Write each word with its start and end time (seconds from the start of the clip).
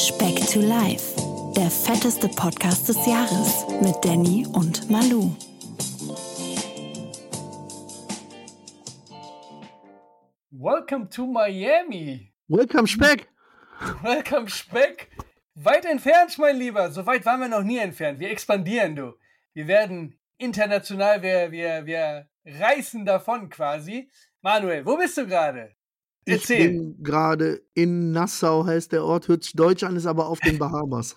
Speck 0.00 0.36
to 0.46 0.60
Life, 0.60 1.14
der 1.54 1.70
fetteste 1.70 2.26
Podcast 2.28 2.88
des 2.88 2.96
Jahres 3.06 3.66
mit 3.82 4.02
Danny 4.02 4.46
und 4.46 4.88
Malu. 4.90 5.30
Welcome 10.52 11.10
to 11.10 11.26
Miami. 11.26 12.32
Welcome 12.48 12.86
Speck. 12.86 13.28
Welcome 14.02 14.48
Speck. 14.48 15.10
Weit 15.54 15.84
entfernt, 15.84 16.38
mein 16.38 16.56
Lieber. 16.56 16.90
So 16.90 17.04
weit 17.04 17.26
waren 17.26 17.40
wir 17.40 17.48
noch 17.48 17.62
nie 17.62 17.76
entfernt. 17.76 18.20
Wir 18.20 18.30
expandieren, 18.30 18.96
du. 18.96 19.12
Wir 19.52 19.66
werden 19.66 20.18
international, 20.38 21.20
wir, 21.20 21.52
wir, 21.52 21.84
wir 21.84 22.26
reißen 22.46 23.04
davon 23.04 23.50
quasi. 23.50 24.10
Manuel, 24.40 24.86
wo 24.86 24.96
bist 24.96 25.18
du 25.18 25.26
gerade? 25.26 25.76
Ich 26.24 26.46
bin 26.46 27.02
gerade 27.02 27.62
in 27.74 28.12
Nassau, 28.12 28.66
heißt 28.66 28.92
der 28.92 29.04
Ort, 29.04 29.28
hört 29.28 29.42
sich 29.42 29.54
deutsch 29.54 29.82
an, 29.82 29.96
ist 29.96 30.06
aber 30.06 30.28
auf 30.28 30.40
den 30.40 30.58
Bahamas. 30.58 31.16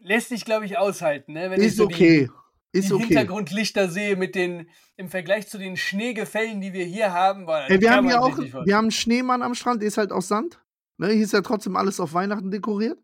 Lässt 0.00 0.28
sich, 0.28 0.44
glaube 0.44 0.66
ich, 0.66 0.78
aushalten, 0.78 1.32
ne? 1.32 1.50
Wenn 1.50 1.60
ist 1.60 1.72
ich 1.72 1.76
so 1.76 1.84
okay. 1.84 2.28
Die, 2.72 2.78
ist 2.78 2.90
die 2.90 2.94
okay. 2.94 3.06
Hintergrundlichter 3.06 3.88
sehe 3.88 4.16
mit 4.16 4.34
den, 4.34 4.68
im 4.96 5.08
Vergleich 5.08 5.48
zu 5.48 5.58
den 5.58 5.76
Schneegefällen, 5.76 6.60
die 6.60 6.72
wir 6.72 6.84
hier 6.84 7.12
haben. 7.12 7.46
Boah, 7.46 7.64
hey, 7.66 7.80
wir 7.80 7.90
haben 7.90 8.08
ja 8.08 8.20
auch, 8.20 8.38
wir 8.38 8.76
haben 8.76 8.84
einen 8.84 8.90
Schneemann 8.90 9.42
am 9.42 9.54
Strand, 9.54 9.80
der 9.80 9.88
ist 9.88 9.98
halt 9.98 10.12
aus 10.12 10.28
Sand. 10.28 10.60
Ne, 10.98 11.08
hier 11.08 11.24
ist 11.24 11.32
ja 11.32 11.40
trotzdem 11.40 11.76
alles 11.76 12.00
auf 12.00 12.14
Weihnachten 12.14 12.50
dekoriert. 12.50 12.98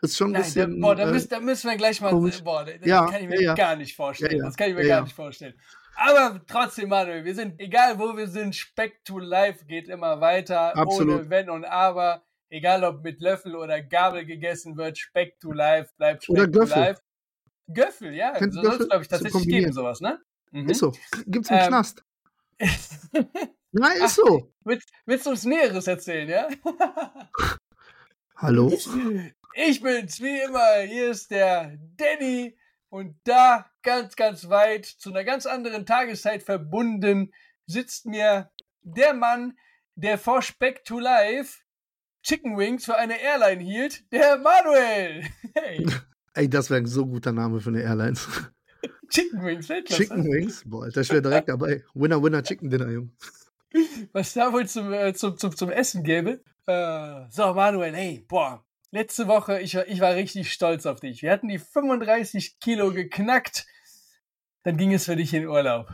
Das 0.00 0.12
ist 0.12 0.16
schon 0.16 0.28
ein 0.28 0.32
Nein, 0.32 0.42
bisschen. 0.42 0.80
Da, 0.80 0.86
boah, 0.86 0.96
da, 0.96 1.08
äh, 1.08 1.12
müssen, 1.12 1.28
da, 1.28 1.40
müssen 1.40 1.70
wir 1.70 1.76
gleich 1.76 2.00
mal. 2.00 2.10
Komisch. 2.10 2.42
Boah, 2.42 2.64
das 2.64 2.74
ja, 2.84 3.06
kann 3.06 3.22
ich 3.22 3.28
mir 3.28 3.42
ja, 3.42 3.54
gar 3.54 3.76
nicht 3.76 3.94
vorstellen. 3.94 4.38
Ja, 4.38 4.44
das 4.44 4.56
kann 4.56 4.70
ich 4.70 4.76
mir 4.76 4.86
gar 4.86 5.02
nicht 5.02 5.14
vorstellen. 5.14 5.54
Aber 6.00 6.40
trotzdem, 6.46 6.88
Manuel, 6.88 7.26
wir 7.26 7.34
sind, 7.34 7.60
egal 7.60 7.98
wo 7.98 8.16
wir 8.16 8.26
sind, 8.26 8.56
Speck 8.56 9.04
to 9.04 9.18
Life 9.18 9.66
geht 9.66 9.86
immer 9.88 10.18
weiter. 10.18 10.74
Absolut. 10.74 11.20
Ohne 11.20 11.30
Wenn 11.30 11.50
und 11.50 11.64
Aber. 11.66 12.24
Egal 12.48 12.82
ob 12.84 13.04
mit 13.04 13.20
Löffel 13.20 13.54
oder 13.54 13.82
Gabel 13.82 14.24
gegessen 14.24 14.78
wird, 14.78 14.96
Speck 14.96 15.38
to 15.40 15.52
Life 15.52 15.92
bleibt 15.98 16.24
Speck 16.24 16.32
oder 16.32 16.48
Göffel. 16.48 16.72
to 16.72 16.80
Life. 16.80 17.00
Göffel, 17.68 18.14
ja. 18.14 18.32
Kennst 18.32 18.56
so 18.56 18.62
soll 18.62 18.80
es, 18.80 18.88
glaube 18.88 19.02
ich, 19.02 19.08
tatsächlich 19.08 19.46
geben, 19.46 19.72
sowas, 19.74 20.00
ne? 20.00 20.18
Mhm. 20.52 20.70
Ist 20.70 20.78
so. 20.78 20.92
Gibt's 21.26 21.50
im 21.50 21.56
ähm, 21.56 21.68
Knast. 21.68 22.02
Nein, 23.72 23.96
ist 23.96 24.02
Ach, 24.02 24.08
so. 24.08 24.52
Willst, 24.64 24.88
willst 25.04 25.26
du 25.26 25.30
uns 25.30 25.44
Näheres 25.44 25.86
erzählen, 25.86 26.28
ja? 26.28 26.48
Hallo? 28.36 28.72
Ich 29.54 29.82
bin's, 29.82 30.20
wie 30.20 30.40
immer. 30.40 30.80
Hier 30.86 31.10
ist 31.10 31.30
der 31.30 31.78
Danny. 31.98 32.56
Und 32.90 33.16
da, 33.24 33.70
ganz, 33.82 34.16
ganz 34.16 34.48
weit, 34.48 34.84
zu 34.84 35.10
einer 35.10 35.24
ganz 35.24 35.46
anderen 35.46 35.86
Tageszeit 35.86 36.42
verbunden, 36.42 37.32
sitzt 37.66 38.04
mir 38.04 38.50
der 38.82 39.14
Mann, 39.14 39.56
der 39.94 40.18
vor 40.18 40.42
Speck 40.42 40.84
to 40.84 40.98
Life 40.98 41.60
Chicken 42.22 42.56
Wings 42.58 42.84
für 42.84 42.96
eine 42.96 43.20
Airline 43.20 43.62
hielt, 43.62 44.10
der 44.12 44.38
Manuel. 44.38 45.24
Hey. 45.54 45.86
Ey, 46.34 46.48
das 46.48 46.70
wäre 46.70 46.80
ein 46.80 46.86
so 46.86 47.06
guter 47.06 47.32
Name 47.32 47.60
für 47.60 47.70
eine 47.70 47.82
Airline. 47.82 48.16
Chicken 49.08 49.42
Wings, 49.42 49.68
Weltklasse. 49.68 50.02
Chicken 50.02 50.24
Wings? 50.24 50.62
Boah, 50.64 50.88
das 50.90 51.08
wäre 51.10 51.22
direkt 51.22 51.48
dabei. 51.48 51.82
Winner, 51.94 52.22
Winner, 52.22 52.42
Chicken 52.42 52.70
Dinner, 52.70 52.88
Junge. 52.88 53.10
Was 54.12 54.34
da 54.34 54.52
wohl 54.52 54.66
zum, 54.66 54.92
äh, 54.92 55.12
zum, 55.14 55.36
zum, 55.36 55.56
zum 55.56 55.70
Essen 55.70 56.04
gäbe. 56.04 56.40
Äh, 56.66 57.26
so, 57.30 57.52
Manuel, 57.52 57.94
hey, 57.94 58.24
boah, 58.28 58.64
letzte 58.90 59.28
Woche, 59.28 59.60
ich, 59.60 59.74
ich 59.74 60.00
war 60.00 60.14
richtig 60.14 60.52
stolz 60.52 60.86
auf 60.86 61.00
dich. 61.00 61.22
Wir 61.22 61.32
hatten 61.32 61.48
die 61.48 61.58
35 61.58 62.58
Kilo 62.60 62.92
geknackt. 62.92 63.66
Dann 64.62 64.76
ging 64.76 64.92
es 64.92 65.06
für 65.06 65.16
dich 65.16 65.32
in 65.32 65.46
Urlaub. 65.46 65.92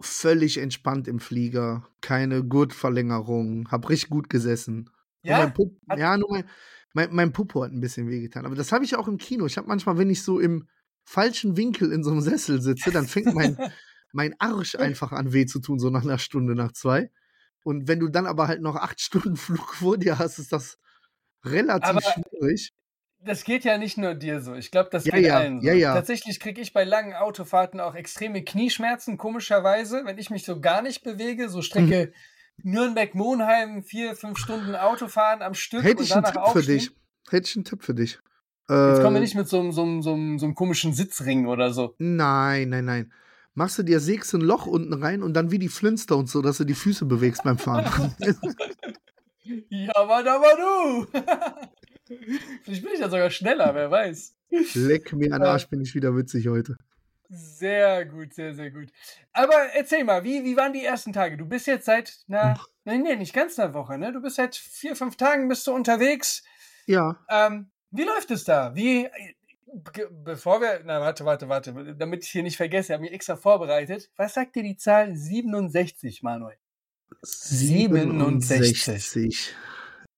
Völlig 0.00 0.58
entspannt 0.58 1.08
im 1.08 1.18
Flieger, 1.18 1.88
keine 2.00 2.44
Gurtverlängerung, 2.44 3.70
hab 3.70 3.88
richtig 3.88 4.10
gut 4.10 4.28
gesessen. 4.28 4.90
Ja, 5.22 5.36
nur 5.36 5.44
mein 5.44 5.54
Pup 5.54 5.72
ja 5.96 6.16
nur 6.16 6.30
mein, 6.30 6.44
mein, 6.92 7.14
mein 7.14 7.32
Popo 7.32 7.64
hat 7.64 7.72
ein 7.72 7.80
bisschen 7.80 8.08
wehgetan. 8.08 8.44
Aber 8.44 8.54
das 8.54 8.72
habe 8.72 8.84
ich 8.84 8.96
auch 8.96 9.08
im 9.08 9.18
Kino. 9.18 9.46
Ich 9.46 9.56
habe 9.56 9.66
manchmal, 9.66 9.96
wenn 9.96 10.10
ich 10.10 10.22
so 10.22 10.38
im 10.38 10.68
falschen 11.04 11.56
Winkel 11.56 11.92
in 11.92 12.04
so 12.04 12.10
einem 12.10 12.20
Sessel 12.20 12.60
sitze, 12.60 12.90
dann 12.90 13.06
fängt 13.06 13.34
mein, 13.34 13.56
mein 14.12 14.34
Arsch 14.38 14.74
einfach 14.74 15.12
an 15.12 15.32
weh 15.32 15.46
zu 15.46 15.60
tun, 15.60 15.78
so 15.78 15.90
nach 15.90 16.02
einer 16.02 16.18
Stunde, 16.18 16.54
nach 16.54 16.72
zwei. 16.72 17.10
Und 17.62 17.88
wenn 17.88 18.00
du 18.00 18.08
dann 18.08 18.26
aber 18.26 18.46
halt 18.46 18.60
noch 18.60 18.76
acht 18.76 19.00
Stunden 19.00 19.36
Flug 19.36 19.74
vor 19.74 19.96
dir 19.96 20.18
hast, 20.18 20.38
ist 20.38 20.52
das 20.52 20.78
relativ 21.44 21.90
aber 21.90 22.00
schwierig. 22.02 22.72
Das 23.20 23.44
geht 23.44 23.64
ja 23.64 23.78
nicht 23.78 23.96
nur 23.96 24.14
dir 24.14 24.42
so. 24.42 24.54
Ich 24.54 24.70
glaube, 24.70 24.90
das 24.92 25.06
ja, 25.06 25.14
geht 25.16 25.24
ja, 25.24 25.38
allen 25.38 25.60
so. 25.60 25.66
Ja, 25.66 25.72
ja. 25.72 25.94
Tatsächlich 25.94 26.40
kriege 26.40 26.60
ich 26.60 26.74
bei 26.74 26.84
langen 26.84 27.14
Autofahrten 27.14 27.80
auch 27.80 27.94
extreme 27.94 28.44
Knieschmerzen, 28.44 29.16
komischerweise, 29.16 30.02
wenn 30.04 30.18
ich 30.18 30.28
mich 30.28 30.44
so 30.44 30.60
gar 30.60 30.82
nicht 30.82 31.02
bewege. 31.02 31.48
So 31.48 31.62
Strecke 31.62 32.12
mhm. 32.62 32.70
Nürnberg-Monheim, 32.72 33.82
vier, 33.82 34.14
fünf 34.14 34.38
Stunden 34.38 34.74
Autofahren 34.74 35.40
am 35.40 35.54
Stück 35.54 35.82
Hätte 35.82 36.02
ich 36.02 36.14
einen 36.14 36.24
Tipp 36.24 36.36
aufstehen. 36.36 36.62
für 36.62 36.72
dich. 36.72 36.90
Hätte 37.30 37.48
ich 37.48 37.56
einen 37.56 37.64
Tipp 37.64 37.82
für 37.82 37.94
dich. 37.94 38.18
Jetzt 38.68 39.02
kommen 39.02 39.14
wir 39.14 39.20
nicht 39.20 39.34
mit 39.34 39.46
so 39.46 39.60
einem, 39.60 39.72
so 39.72 39.82
einem, 39.82 40.02
so 40.02 40.14
einem, 40.14 40.38
so 40.38 40.46
einem 40.46 40.54
komischen 40.54 40.94
Sitzring 40.94 41.46
oder 41.46 41.72
so. 41.72 41.94
Nein, 41.98 42.70
nein, 42.70 42.86
nein. 42.86 43.12
Machst 43.52 43.78
du 43.78 43.82
dir, 43.82 44.00
sägst 44.00 44.34
ein 44.34 44.40
Loch 44.40 44.66
unten 44.66 44.94
rein 44.94 45.22
und 45.22 45.34
dann 45.34 45.50
wie 45.50 45.58
die 45.58 45.68
Flintstones, 45.68 46.32
so 46.32 46.40
dass 46.40 46.56
du 46.58 46.64
die 46.64 46.74
Füße 46.74 47.04
bewegst 47.04 47.44
beim 47.44 47.58
Fahren. 47.58 48.14
ja, 49.74 49.92
aber 49.94 50.22
da 50.22 50.40
war 50.40 50.56
du. 50.56 51.06
Vielleicht 52.62 52.82
bin 52.82 52.92
ich 52.94 53.00
ja 53.00 53.08
sogar 53.08 53.30
schneller, 53.30 53.74
wer 53.74 53.90
weiß. 53.90 54.36
Leck 54.74 55.12
mir 55.12 55.32
an 55.32 55.42
Arsch, 55.42 55.68
bin 55.68 55.80
ich 55.80 55.94
wieder 55.94 56.14
witzig 56.16 56.48
heute. 56.48 56.76
Sehr 57.28 58.04
gut, 58.04 58.34
sehr, 58.34 58.54
sehr 58.54 58.70
gut. 58.70 58.90
Aber 59.32 59.54
erzähl 59.74 60.04
mal, 60.04 60.22
wie, 60.22 60.44
wie 60.44 60.56
waren 60.56 60.72
die 60.72 60.84
ersten 60.84 61.12
Tage? 61.12 61.36
Du 61.36 61.46
bist 61.46 61.66
jetzt 61.66 61.86
seit, 61.86 62.18
na, 62.26 62.54
nein, 62.84 63.02
nee, 63.02 63.16
nicht 63.16 63.34
ganz 63.34 63.58
einer 63.58 63.74
Woche, 63.74 63.98
ne? 63.98 64.12
Du 64.12 64.20
bist 64.20 64.36
seit 64.36 64.54
vier, 64.54 64.94
fünf 64.94 65.16
Tagen 65.16 65.48
bist 65.48 65.66
du 65.66 65.72
unterwegs. 65.72 66.44
Ja. 66.86 67.18
Ähm, 67.28 67.70
wie 67.90 68.04
läuft 68.04 68.30
es 68.30 68.44
da? 68.44 68.74
Wie, 68.74 69.08
bevor 70.10 70.60
wir, 70.60 70.82
na, 70.84 71.00
warte, 71.00 71.24
warte, 71.24 71.48
warte, 71.48 71.94
damit 71.96 72.24
ich 72.24 72.30
hier 72.30 72.42
nicht 72.42 72.56
vergesse, 72.56 72.92
ich 72.92 72.94
habe 72.94 73.02
mich 73.02 73.12
extra 73.12 73.36
vorbereitet. 73.36 74.10
Was 74.16 74.34
sagt 74.34 74.54
dir 74.54 74.62
die 74.62 74.76
Zahl 74.76 75.16
67, 75.16 76.22
Manuel? 76.22 76.56
67. 77.22 78.82
67 78.82 79.54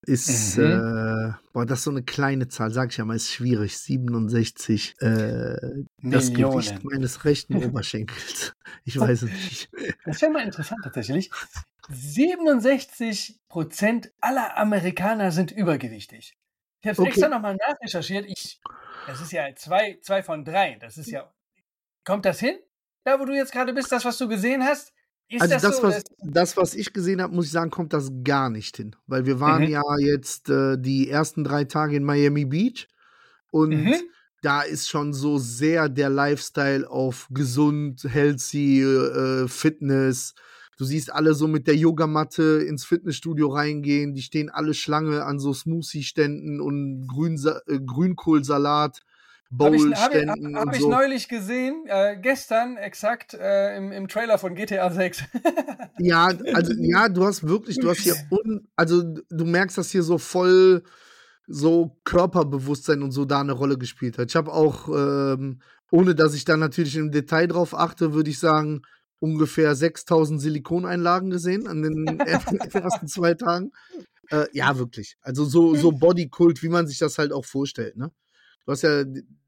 ist, 0.06 0.56
mhm. 0.56 0.64
äh, 0.64 1.32
boah, 1.52 1.66
das 1.66 1.80
ist 1.80 1.84
so 1.84 1.90
eine 1.90 2.02
kleine 2.02 2.48
Zahl, 2.48 2.70
sag 2.70 2.90
ich 2.90 2.96
ja 2.96 3.04
mal, 3.04 3.16
ist 3.16 3.32
schwierig. 3.32 3.76
67, 3.76 4.94
äh, 5.00 5.56
das 6.02 6.32
Gewicht 6.32 6.84
meines 6.84 7.24
rechten 7.24 7.56
Oberschenkels. 7.64 8.52
Ich 8.84 8.98
weiß 8.98 9.22
es 9.22 9.30
nicht. 9.30 9.70
Das 10.04 10.22
wäre 10.22 10.30
mal 10.30 10.44
interessant 10.44 10.80
tatsächlich. 10.84 11.30
67 11.88 13.40
Prozent 13.48 14.12
aller 14.20 14.56
Amerikaner 14.56 15.32
sind 15.32 15.50
übergewichtig. 15.50 16.36
Ich 16.80 16.86
habe 16.86 16.92
es 16.92 16.98
okay. 17.00 17.08
extra 17.08 17.28
nochmal 17.28 17.56
nachrecherchiert. 17.56 18.26
Ich, 18.26 18.60
das 19.06 19.20
ist 19.20 19.32
ja 19.32 19.54
zwei, 19.56 19.98
zwei 20.02 20.22
von 20.22 20.44
drei. 20.44 20.76
Das 20.80 20.98
ist 20.98 21.10
ja. 21.10 21.32
Kommt 22.04 22.24
das 22.24 22.38
hin? 22.38 22.56
Da, 23.04 23.18
wo 23.18 23.24
du 23.24 23.34
jetzt 23.34 23.52
gerade 23.52 23.72
bist, 23.72 23.90
das, 23.90 24.04
was 24.04 24.18
du 24.18 24.28
gesehen 24.28 24.64
hast? 24.64 24.92
Ist 25.28 25.42
also 25.42 25.54
das, 25.54 25.62
das, 25.62 25.76
so, 25.76 25.82
was, 25.82 26.04
das, 26.20 26.56
was 26.56 26.74
ich 26.74 26.92
gesehen 26.92 27.20
habe, 27.20 27.34
muss 27.34 27.46
ich 27.46 27.50
sagen, 27.50 27.70
kommt 27.70 27.92
das 27.92 28.10
gar 28.22 28.48
nicht 28.48 28.76
hin. 28.76 28.94
Weil 29.06 29.26
wir 29.26 29.40
waren 29.40 29.64
mhm. 29.64 29.70
ja 29.70 29.82
jetzt 29.98 30.48
äh, 30.48 30.76
die 30.78 31.10
ersten 31.10 31.42
drei 31.42 31.64
Tage 31.64 31.96
in 31.96 32.04
Miami 32.04 32.44
Beach 32.44 32.88
und 33.50 33.70
mhm. 33.70 33.94
da 34.42 34.62
ist 34.62 34.88
schon 34.88 35.12
so 35.12 35.38
sehr 35.38 35.88
der 35.88 36.10
Lifestyle 36.10 36.88
auf 36.88 37.26
gesund, 37.30 38.04
healthy, 38.04 38.82
äh, 38.82 39.48
Fitness. 39.48 40.34
Du 40.78 40.84
siehst 40.84 41.12
alle 41.12 41.34
so 41.34 41.48
mit 41.48 41.66
der 41.66 41.74
Yogamatte 41.74 42.64
ins 42.68 42.84
Fitnessstudio 42.84 43.48
reingehen. 43.48 44.14
Die 44.14 44.22
stehen 44.22 44.50
alle 44.50 44.74
Schlange 44.74 45.24
an 45.24 45.40
so 45.40 45.52
Smoothie-Ständen 45.52 46.60
und 46.60 47.08
Grün, 47.08 47.40
äh, 47.66 47.80
Grünkohlsalat. 47.80 49.00
Bowl-Ständen. 49.50 49.96
Habe 49.96 50.18
ich, 50.18 50.28
hab, 50.28 50.38
hab, 50.38 50.66
hab 50.66 50.74
ich 50.74 50.82
so. 50.82 50.90
neulich 50.90 51.28
gesehen, 51.28 51.84
äh, 51.86 52.16
gestern 52.20 52.76
exakt 52.76 53.34
äh, 53.34 53.76
im, 53.76 53.92
im 53.92 54.08
Trailer 54.08 54.38
von 54.38 54.54
GTA 54.54 54.90
6. 54.90 55.24
ja, 55.98 56.26
also 56.54 56.72
ja, 56.78 57.08
du 57.08 57.24
hast 57.24 57.46
wirklich, 57.46 57.78
du 57.78 57.88
hast 57.88 58.00
hier, 58.00 58.16
un, 58.30 58.68
also 58.76 59.02
du 59.02 59.44
merkst, 59.44 59.78
dass 59.78 59.90
hier 59.90 60.02
so 60.02 60.18
voll 60.18 60.82
so 61.46 61.96
Körperbewusstsein 62.04 63.02
und 63.02 63.12
so 63.12 63.24
da 63.24 63.40
eine 63.40 63.52
Rolle 63.52 63.78
gespielt 63.78 64.18
hat. 64.18 64.30
Ich 64.30 64.36
habe 64.36 64.52
auch, 64.52 64.88
ähm, 64.88 65.60
ohne 65.90 66.14
dass 66.14 66.34
ich 66.34 66.44
da 66.44 66.56
natürlich 66.56 66.96
im 66.96 67.12
Detail 67.12 67.46
drauf 67.46 67.72
achte, 67.74 68.14
würde 68.14 68.30
ich 68.30 68.40
sagen, 68.40 68.82
ungefähr 69.20 69.74
6000 69.74 70.40
Silikoneinlagen 70.40 71.30
gesehen 71.30 71.68
an 71.68 71.82
den 71.82 72.06
ersten 72.18 73.06
zwei 73.06 73.34
Tagen. 73.34 73.70
Äh, 74.30 74.46
ja, 74.52 74.76
wirklich. 74.76 75.16
Also 75.20 75.44
so, 75.44 75.76
so 75.76 75.92
Bodykult, 75.92 76.62
wie 76.62 76.68
man 76.68 76.88
sich 76.88 76.98
das 76.98 77.16
halt 77.18 77.32
auch 77.32 77.44
vorstellt, 77.44 77.96
ne? 77.96 78.10
Du 78.64 78.72
hast 78.72 78.82
ja, 78.82 79.04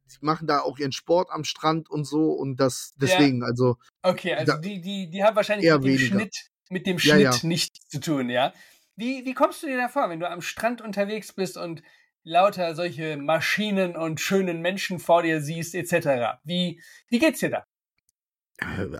die 0.09 0.25
machen 0.25 0.47
da 0.47 0.61
auch 0.61 0.79
ihren 0.79 0.93
Sport 0.93 1.31
am 1.31 1.45
Strand 1.45 1.91
und 1.91 2.05
so 2.05 2.33
und 2.33 2.57
das 2.57 2.95
deswegen, 2.97 3.41
ja. 3.41 3.47
also. 3.47 3.77
Okay, 4.03 4.35
also 4.35 4.57
die, 4.59 4.81
die, 4.81 5.11
die 5.11 5.23
haben 5.23 5.37
wahrscheinlich 5.37 5.71
mit 5.71 5.83
dem 5.83 5.85
weniger. 5.85 6.07
Schnitt, 6.07 6.51
mit 6.71 6.87
dem 6.87 6.99
Schnitt 6.99 7.21
ja, 7.21 7.33
ja. 7.33 7.39
nichts 7.43 7.89
zu 7.89 8.01
tun, 8.01 8.31
ja. 8.31 8.53
Wie, 8.97 9.25
wie 9.25 9.35
kommst 9.35 9.63
du 9.63 9.67
dir 9.67 9.77
da 9.77 9.89
vor, 9.89 10.11
wenn 10.11 10.21
du 10.21 10.29
am 10.29 10.41
Strand 10.41 10.81
unterwegs 10.81 11.33
bist 11.33 11.57
und 11.57 11.83
lauter 12.25 12.75
solche 12.75 13.17
Maschinen 13.17 13.97
und 13.97 14.21
schönen 14.21 14.61
Menschen 14.61 14.99
vor 14.99 15.23
dir 15.23 15.41
siehst, 15.41 15.75
etc. 15.75 16.41
Wie, 16.45 16.83
wie 17.09 17.19
geht's 17.19 17.41
dir 17.41 17.51
da? 17.51 17.65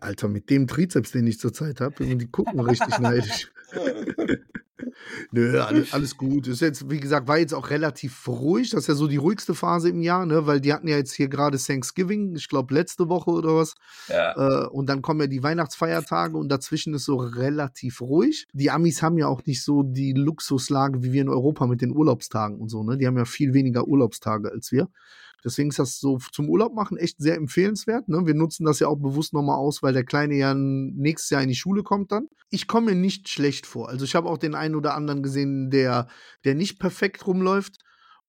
Alter, 0.01 0.29
mit 0.29 0.51
dem 0.51 0.69
Trizeps, 0.69 1.11
den 1.11 1.27
ich 1.27 1.41
zurzeit 1.41 1.81
habe, 1.81 2.05
die 2.05 2.31
gucken 2.31 2.61
richtig 2.61 2.99
neidisch. 3.01 3.51
Nö, 5.31 5.61
alles, 5.61 5.93
alles 5.93 6.17
gut. 6.17 6.47
Ist 6.47 6.61
jetzt, 6.61 6.91
wie 6.91 7.01
gesagt, 7.01 7.29
war 7.29 7.39
jetzt 7.39 7.55
auch 7.55 7.71
relativ 7.71 8.27
ruhig. 8.29 8.71
Das 8.71 8.81
ist 8.81 8.87
ja 8.89 8.95
so 8.95 9.07
die 9.07 9.17
ruhigste 9.17 9.55
Phase 9.55 9.89
im 9.89 10.01
Jahr, 10.01 10.27
ne? 10.27 10.47
Weil 10.47 10.61
die 10.61 10.73
hatten 10.73 10.89
ja 10.89 10.97
jetzt 10.97 11.13
hier 11.13 11.29
gerade 11.29 11.59
Thanksgiving, 11.59 12.35
ich 12.37 12.49
glaube 12.49 12.75
letzte 12.75 13.09
Woche 13.09 13.31
oder 13.31 13.57
was. 13.57 13.75
Ja. 14.09 14.65
Äh, 14.65 14.67
und 14.69 14.89
dann 14.89 15.03
kommen 15.03 15.21
ja 15.21 15.27
die 15.27 15.43
Weihnachtsfeiertage 15.43 16.37
und 16.37 16.49
dazwischen 16.49 16.95
ist 16.95 17.05
so 17.05 17.17
relativ 17.17 18.01
ruhig. 18.01 18.47
Die 18.53 18.71
Amis 18.71 19.03
haben 19.03 19.19
ja 19.19 19.27
auch 19.27 19.45
nicht 19.47 19.63
so 19.63 19.83
die 19.83 20.13
Luxuslage 20.13 21.03
wie 21.03 21.13
wir 21.13 21.23
in 21.23 21.29
Europa 21.29 21.67
mit 21.67 21.81
den 21.81 21.95
Urlaubstagen 21.95 22.59
und 22.59 22.69
so, 22.69 22.83
ne? 22.83 22.97
Die 22.99 23.07
haben 23.07 23.17
ja 23.17 23.25
viel 23.25 23.55
weniger 23.55 23.87
Urlaubstage 23.87 24.51
als 24.51 24.73
wir. 24.73 24.89
Deswegen 25.45 25.69
ist 25.71 25.79
das 25.79 26.01
so 26.01 26.19
zum 26.33 26.49
Urlaub 26.49 26.75
machen 26.75 26.97
echt 26.97 27.17
sehr 27.21 27.37
empfehlenswert. 27.37 28.09
Ne? 28.09 28.27
Wir 28.27 28.35
nutzen 28.35 28.65
das 28.65 28.81
ja 28.81 28.89
auch 28.89 28.97
bewusst 28.97 29.33
nochmal 29.33 29.57
aus, 29.57 29.83
weil 29.83 29.93
der 29.93 30.05
Kleine 30.05 30.35
ja 30.35 30.53
nächstes 30.55 31.31
Jahr 31.31 31.43
in 31.43 31.49
die 31.49 31.55
Schule 31.55 31.83
kommt 31.83 32.11
dann. 32.13 32.29
Ich 32.51 32.67
komme 32.67 32.91
mir 32.91 32.97
nicht 32.97 33.29
schlecht 33.29 33.67
vor. 33.67 33.89
Also 33.89 34.05
ich 34.05 34.15
habe 34.15 34.29
auch 34.29 34.39
den 34.39 34.55
einen 34.55 34.75
oder 34.75 34.95
anderen 34.95 35.23
gesehen, 35.23 35.71
der, 35.71 36.09
der 36.45 36.55
nicht 36.55 36.79
perfekt 36.79 37.27
rumläuft. 37.27 37.79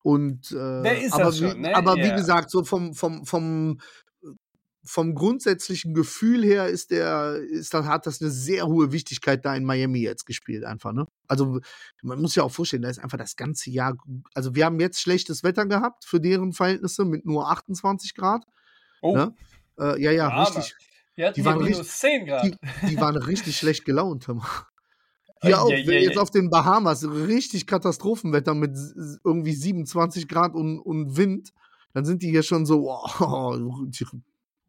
Und 0.01 0.51
äh, 0.51 0.55
Der 0.55 1.03
ist 1.03 1.13
aber, 1.13 1.33
wie, 1.33 1.37
schon, 1.37 1.61
ne? 1.61 1.75
aber 1.75 1.97
wie 1.97 2.07
Ja. 2.07 2.15
gesagt, 2.15 2.51
so 2.51 2.63
vom, 2.63 2.93
vom, 2.93 3.25
vom, 3.25 3.79
vom 4.89 5.13
grundsätzlichen 5.13 5.93
Gefühl 5.93 6.43
her 6.43 6.67
ist 6.67 6.89
der, 6.89 7.35
ist 7.35 7.73
das, 7.73 7.85
hat 7.85 8.07
das 8.07 8.21
eine 8.21 8.31
sehr 8.31 8.65
hohe 8.67 8.91
Wichtigkeit 8.91 9.45
da 9.45 9.55
in 9.55 9.63
Miami 9.63 9.99
jetzt 9.99 10.25
gespielt, 10.25 10.63
einfach, 10.63 10.93
ne? 10.93 11.05
Also, 11.27 11.59
man 12.01 12.19
muss 12.21 12.33
ja 12.35 12.41
auch 12.43 12.51
vorstellen, 12.51 12.81
da 12.81 12.89
ist 12.89 12.97
einfach 12.99 13.17
das 13.19 13.35
ganze 13.35 13.69
Jahr, 13.69 13.95
also 14.33 14.55
wir 14.55 14.65
haben 14.65 14.79
jetzt 14.79 14.99
schlechtes 14.99 15.43
Wetter 15.43 15.65
gehabt 15.67 16.05
für 16.05 16.19
deren 16.19 16.53
Verhältnisse 16.53 17.05
mit 17.05 17.25
nur 17.25 17.51
28 17.51 18.15
Grad. 18.15 18.43
Oh, 19.01 19.15
Ne? 19.15 19.35
Äh, 19.79 20.01
ja, 20.01 20.11
ja, 20.11 20.29
Ja, 20.29 20.43
richtig. 20.43 20.75
die 21.35 21.45
waren 21.45 21.63
minus 21.63 21.99
10 21.99 22.25
Grad. 22.25 22.45
Die, 22.45 22.55
die 22.89 22.97
waren 22.97 23.15
richtig 23.17 23.57
schlecht 23.59 23.85
gelaunt. 23.85 24.27
hör 24.27 24.35
mal. 24.35 24.47
Hier 25.41 25.61
auch, 25.61 25.69
Eieiei. 25.71 26.01
jetzt 26.03 26.17
auf 26.17 26.31
den 26.31 26.49
Bahamas, 26.49 27.05
richtig 27.07 27.65
Katastrophenwetter 27.67 28.55
mit 28.55 28.75
irgendwie 29.23 29.53
27 29.53 30.27
Grad 30.27 30.53
und, 30.55 30.79
und 30.79 31.15
Wind. 31.15 31.51
Dann 31.93 32.03
sind 32.05 32.23
die 32.23 32.29
hier 32.29 32.43
schon 32.43 32.65
so, 32.65 32.93
die- 33.87 34.05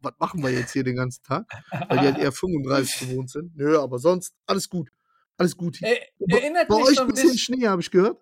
was 0.01 0.13
machen 0.19 0.41
wir 0.43 0.49
jetzt 0.51 0.71
hier 0.73 0.83
den 0.83 0.95
ganzen 0.95 1.23
Tag? 1.23 1.45
Weil 1.89 1.99
die 1.99 2.05
halt 2.05 2.17
eher 2.19 2.31
35 2.31 3.09
gewohnt 3.09 3.29
sind. 3.29 3.55
Nö, 3.55 3.79
aber 3.79 3.99
sonst 3.99 4.33
alles 4.45 4.69
gut. 4.69 4.89
Alles 5.37 5.55
gut. 5.57 5.81
Er, 5.81 5.95
Bei- 6.19 6.37
erinnert 6.39 6.67
Bei 6.67 6.75
mich 6.77 6.85
euch 6.87 6.95
so 6.95 7.01
ein 7.01 7.07
ein 7.07 7.13
bisschen 7.13 7.31
bisschen, 7.31 7.55
Schnee, 7.55 7.67
habe 7.67 7.81
ich 7.81 7.89
gehört. 7.91 8.17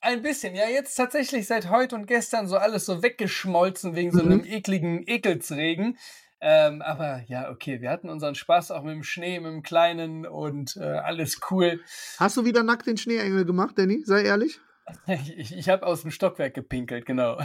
ein 0.00 0.22
bisschen. 0.22 0.54
Ja, 0.54 0.68
jetzt 0.68 0.94
tatsächlich 0.94 1.46
seit 1.46 1.70
heute 1.70 1.94
und 1.96 2.06
gestern 2.06 2.46
so 2.48 2.56
alles 2.56 2.86
so 2.86 3.02
weggeschmolzen 3.02 3.94
wegen 3.94 4.10
so 4.12 4.22
Mhm. 4.24 4.30
einem 4.32 4.44
ekligen 4.44 5.02
Ekelsregen. 5.06 5.98
Ähm, 6.40 6.82
aber 6.82 7.22
ja, 7.28 7.50
okay, 7.50 7.80
wir 7.80 7.90
hatten 7.90 8.10
unseren 8.10 8.34
Spaß 8.34 8.70
auch 8.70 8.82
mit 8.82 8.92
dem 8.94 9.02
Schnee, 9.04 9.40
mit 9.40 9.50
dem 9.52 9.62
Kleinen 9.62 10.26
und 10.26 10.76
äh, 10.76 10.82
alles 10.84 11.40
cool. 11.50 11.80
Hast 12.18 12.36
du 12.36 12.44
wieder 12.44 12.62
nackt 12.62 12.86
den 12.86 12.98
Schneeengel 12.98 13.44
gemacht, 13.46 13.78
Danny? 13.78 14.02
Sei 14.04 14.22
ehrlich. 14.22 14.60
Ich, 15.36 15.52
ich 15.52 15.68
habe 15.68 15.84
aus 15.84 16.02
dem 16.02 16.12
Stockwerk 16.12 16.54
gepinkelt, 16.54 17.06
genau. 17.06 17.38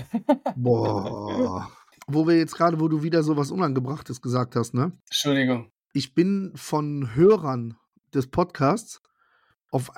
Boah. 0.55 1.71
Wo 2.13 2.27
wir 2.27 2.37
jetzt 2.37 2.55
gerade, 2.55 2.79
wo 2.79 2.87
du 2.87 3.03
wieder 3.03 3.23
so 3.23 3.37
was 3.37 3.51
Unangebrachtes 3.51 4.21
gesagt 4.21 4.55
hast, 4.55 4.73
ne? 4.73 4.91
Entschuldigung. 5.09 5.69
ich 5.93 6.13
bin 6.13 6.51
von 6.55 7.15
Hörern 7.15 7.75
des 8.13 8.27
Podcasts 8.27 9.01
auf, 9.69 9.91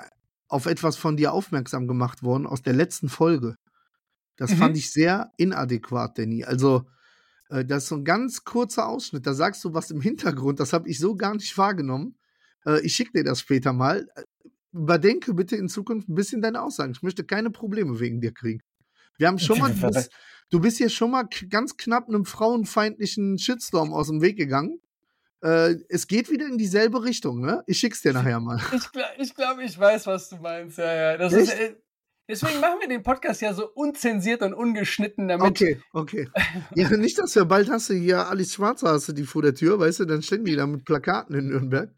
auf 0.48 0.66
etwas 0.66 0.96
von 0.96 1.16
dir 1.16 1.32
aufmerksam 1.32 1.86
gemacht 1.88 2.22
worden 2.22 2.46
aus 2.46 2.62
der 2.62 2.72
letzten 2.74 3.08
Folge. 3.08 3.56
Das 4.36 4.50
Mhm. 4.52 4.56
fand 4.56 4.76
ich 4.76 4.90
sehr 4.92 5.30
inadäquat, 5.36 6.18
Danny. 6.18 6.44
Also, 6.44 6.84
äh, 7.50 7.64
das 7.64 7.84
ist 7.84 7.88
so 7.90 7.96
ein 7.96 8.04
ganz 8.04 8.44
kurzer 8.44 8.88
Ausschnitt. 8.88 9.26
Da 9.26 9.34
sagst 9.34 9.64
du 9.64 9.74
was 9.74 9.90
im 9.90 10.00
Hintergrund, 10.00 10.58
das 10.60 10.72
habe 10.72 10.88
ich 10.88 10.98
so 10.98 11.14
gar 11.16 11.34
nicht 11.34 11.56
wahrgenommen. 11.56 12.16
Äh, 12.66 12.80
ich 12.84 12.94
schicke 12.94 13.12
dir 13.12 13.24
das 13.24 13.40
später 13.40 13.72
mal. 13.72 14.08
Äh, 14.16 14.22
Überdenke 14.72 15.34
bitte 15.34 15.54
in 15.54 15.68
Zukunft 15.68 16.08
ein 16.08 16.16
bisschen 16.16 16.42
deine 16.42 16.60
Aussagen. 16.60 16.90
Ich 16.92 17.02
möchte 17.02 17.22
keine 17.24 17.50
Probleme 17.50 18.00
wegen 18.00 18.20
dir 18.20 18.32
kriegen. 18.32 18.60
Wir 19.18 19.28
haben 19.28 19.38
schon 19.38 19.60
mal, 19.60 19.72
du 20.50 20.60
bist 20.60 20.78
hier 20.78 20.88
schon 20.88 21.10
mal 21.10 21.24
ganz 21.50 21.76
knapp 21.76 22.08
einem 22.08 22.24
frauenfeindlichen 22.24 23.38
Shitstorm 23.38 23.92
aus 23.92 24.08
dem 24.08 24.22
Weg 24.22 24.36
gegangen. 24.36 24.80
Äh, 25.42 25.76
es 25.88 26.06
geht 26.06 26.30
wieder 26.30 26.46
in 26.46 26.56
dieselbe 26.58 27.04
Richtung, 27.04 27.40
ne? 27.40 27.62
Ich 27.66 27.78
schick's 27.78 28.00
dir 28.02 28.12
nachher 28.12 28.40
mal. 28.40 28.58
Ich, 28.72 28.82
ich 29.18 29.34
glaube, 29.34 29.62
ich 29.64 29.78
weiß, 29.78 30.06
was 30.06 30.28
du 30.30 30.36
meinst. 30.36 30.78
Ja, 30.78 31.16
ja. 31.16 31.26
Ist, 31.26 31.50
äh, 31.52 31.74
deswegen 32.28 32.60
machen 32.60 32.80
wir 32.80 32.88
den 32.88 33.02
Podcast 33.02 33.42
ja 33.42 33.52
so 33.52 33.68
unzensiert 33.74 34.40
und 34.42 34.54
ungeschnitten, 34.54 35.28
damit. 35.28 35.46
Okay, 35.46 35.80
okay. 35.92 36.28
Ja, 36.74 36.88
nicht, 36.96 37.18
dass 37.18 37.34
wir 37.34 37.44
bald 37.44 37.68
hast 37.68 37.90
du 37.90 37.94
hier 37.94 38.26
Alice 38.26 38.54
Schwarzer 38.54 38.88
hast 38.88 39.08
du 39.08 39.12
die 39.12 39.24
vor 39.24 39.42
der 39.42 39.54
Tür, 39.54 39.78
weißt 39.78 40.00
du, 40.00 40.04
dann 40.06 40.22
stehen 40.22 40.44
die 40.44 40.56
da 40.56 40.66
mit 40.66 40.84
Plakaten 40.86 41.34
in 41.36 41.48
Nürnberg. 41.48 41.90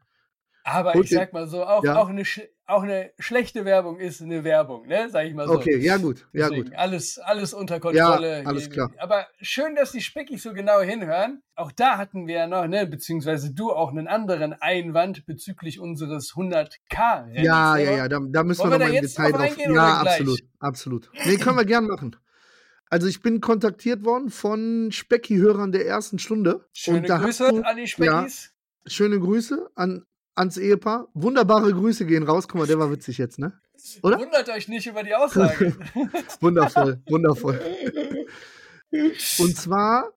Aber 0.65 0.97
Und 0.97 1.05
ich 1.05 1.11
den- 1.11 1.19
sag 1.19 1.33
mal 1.33 1.47
so, 1.49 1.65
auch, 1.65 1.85
Ja. 1.85 1.97
auch, 1.99 2.09
eine, 2.09 2.25
auch 2.67 2.83
eine 2.83 3.13
schlechte 3.19 3.65
Werbung 3.65 3.99
ist 4.01 4.21
eine 4.21 4.43
Werbung, 4.43 4.87
ne? 4.89 5.09
Sag 5.11 5.27
ich 5.27 5.35
mal 5.35 5.47
so. 5.47 5.55
Okay, 5.55 5.79
ja 5.79 5.97
gut, 5.99 6.27
ja 6.33 6.49
Deswegen 6.49 6.71
gut. 6.71 6.75
Alles, 6.77 7.19
alles 7.19 7.55
unter 7.55 7.79
Kontrolle. 7.79 8.43
alles 8.45 8.65
Hier- 8.65 8.73
klar. 8.73 8.91
Aber 8.99 9.27
schön, 9.41 9.77
dass 9.77 9.93
die 9.93 10.01
Speckis 10.01 10.43
so 10.43 10.53
genau 10.53 10.81
hinhören. 10.81 11.43
Auch 11.55 11.71
da 11.71 11.97
hatten 11.97 12.27
wir 12.27 12.35
ja 12.35 12.47
noch, 12.47 12.67
ne, 12.67 12.87
beziehungsweise 12.87 13.53
du 13.55 13.73
auch 13.73 13.91
einen 13.91 14.09
anderen 14.09 14.53
Einwand 14.53 15.27
bezüglich 15.27 15.79
unseres 15.79 16.33
100k 16.35 17.27
Rennens. 17.27 17.43
Ja, 17.43 17.77
ja, 17.77 17.91
ja, 17.93 18.09
da, 18.09 18.21
da 18.21 18.43
müssen 18.43 18.61
Wollen 18.61 18.73
wir 18.73 18.79
nochmal 18.79 18.95
im 18.95 19.03
Detail 19.03 19.33
drauf 19.33 19.57
Ja, 19.59 20.01
absolut, 20.01 20.41
absolut. 20.59 21.11
Nee, 21.25 21.37
können 21.37 21.57
wir 21.57 21.65
gern 21.65 21.87
machen. 21.87 22.17
Also 22.89 23.07
ich 23.09 23.21
bin 23.21 23.41
kontaktiert 23.41 24.05
worden 24.05 24.31
von 24.31 24.91
Specki-Hörern 24.93 25.73
der 25.73 25.87
ersten 25.87 26.19
Stunde. 26.19 26.67
Schöne 26.73 27.03
Grüße 27.03 27.49
du, 27.51 27.63
an 27.63 27.77
die 27.77 27.87
Speckis. 27.87 28.53
schöne 28.87 29.19
Grüße 29.19 29.71
an, 29.75 30.05
ans 30.37 30.57
Ehepaar. 30.57 31.09
Wunderbare 31.15 31.73
Grüße 31.73 32.07
gehen 32.07 32.23
raus. 32.23 32.47
Guck 32.49 32.61
mal, 32.61 32.67
der 32.67 32.79
war 32.79 32.91
witzig 32.91 33.19
jetzt, 33.19 33.39
ne? 33.39 33.53
Oder? 34.03 34.19
Wundert 34.19 34.49
euch 34.49 34.69
nicht 34.69 34.87
über 34.87 35.03
die 35.03 35.15
Aussage. 35.15 35.75
Wundervoll, 36.41 37.01
wundervoll. 37.09 37.61
Und 39.39 39.57
zwar 39.57 40.13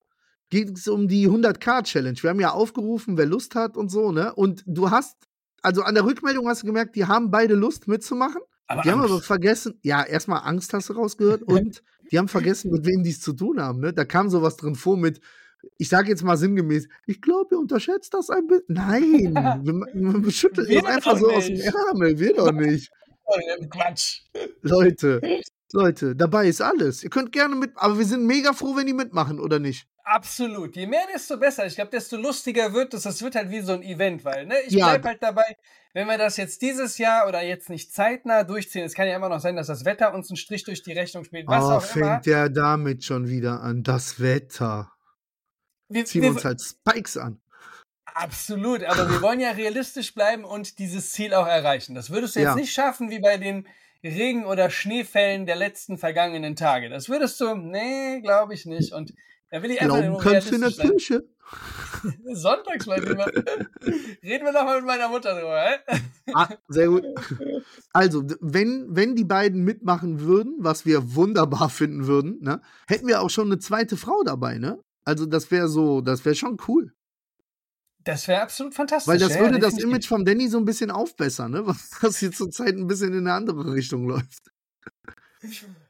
geht 0.49 0.77
es 0.77 0.87
um 0.87 1.07
die 1.07 1.27
100k-Challenge. 1.27 2.17
Wir 2.21 2.29
haben 2.29 2.39
ja 2.39 2.51
aufgerufen, 2.51 3.17
wer 3.17 3.25
Lust 3.25 3.55
hat 3.55 3.77
und 3.77 3.89
so, 3.89 4.11
ne? 4.11 4.33
Und 4.33 4.63
du 4.65 4.89
hast, 4.89 5.17
also 5.61 5.83
an 5.83 5.93
der 5.95 6.05
Rückmeldung 6.05 6.47
hast 6.47 6.63
du 6.63 6.67
gemerkt, 6.67 6.95
die 6.95 7.05
haben 7.05 7.29
beide 7.31 7.53
Lust 7.55 7.87
mitzumachen. 7.87 8.41
aber 8.67 8.81
Die 8.81 8.91
haben 8.91 9.01
aber 9.01 9.15
Angst. 9.15 9.27
vergessen, 9.27 9.79
ja, 9.83 10.03
erstmal 10.03 10.41
Angst 10.47 10.73
hast 10.73 10.89
du 10.89 10.93
rausgehört 10.93 11.43
und 11.47 11.83
die 12.11 12.17
haben 12.17 12.27
vergessen, 12.27 12.71
mit 12.71 12.85
wem 12.85 13.03
die 13.03 13.11
es 13.11 13.21
zu 13.21 13.33
tun 13.33 13.61
haben, 13.61 13.79
ne? 13.81 13.93
Da 13.93 14.05
kam 14.05 14.29
sowas 14.29 14.57
drin 14.57 14.75
vor 14.75 14.97
mit, 14.97 15.19
ich 15.77 15.89
sage 15.89 16.09
jetzt 16.09 16.23
mal 16.23 16.37
sinngemäß, 16.37 16.87
ich 17.05 17.21
glaube, 17.21 17.55
ihr 17.55 17.59
unterschätzt 17.59 18.13
das 18.13 18.29
ein 18.29 18.47
bisschen. 18.47 18.65
Nein, 18.67 20.29
schütteln 20.29 20.67
Wir 20.67 20.81
das 20.81 20.91
einfach 20.91 21.17
so 21.17 21.29
aus 21.31 21.45
dem 21.45 21.55
nicht. 21.55 21.73
Ärmel, 21.73 22.19
wir 22.19 22.33
doch 22.33 22.51
nicht. 22.51 22.91
Quatsch. 23.69 24.21
Leute, 24.61 25.21
Leute, 25.71 26.15
dabei 26.15 26.47
ist 26.47 26.61
alles. 26.61 27.03
Ihr 27.03 27.09
könnt 27.09 27.31
gerne 27.31 27.55
mit, 27.55 27.71
aber 27.75 27.97
wir 27.97 28.05
sind 28.05 28.25
mega 28.25 28.53
froh, 28.53 28.75
wenn 28.75 28.87
die 28.87 28.93
mitmachen, 28.93 29.39
oder 29.39 29.59
nicht? 29.59 29.87
Absolut. 30.03 30.75
Je 30.75 30.87
mehr, 30.87 31.05
desto 31.13 31.37
besser. 31.37 31.67
Ich 31.67 31.75
glaube, 31.75 31.91
desto 31.91 32.17
lustiger 32.17 32.73
wird 32.73 32.95
es. 32.95 33.03
Das 33.03 33.21
wird 33.21 33.35
halt 33.35 33.51
wie 33.51 33.61
so 33.61 33.73
ein 33.73 33.83
Event, 33.83 34.25
weil, 34.25 34.47
ne, 34.47 34.55
ich 34.65 34.73
Ja. 34.73 34.87
bleib 34.87 35.05
halt 35.05 35.21
dabei, 35.21 35.55
wenn 35.93 36.07
wir 36.07 36.17
das 36.17 36.37
jetzt 36.37 36.63
dieses 36.63 36.97
Jahr 36.97 37.27
oder 37.27 37.43
jetzt 37.43 37.69
nicht 37.69 37.93
zeitnah 37.93 38.43
durchziehen, 38.43 38.85
es 38.85 38.95
kann 38.95 39.07
ja 39.07 39.15
immer 39.15 39.29
noch 39.29 39.39
sein, 39.39 39.55
dass 39.55 39.67
das 39.67 39.85
Wetter 39.85 40.13
uns 40.15 40.31
einen 40.31 40.37
Strich 40.37 40.63
durch 40.63 40.81
die 40.81 40.93
Rechnung 40.93 41.23
spielt, 41.25 41.47
was 41.47 41.63
oh, 41.63 41.67
auch 41.67 41.95
immer. 41.95 42.13
fängt 42.13 42.25
der 42.25 42.49
damit 42.49 43.03
schon 43.03 43.27
wieder 43.27 43.61
an. 43.61 43.83
Das 43.83 44.19
Wetter. 44.19 44.91
Wir, 45.89 46.05
Ziehen 46.05 46.21
wir, 46.21 46.29
uns 46.29 46.45
halt 46.45 46.61
Spikes 46.61 47.17
an. 47.17 47.41
absolut, 48.05 48.83
aber 48.83 49.09
wir 49.09 49.21
wollen 49.21 49.39
ja 49.39 49.51
realistisch 49.51 50.13
bleiben 50.13 50.43
und 50.45 50.77
dieses 50.79 51.11
Ziel 51.11 51.33
auch 51.33 51.47
erreichen. 51.47 51.95
Das 51.95 52.09
würdest 52.09 52.35
du 52.35 52.39
jetzt 52.39 52.49
Ja. 52.49 52.55
nicht 52.55 52.71
schaffen 52.73 53.09
wie 53.09 53.19
bei 53.19 53.37
den 53.37 53.67
Regen- 54.03 54.45
oder 54.45 54.69
Schneefällen 54.69 55.45
der 55.45 55.55
letzten 55.55 55.97
vergangenen 55.97 56.55
Tage. 56.55 56.89
Das 56.89 57.09
würdest 57.09 57.39
du, 57.41 57.55
nee, 57.55 58.21
glaube 58.21 58.53
ich 58.53 58.65
nicht. 58.65 58.93
Und 58.93 59.13
da 59.51 59.61
will 59.61 59.71
ich 59.71 59.81
einfach 59.81 59.95
Glauben 59.97 60.11
nur 60.13 60.21
kannst 60.21 60.51
du 60.51 60.55
in 60.55 60.61
der 60.61 60.71
sein. 60.71 60.87
Kirche. 60.89 61.23
Sonntags, 62.33 62.85
mein 62.85 63.01
Lieber. 63.01 63.25
Reden 63.25 64.45
wir 64.45 64.51
noch 64.51 64.63
mal 64.63 64.77
mit 64.77 64.85
meiner 64.85 65.09
Mutter 65.09 65.33
drüber? 65.33 65.79
Ah, 66.33 66.47
sehr 66.67 66.87
gut. 66.87 67.03
Also, 67.91 68.23
wenn, 68.39 68.85
wenn 68.89 69.15
die 69.15 69.23
beiden 69.23 69.63
mitmachen 69.63 70.19
würden, 70.21 70.55
was 70.59 70.85
wir 70.85 71.15
wunderbar 71.15 71.69
finden 71.69 72.05
würden, 72.05 72.37
ne, 72.41 72.61
hätten 72.87 73.07
wir 73.07 73.21
auch 73.21 73.31
schon 73.31 73.47
eine 73.47 73.57
zweite 73.59 73.97
Frau 73.97 74.21
dabei, 74.23 74.59
ne? 74.59 74.79
Also, 75.09 75.25
das 75.25 75.49
wäre 75.51 75.67
so, 75.67 76.01
das 76.01 76.23
wäre 76.23 76.35
schon 76.35 76.57
cool. 76.67 76.93
Das 78.03 78.27
wäre 78.27 78.41
absolut 78.41 78.73
fantastisch. 78.73 79.11
Weil 79.11 79.19
das 79.19 79.33
ja, 79.35 79.41
würde 79.41 79.59
das 79.59 79.73
definitiv. 79.75 79.83
Image 79.89 80.07
vom 80.07 80.23
Danny 80.25 80.47
so 80.47 80.57
ein 80.57 80.65
bisschen 80.65 80.89
aufbessern, 80.89 81.51
ne? 81.51 81.65
Was 82.01 82.21
jetzt 82.21 82.37
zurzeit 82.37 82.75
ein 82.75 82.87
bisschen 82.87 83.11
in 83.13 83.19
eine 83.27 83.33
andere 83.33 83.73
Richtung 83.73 84.07
läuft. 84.07 84.51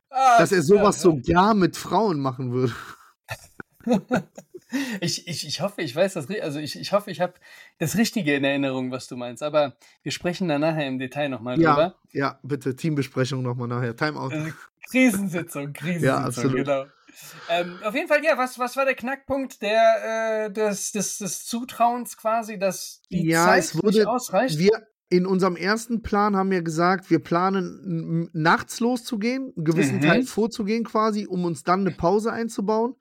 Ah, 0.09 0.39
Dass 0.39 0.51
er 0.51 0.63
sowas 0.63 0.97
ja, 0.97 1.01
so 1.03 1.21
gar 1.21 1.53
mit 1.53 1.77
Frauen 1.77 2.19
machen 2.19 2.51
würde. 2.51 2.73
Ich, 5.01 5.27
ich, 5.27 5.47
ich 5.47 5.61
hoffe, 5.61 5.81
ich 5.81 5.95
weiß 5.95 6.13
das, 6.13 6.29
also 6.29 6.59
ich, 6.59 6.79
ich 6.79 6.91
hoffe, 6.91 7.09
ich 7.09 7.21
habe 7.21 7.33
das 7.79 7.97
Richtige 7.97 8.35
in 8.35 8.43
Erinnerung, 8.43 8.91
was 8.91 9.07
du 9.07 9.17
meinst. 9.17 9.41
Aber 9.41 9.75
wir 10.03 10.11
sprechen 10.11 10.47
da 10.47 10.59
nachher 10.59 10.88
im 10.88 10.99
Detail 10.99 11.29
nochmal 11.29 11.59
Ja, 11.59 11.73
drüber. 11.73 11.95
ja, 12.11 12.39
bitte, 12.43 12.75
Teambesprechung 12.75 13.41
nochmal 13.41 13.67
nachher. 13.67 13.95
Timeout. 13.95 14.29
Also, 14.31 14.51
Krisensitzung, 14.91 15.73
Krisensitzung, 15.73 16.07
Ja, 16.07 16.23
absolut. 16.23 16.55
genau. 16.57 16.85
Ähm, 17.49 17.77
auf 17.83 17.95
jeden 17.95 18.07
Fall, 18.07 18.23
ja, 18.23 18.37
was, 18.37 18.59
was 18.59 18.75
war 18.75 18.85
der 18.85 18.95
Knackpunkt 18.95 19.61
der, 19.61 20.45
äh, 20.47 20.51
des, 20.51 20.91
des, 20.91 21.17
des 21.17 21.45
Zutrauens 21.45 22.17
quasi, 22.17 22.57
dass 22.59 23.01
die 23.09 23.27
Ja, 23.27 23.45
Zeit 23.45 23.63
es 23.63 23.75
wurde- 23.75 23.97
nicht 23.99 24.07
ausreicht? 24.07 24.57
Wir, 24.59 24.87
in 25.09 25.25
unserem 25.25 25.55
ersten 25.55 26.03
Plan 26.03 26.35
haben 26.35 26.51
wir 26.51 26.61
gesagt, 26.61 27.09
wir 27.09 27.19
planen 27.19 28.29
nachts 28.33 28.79
loszugehen, 28.79 29.53
einen 29.55 29.65
gewissen 29.65 29.97
Mhm. 29.97 30.01
Teil 30.01 30.23
vorzugehen 30.23 30.83
quasi, 30.83 31.25
um 31.25 31.45
uns 31.45 31.63
dann 31.63 31.79
eine 31.81 31.91
Pause 31.91 32.31
einzubauen. 32.31 32.95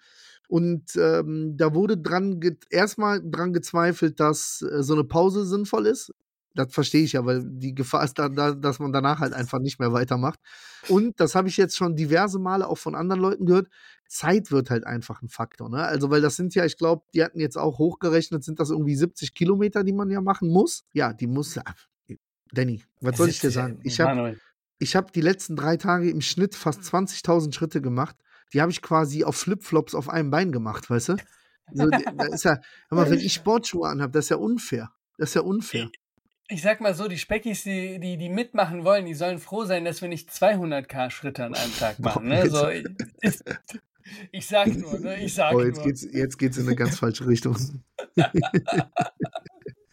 Und 0.48 0.96
ähm, 0.96 1.56
da 1.58 1.74
wurde 1.74 1.98
dran 1.98 2.40
erstmal 2.70 3.20
dran 3.22 3.52
gezweifelt, 3.52 4.18
dass 4.20 4.62
äh, 4.62 4.82
so 4.82 4.94
eine 4.94 5.04
Pause 5.04 5.44
sinnvoll 5.44 5.86
ist. 5.86 6.10
Das 6.54 6.72
verstehe 6.72 7.04
ich 7.04 7.12
ja, 7.12 7.26
weil 7.26 7.44
die 7.44 7.74
Gefahr 7.74 8.02
ist 8.02 8.18
da, 8.18 8.30
da, 8.30 8.52
dass 8.52 8.78
man 8.78 8.90
danach 8.90 9.20
halt 9.20 9.34
einfach 9.34 9.58
nicht 9.58 9.78
mehr 9.78 9.92
weitermacht. 9.92 10.40
Und 10.88 11.20
das 11.20 11.34
habe 11.34 11.48
ich 11.48 11.58
jetzt 11.58 11.76
schon 11.76 11.94
diverse 11.94 12.38
Male 12.38 12.66
auch 12.66 12.78
von 12.78 12.94
anderen 12.94 13.20
Leuten 13.20 13.44
gehört. 13.44 13.68
Zeit 14.08 14.50
wird 14.50 14.70
halt 14.70 14.84
einfach 14.86 15.22
ein 15.22 15.28
Faktor. 15.28 15.68
Ne? 15.70 15.82
Also, 15.84 16.10
weil 16.10 16.20
das 16.20 16.36
sind 16.36 16.54
ja, 16.54 16.64
ich 16.64 16.76
glaube, 16.76 17.04
die 17.14 17.22
hatten 17.22 17.38
jetzt 17.40 17.56
auch 17.56 17.78
hochgerechnet, 17.78 18.42
sind 18.42 18.58
das 18.58 18.70
irgendwie 18.70 18.96
70 18.96 19.34
Kilometer, 19.34 19.84
die 19.84 19.92
man 19.92 20.10
ja 20.10 20.20
machen 20.20 20.48
muss. 20.48 20.84
Ja, 20.92 21.12
die 21.12 21.26
muss. 21.26 21.60
Danny, 22.52 22.82
was 23.00 23.18
soll 23.18 23.28
ich 23.28 23.40
dir 23.40 23.50
sagen? 23.50 23.80
Ich 23.84 24.00
habe 24.00 24.14
Manuel. 24.14 24.40
ich 24.78 24.96
habe 24.96 25.12
die 25.12 25.20
letzten 25.20 25.54
drei 25.54 25.76
Tage 25.76 26.10
im 26.10 26.22
Schnitt 26.22 26.54
fast 26.54 26.80
20.000 26.82 27.52
Schritte 27.54 27.82
gemacht. 27.82 28.16
Die 28.54 28.62
habe 28.62 28.72
ich 28.72 28.80
quasi 28.80 29.24
auf 29.24 29.36
Flipflops 29.36 29.94
auf 29.94 30.08
einem 30.08 30.30
Bein 30.30 30.50
gemacht, 30.52 30.88
weißt 30.88 31.10
du? 31.10 31.16
So, 31.74 31.90
die- 31.90 32.04
da 32.16 32.24
ist 32.26 32.44
ja, 32.44 32.58
mal, 32.88 33.10
wenn 33.10 33.18
ich 33.18 33.32
Sportschuhe 33.34 33.86
anhabe, 33.88 34.12
das 34.12 34.24
ist 34.24 34.28
ja 34.30 34.36
unfair. 34.38 34.90
Das 35.18 35.30
ist 35.30 35.34
ja 35.34 35.42
unfair. 35.42 35.90
Ich 36.50 36.62
sag 36.62 36.80
mal 36.80 36.94
so, 36.94 37.08
die 37.08 37.18
Speckis, 37.18 37.64
die, 37.64 38.00
die, 38.00 38.16
die 38.16 38.30
mitmachen 38.30 38.82
wollen, 38.84 39.04
die 39.04 39.12
sollen 39.12 39.38
froh 39.38 39.66
sein, 39.66 39.84
dass 39.84 40.00
wir 40.00 40.08
nicht 40.08 40.30
200k 40.30 41.10
Schritte 41.10 41.44
an 41.44 41.54
einem 41.54 41.76
Tag 41.76 41.98
machen. 41.98 42.28
Ne? 42.28 42.48
So, 42.48 42.66
ich, 42.70 42.86
ich 44.32 44.46
sag 44.46 44.68
nur, 44.76 44.98
ne? 44.98 45.22
ich 45.22 45.34
sag 45.34 45.54
Oh, 45.54 45.60
jetzt 45.60 45.76
nur. 45.76 45.86
geht's, 45.86 46.06
jetzt 46.12 46.38
geht's 46.38 46.58
in 46.58 46.66
eine 46.66 46.76
ganz 46.76 46.98
falsche 47.00 47.26
Richtung. 47.26 47.56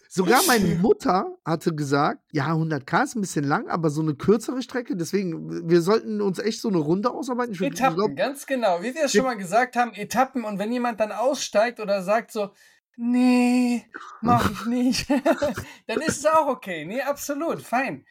Sogar 0.10 0.42
meine 0.48 0.76
Mutter 0.76 1.36
hatte 1.44 1.76
gesagt, 1.76 2.22
ja, 2.32 2.48
100k 2.54 3.04
ist 3.04 3.16
ein 3.16 3.22
bisschen 3.22 3.44
lang, 3.44 3.68
aber 3.68 3.90
so 3.90 4.02
eine 4.02 4.16
kürzere 4.16 4.62
Strecke, 4.62 4.96
deswegen, 4.96 5.68
wir 5.70 5.82
sollten 5.82 6.22
uns 6.22 6.40
echt 6.40 6.62
so 6.62 6.70
eine 6.70 6.78
Runde 6.78 7.12
ausarbeiten. 7.12 7.54
Ich, 7.54 7.62
Etappen, 7.62 7.98
glaub, 7.98 8.16
ganz 8.16 8.46
genau. 8.46 8.82
Wie 8.82 8.96
wir 8.96 9.04
es 9.04 9.12
schon 9.12 9.26
mal 9.26 9.36
gesagt 9.36 9.76
haben, 9.76 9.94
Etappen. 9.94 10.46
Und 10.46 10.58
wenn 10.58 10.72
jemand 10.72 11.02
dann 11.02 11.12
aussteigt 11.12 11.82
oder 11.82 12.02
sagt 12.02 12.32
so, 12.32 12.52
nee, 12.96 13.86
mach 14.22 14.50
ich 14.62 14.66
nicht, 14.68 15.10
dann 15.88 16.00
ist 16.00 16.20
es 16.20 16.26
auch 16.26 16.48
okay. 16.48 16.86
Nee, 16.86 17.02
absolut, 17.02 17.62
fein. 17.62 18.06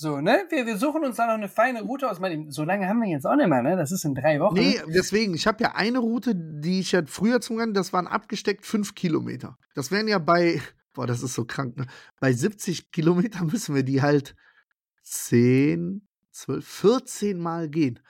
So, 0.00 0.22
ne? 0.22 0.46
Wir, 0.48 0.64
wir 0.64 0.78
suchen 0.78 1.04
uns 1.04 1.16
da 1.16 1.26
noch 1.26 1.34
eine 1.34 1.50
feine 1.50 1.82
Route 1.82 2.10
aus. 2.10 2.20
Meine, 2.20 2.50
so 2.50 2.64
lange 2.64 2.88
haben 2.88 3.00
wir 3.00 3.08
jetzt 3.10 3.26
auch 3.26 3.36
nicht 3.36 3.48
mehr, 3.48 3.62
ne? 3.62 3.76
Das 3.76 3.92
ist 3.92 4.06
in 4.06 4.14
drei 4.14 4.40
Wochen. 4.40 4.54
Nee, 4.54 4.80
deswegen, 4.86 5.34
ich 5.34 5.46
habe 5.46 5.62
ja 5.62 5.74
eine 5.74 5.98
Route, 5.98 6.32
die 6.34 6.80
ich 6.80 6.92
ja 6.92 7.02
früher 7.04 7.42
zum 7.42 7.58
Rennen, 7.58 7.74
das 7.74 7.92
waren 7.92 8.06
abgesteckt 8.06 8.64
fünf 8.64 8.94
Kilometer. 8.94 9.58
Das 9.74 9.90
wären 9.90 10.08
ja 10.08 10.18
bei, 10.18 10.62
boah, 10.94 11.06
das 11.06 11.22
ist 11.22 11.34
so 11.34 11.44
krank, 11.44 11.76
ne? 11.76 11.86
Bei 12.18 12.32
70 12.32 12.92
Kilometern 12.92 13.48
müssen 13.48 13.74
wir 13.74 13.82
die 13.82 14.00
halt 14.00 14.34
10, 15.02 16.08
12, 16.30 16.66
14 16.66 17.38
Mal 17.38 17.68
gehen. 17.68 18.00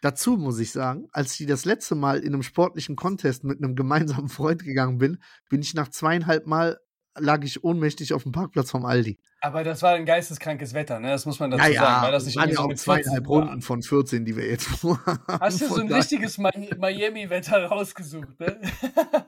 Dazu 0.00 0.36
muss 0.36 0.58
ich 0.58 0.72
sagen, 0.72 1.06
als 1.12 1.38
ich 1.38 1.46
das 1.46 1.64
letzte 1.64 1.94
Mal 1.94 2.18
in 2.18 2.34
einem 2.34 2.42
sportlichen 2.42 2.96
Contest 2.96 3.44
mit 3.44 3.62
einem 3.62 3.76
gemeinsamen 3.76 4.28
Freund 4.30 4.64
gegangen 4.64 4.98
bin, 4.98 5.22
bin 5.48 5.60
ich 5.60 5.74
nach 5.74 5.90
zweieinhalb 5.90 6.48
Mal 6.48 6.80
lag 7.18 7.42
ich 7.44 7.62
ohnmächtig 7.64 8.12
auf 8.14 8.22
dem 8.24 8.32
Parkplatz 8.32 8.70
vom 8.70 8.84
Aldi. 8.84 9.18
Aber 9.40 9.62
das 9.64 9.82
war 9.82 9.94
ein 9.94 10.06
geisteskrankes 10.06 10.74
Wetter, 10.74 10.98
ne? 11.00 11.08
Das 11.08 11.26
muss 11.26 11.38
man 11.40 11.50
dazu 11.50 11.70
Ja, 11.70 11.80
sagen. 12.00 12.12
das 12.12 12.24
nicht 12.26 12.36
waren 12.36 12.48
ja 12.48 12.54
so 12.56 12.62
auch 12.62 12.74
zweieinhalb 12.74 13.26
14 13.26 13.26
Runden 13.26 13.62
von 13.62 13.82
14, 13.82 14.24
die 14.24 14.36
wir 14.36 14.46
jetzt. 14.48 14.68
Hast 15.40 15.60
du 15.60 15.66
so 15.68 15.80
ein 15.80 15.92
richtiges 15.92 16.38
Mi- 16.38 16.74
Miami-Wetter 16.78 17.66
rausgesucht, 17.66 18.40
ne? 18.40 18.60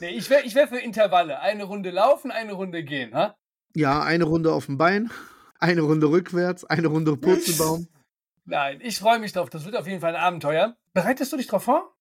nee, 0.00 0.08
ich 0.10 0.28
wäre 0.30 0.42
ich 0.42 0.54
wär 0.54 0.68
für 0.68 0.78
Intervalle. 0.78 1.40
Eine 1.40 1.64
Runde 1.64 1.90
laufen, 1.90 2.30
eine 2.30 2.52
Runde 2.52 2.82
gehen, 2.84 3.14
ha? 3.14 3.36
Ja, 3.74 4.02
eine 4.02 4.24
Runde 4.24 4.52
auf 4.52 4.66
dem 4.66 4.78
Bein, 4.78 5.10
eine 5.58 5.82
Runde 5.82 6.08
rückwärts, 6.10 6.64
eine 6.64 6.88
Runde 6.88 7.16
Purzelbaum. 7.16 7.88
Nein, 8.44 8.80
ich 8.82 8.98
freue 8.98 9.18
mich 9.18 9.32
drauf. 9.32 9.50
Das 9.50 9.64
wird 9.64 9.76
auf 9.76 9.86
jeden 9.86 10.00
Fall 10.00 10.16
ein 10.16 10.22
Abenteuer. 10.22 10.76
Bereitest 10.94 11.32
du 11.32 11.36
dich 11.36 11.46
drauf 11.48 11.64
vor? 11.64 11.94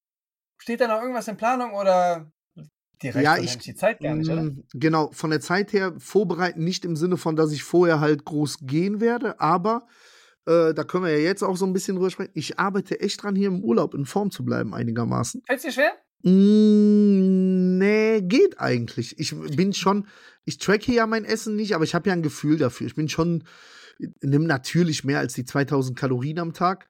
Steht 0.57 0.79
da 0.81 0.87
noch 0.87 1.01
irgendwas 1.01 1.27
in 1.27 1.35
Planung 1.37 1.73
oder 1.73 2.31
die 3.01 3.09
reicht 3.09 3.23
Ja, 3.25 3.37
ich- 3.37 3.57
die 3.59 3.75
Zeit 3.75 3.99
gar 3.99 4.15
nicht, 4.15 4.29
oder? 4.29 4.43
Mm, 4.43 4.63
Genau, 4.73 5.11
von 5.11 5.29
der 5.29 5.39
Zeit 5.41 5.73
her 5.73 5.93
vorbereiten, 5.97 6.63
nicht 6.63 6.85
im 6.85 6.95
Sinne 6.95 7.17
von, 7.17 7.35
dass 7.35 7.51
ich 7.51 7.63
vorher 7.63 7.99
halt 7.99 8.25
groß 8.25 8.59
gehen 8.61 8.99
werde, 9.01 9.39
aber 9.39 9.87
äh, 10.45 10.73
da 10.73 10.83
können 10.83 11.03
wir 11.03 11.11
ja 11.11 11.17
jetzt 11.23 11.43
auch 11.43 11.57
so 11.57 11.65
ein 11.65 11.73
bisschen 11.73 11.95
drüber 11.97 12.09
sprechen. 12.09 12.31
Ich 12.33 12.57
arbeite 12.57 12.99
echt 13.01 13.21
dran, 13.23 13.35
hier 13.35 13.47
im 13.49 13.63
Urlaub 13.63 13.93
in 13.93 14.05
Form 14.05 14.31
zu 14.31 14.45
bleiben, 14.45 14.73
einigermaßen. 14.73 15.41
Fällt's 15.45 15.63
dir 15.63 15.71
schwer? 15.71 15.91
Mm, 16.23 17.77
nee, 17.77 18.21
geht 18.21 18.59
eigentlich. 18.59 19.19
Ich 19.19 19.35
bin 19.55 19.73
schon, 19.73 20.07
ich 20.45 20.57
tracke 20.57 20.91
ja 20.93 21.05
mein 21.07 21.25
Essen 21.25 21.55
nicht, 21.55 21.75
aber 21.75 21.83
ich 21.83 21.93
habe 21.95 22.09
ja 22.09 22.13
ein 22.13 22.23
Gefühl 22.23 22.57
dafür. 22.57 22.87
Ich 22.87 22.95
bin 22.95 23.09
schon, 23.09 23.43
nimm 24.21 24.45
natürlich 24.45 25.03
mehr 25.03 25.19
als 25.19 25.33
die 25.33 25.45
2000 25.45 25.97
Kalorien 25.97 26.39
am 26.39 26.53
Tag 26.53 26.87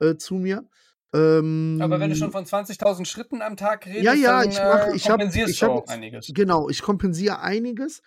äh, 0.00 0.16
zu 0.16 0.34
mir. 0.34 0.68
Ähm, 1.14 1.78
Aber 1.80 2.00
wenn 2.00 2.10
du 2.10 2.16
schon 2.16 2.32
von 2.32 2.44
20.000 2.44 3.06
Schritten 3.06 3.40
am 3.42 3.56
Tag 3.56 3.86
redest, 3.86 4.04
Ja, 4.04 4.12
ja, 4.14 4.40
dann 4.42 4.50
ich 4.50 4.58
mach- 4.58 4.86
äh, 4.88 4.96
ich 4.96 5.04
hab- 5.08 5.12
kompensierst 5.18 5.50
ich 5.52 5.60
du 5.60 5.66
hab 5.66 5.72
auch 5.72 5.86
einiges. 5.88 6.30
Genau, 6.34 6.68
ich 6.68 6.82
kompensiere 6.82 7.40
einiges 7.40 8.02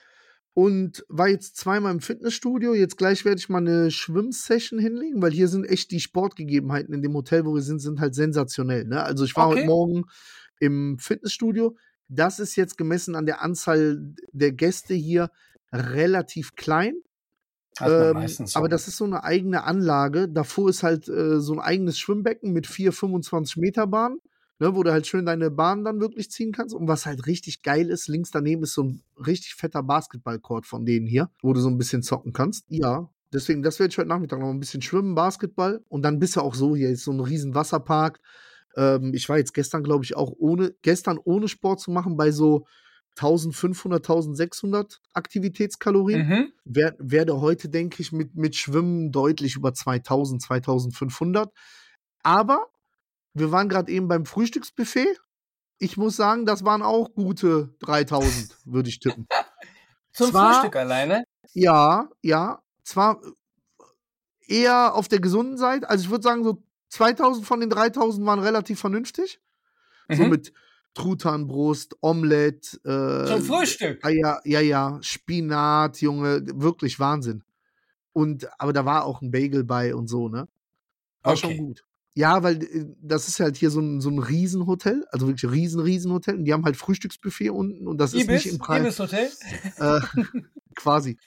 und 0.53 1.05
war 1.07 1.27
jetzt 1.29 1.55
zweimal 1.57 1.93
im 1.93 2.01
Fitnessstudio. 2.01 2.73
Jetzt 2.73 2.97
gleich 2.97 3.23
werde 3.25 3.39
ich 3.39 3.49
mal 3.49 3.59
eine 3.59 3.89
Schwimmsession 3.91 4.79
hinlegen, 4.79 5.21
weil 5.21 5.31
hier 5.31 5.47
sind 5.47 5.65
echt 5.65 5.91
die 5.91 5.99
Sportgegebenheiten 6.01 6.93
in 6.93 7.01
dem 7.01 7.13
Hotel, 7.13 7.45
wo 7.45 7.55
wir 7.55 7.61
sind, 7.61 7.79
sind 7.79 7.99
halt 8.01 8.15
sensationell. 8.15 8.85
Ne? 8.85 9.01
Also 9.01 9.23
ich 9.23 9.35
war 9.35 9.47
Okay. 9.47 9.59
heute 9.59 9.67
Morgen 9.67 10.03
im 10.59 10.97
Fitnessstudio. 10.99 11.77
Das 12.09 12.39
ist 12.39 12.55
jetzt 12.57 12.77
gemessen 12.77 13.15
an 13.15 13.25
der 13.25 13.41
Anzahl 13.41 13.97
der 14.33 14.51
Gäste 14.51 14.93
hier 14.93 15.29
relativ 15.71 16.55
klein. 16.55 16.95
Ähm, 17.81 18.27
so. 18.27 18.57
aber 18.57 18.69
das 18.69 18.87
ist 18.87 18.97
so 18.97 19.05
eine 19.05 19.23
eigene 19.23 19.63
Anlage. 19.63 20.27
Davor 20.27 20.69
ist 20.69 20.83
halt 20.83 21.07
äh, 21.07 21.39
so 21.39 21.53
ein 21.53 21.59
eigenes 21.59 21.99
Schwimmbecken 21.99 22.51
mit 22.51 22.67
vier 22.67 22.91
25 22.91 23.57
Meter 23.57 23.87
Bahn, 23.87 24.17
ne, 24.59 24.75
wo 24.75 24.83
du 24.83 24.91
halt 24.91 25.07
schön 25.07 25.25
deine 25.25 25.51
Bahn 25.51 25.83
dann 25.83 25.99
wirklich 25.99 26.31
ziehen 26.31 26.51
kannst. 26.51 26.75
Und 26.75 26.87
was 26.87 27.05
halt 27.05 27.27
richtig 27.27 27.63
geil 27.63 27.89
ist, 27.89 28.07
links 28.07 28.31
daneben 28.31 28.63
ist 28.63 28.73
so 28.73 28.83
ein 28.83 29.03
richtig 29.25 29.55
fetter 29.55 29.83
Basketballcourt 29.83 30.65
von 30.65 30.85
denen 30.85 31.07
hier, 31.07 31.29
wo 31.41 31.53
du 31.53 31.59
so 31.59 31.69
ein 31.69 31.77
bisschen 31.77 32.03
zocken 32.03 32.33
kannst. 32.33 32.65
Ja, 32.69 33.09
deswegen, 33.33 33.63
das 33.63 33.79
werde 33.79 33.91
ich 33.91 33.97
heute 33.97 34.09
Nachmittag 34.09 34.39
noch 34.39 34.49
ein 34.49 34.59
bisschen 34.59 34.81
schwimmen, 34.81 35.15
Basketball. 35.15 35.81
Und 35.87 36.03
dann 36.03 36.19
bist 36.19 36.35
du 36.35 36.41
auch 36.41 36.55
so, 36.55 36.75
hier 36.75 36.89
ist 36.89 37.03
so 37.03 37.11
ein 37.11 37.19
riesen 37.19 37.55
Wasserpark. 37.55 38.19
Ähm, 38.75 39.13
ich 39.13 39.27
war 39.29 39.37
jetzt 39.37 39.53
gestern, 39.53 39.83
glaube 39.83 40.03
ich, 40.03 40.15
auch 40.15 40.33
ohne, 40.37 40.73
gestern 40.81 41.19
ohne 41.23 41.47
Sport 41.47 41.79
zu 41.79 41.91
machen 41.91 42.17
bei 42.17 42.31
so 42.31 42.65
1500, 43.17 44.01
1600 44.03 45.01
Aktivitätskalorien 45.13 46.27
mhm. 46.27 46.53
wer, 46.63 46.95
werde 46.99 47.41
heute, 47.41 47.69
denke 47.69 48.01
ich, 48.01 48.11
mit, 48.11 48.35
mit 48.35 48.55
Schwimmen 48.55 49.11
deutlich 49.11 49.55
über 49.55 49.73
2000, 49.73 50.41
2500. 50.41 51.51
Aber 52.23 52.67
wir 53.33 53.51
waren 53.51 53.69
gerade 53.69 53.91
eben 53.91 54.07
beim 54.07 54.25
Frühstücksbuffet. 54.25 55.19
Ich 55.79 55.97
muss 55.97 56.15
sagen, 56.15 56.45
das 56.45 56.63
waren 56.63 56.81
auch 56.81 57.13
gute 57.13 57.73
3000, 57.79 58.57
würde 58.65 58.89
ich 58.89 58.99
tippen. 58.99 59.27
Zum 60.13 60.31
Zwar- 60.31 60.53
Frühstück 60.53 60.75
alleine. 60.75 61.23
Ja, 61.53 62.09
ja. 62.21 62.61
Zwar 62.83 63.21
eher 64.47 64.95
auf 64.95 65.07
der 65.07 65.19
gesunden 65.19 65.57
Seite. 65.57 65.89
Also 65.89 66.05
ich 66.05 66.09
würde 66.09 66.23
sagen, 66.23 66.43
so 66.43 66.63
2000 66.89 67.45
von 67.45 67.59
den 67.59 67.69
3000 67.69 68.25
waren 68.25 68.39
relativ 68.39 68.79
vernünftig. 68.79 69.39
So 70.11 70.23
Mhm. 70.23 70.29
mit 70.29 70.53
Truthahnbrust, 70.99 71.95
Omelette. 72.01 72.77
Äh, 72.83 73.27
Zum 73.27 73.41
Frühstück. 73.41 74.03
Eier, 74.03 74.41
ja, 74.43 74.59
ja, 74.59 74.99
Spinat, 75.01 76.01
Junge, 76.01 76.41
wirklich 76.55 76.99
Wahnsinn. 76.99 77.43
Und, 78.11 78.47
aber 78.59 78.73
da 78.73 78.83
war 78.83 79.05
auch 79.05 79.21
ein 79.21 79.31
Bagel 79.31 79.63
bei 79.63 79.95
und 79.95 80.07
so, 80.07 80.27
ne? 80.27 80.47
War 81.23 81.37
schon 81.37 81.51
Okay. 81.51 81.59
gut. 81.59 81.85
Ja, 82.15 82.43
weil 82.43 82.61
äh, 82.63 82.85
das 83.01 83.29
ist 83.29 83.39
halt 83.39 83.55
hier 83.55 83.69
so 83.69 83.79
ein, 83.79 84.01
so 84.01 84.09
ein 84.09 84.19
Riesenhotel, 84.19 85.05
also 85.11 85.27
wirklich 85.27 85.43
ein 85.43 85.51
riesen, 85.51 85.79
Riesenhotel. 85.79 86.35
Und 86.35 86.43
die 86.43 86.51
haben 86.51 86.65
halt 86.65 86.75
Frühstücksbuffet 86.75 87.49
unten 87.51 87.87
und 87.87 87.97
das 87.97 88.13
ist 88.13 88.23
Ibis, 88.23 88.43
nicht 88.43 88.53
im 88.53 88.59
Preis. 88.59 88.81
Ibis 88.81 88.99
Hotel. 88.99 89.29
Äh, 89.77 89.99
quasi. 90.75 91.17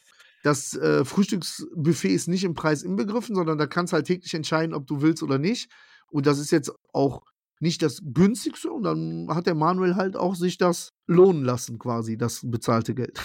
Das 0.42 0.74
äh, 0.74 1.04
Frühstücksbuffet 1.06 2.10
ist 2.10 2.28
nicht 2.28 2.44
im 2.44 2.52
Preis 2.52 2.82
inbegriffen, 2.82 3.34
sondern 3.34 3.56
da 3.56 3.66
kannst 3.66 3.92
du 3.92 3.94
halt 3.94 4.06
täglich 4.06 4.34
entscheiden, 4.34 4.74
ob 4.74 4.86
du 4.86 5.00
willst 5.00 5.22
oder 5.22 5.38
nicht. 5.38 5.70
Und 6.10 6.26
das 6.26 6.38
ist 6.38 6.50
jetzt 6.50 6.70
auch 6.92 7.22
nicht 7.62 7.82
das 7.82 8.00
günstigste. 8.04 8.70
Und 8.70 8.82
dann 8.82 9.28
hat 9.30 9.46
der 9.46 9.54
Manuel 9.54 9.96
halt 9.96 10.16
auch 10.16 10.34
sich 10.34 10.58
das 10.58 10.92
lohnen 11.06 11.44
lassen, 11.44 11.78
quasi, 11.78 12.16
das 12.18 12.40
bezahlte 12.44 12.94
Geld. 12.94 13.18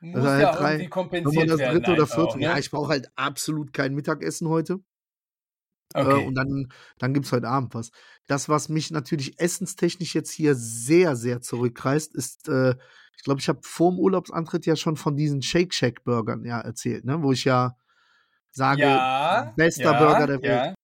Muss 0.00 0.16
Also 0.16 0.28
halt 0.28 0.42
ja 0.42 0.52
drei- 0.52 0.72
irgendwie 0.72 0.88
kompensiert 0.88 1.50
das 1.50 1.58
werden. 1.58 1.74
dritte 1.82 1.92
oder 1.92 2.06
vierte. 2.06 2.22
auch, 2.22 2.36
ne? 2.36 2.42
Ja, 2.42 2.58
ich 2.58 2.70
brauche 2.70 2.88
halt 2.90 3.08
absolut 3.16 3.72
kein 3.72 3.94
Mittagessen 3.94 4.48
heute. 4.48 4.78
okay. 5.94 6.22
Äh, 6.22 6.26
und 6.26 6.34
dann, 6.34 6.68
dann 6.98 7.14
gibt 7.14 7.26
es 7.26 7.32
heute 7.32 7.48
Abend 7.48 7.74
was. 7.74 7.90
Das, 8.26 8.48
was 8.48 8.68
mich 8.68 8.90
natürlich 8.90 9.38
essenstechnisch 9.40 10.14
jetzt 10.14 10.30
hier 10.30 10.54
sehr, 10.54 11.16
sehr 11.16 11.40
zurückreißt, 11.40 12.14
ist, 12.14 12.48
äh, 12.48 12.74
ich 13.16 13.24
glaube, 13.24 13.40
ich 13.40 13.48
habe 13.48 13.60
vor 13.62 13.90
dem 13.92 13.98
Urlaubsantritt 13.98 14.66
ja 14.66 14.76
schon 14.76 14.96
von 14.96 15.16
diesen 15.16 15.40
Shake 15.42 15.72
Shack 15.72 16.04
Burgern 16.04 16.44
ja 16.44 16.60
erzählt, 16.60 17.04
ne? 17.04 17.22
wo 17.22 17.32
ich 17.32 17.44
ja 17.44 17.76
sage, 18.52 18.82
ja, 18.82 19.52
bester 19.56 19.92
ja, 19.92 19.98
Burger 19.98 20.26
der 20.26 20.42
Welt. 20.42 20.66
ja. 20.66 20.74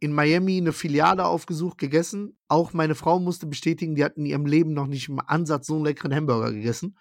In 0.00 0.12
Miami 0.12 0.58
eine 0.58 0.72
Filiale 0.72 1.26
aufgesucht, 1.26 1.78
gegessen. 1.78 2.36
Auch 2.48 2.72
meine 2.72 2.94
Frau 2.94 3.18
musste 3.18 3.46
bestätigen, 3.46 3.94
die 3.94 4.04
hat 4.04 4.16
in 4.16 4.26
ihrem 4.26 4.46
Leben 4.46 4.72
noch 4.72 4.86
nicht 4.86 5.08
im 5.08 5.20
Ansatz 5.20 5.66
so 5.66 5.76
einen 5.76 5.84
leckeren 5.84 6.14
Hamburger 6.14 6.52
gegessen. 6.52 6.96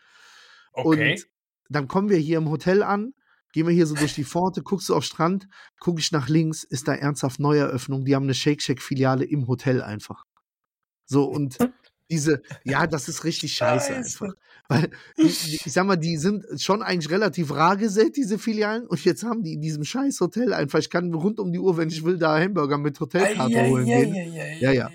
Okay. 0.74 1.14
Und 1.14 1.28
dann 1.70 1.88
kommen 1.88 2.10
wir 2.10 2.18
hier 2.18 2.38
im 2.38 2.50
Hotel 2.50 2.84
an, 2.84 3.14
gehen 3.54 3.68
wir 3.68 3.74
hier 3.74 3.88
so 3.88 3.96
durch 3.96 4.16
die 4.16 4.24
Pforte, 4.26 4.64
guckst 4.64 4.90
du 4.90 4.96
auf 4.96 5.04
Strand, 5.04 5.48
guck 5.80 6.00
ich 6.00 6.12
nach 6.12 6.30
links, 6.30 6.64
ist 6.64 6.88
da 6.88 6.94
ernsthaft 6.94 7.40
Neueröffnung. 7.40 8.06
Die 8.06 8.16
haben 8.16 8.24
eine 8.24 8.34
Shake 8.34 8.62
Shack 8.62 8.82
Filiale 8.82 9.26
im 9.26 9.48
Hotel 9.48 9.82
einfach. 9.82 10.26
So 11.06 11.26
und 11.26 11.58
diese, 12.10 12.42
ja, 12.64 12.88
das 12.88 13.08
ist 13.10 13.24
richtig 13.24 13.54
scheiße, 13.56 13.94
scheiße. 13.94 14.26
einfach. 14.26 14.40
Weil, 14.70 14.90
die, 15.18 15.24
ich 15.24 15.74
sag 15.74 15.86
mal, 15.86 15.96
die 15.96 16.18
sind 16.18 16.44
schon 16.62 16.82
eigentlich 16.82 17.10
relativ 17.10 17.52
rar 17.52 17.78
gesät, 17.78 18.18
diese 18.18 18.38
Filialen. 18.38 18.86
Und 18.86 19.04
jetzt 19.06 19.24
haben 19.24 19.44
die 19.44 19.54
in 19.54 19.62
diesem 19.62 19.84
scheiß 19.84 20.20
Hotel 20.20 20.54
einfach, 20.54 20.80
ich 20.80 20.90
kann 20.90 21.14
rund 21.14 21.40
um 21.40 21.54
die 21.54 21.60
Uhr, 21.60 21.78
wenn 21.78 21.90
ich 21.90 22.04
will, 22.04 22.18
da 22.18 22.38
Hamburger 22.38 22.78
mit 22.78 23.00
Hotelkarte 23.00 23.68
holen 23.68 23.86
gehen. 23.86 24.34
Ja, 24.60 24.72
ja. 24.72 24.90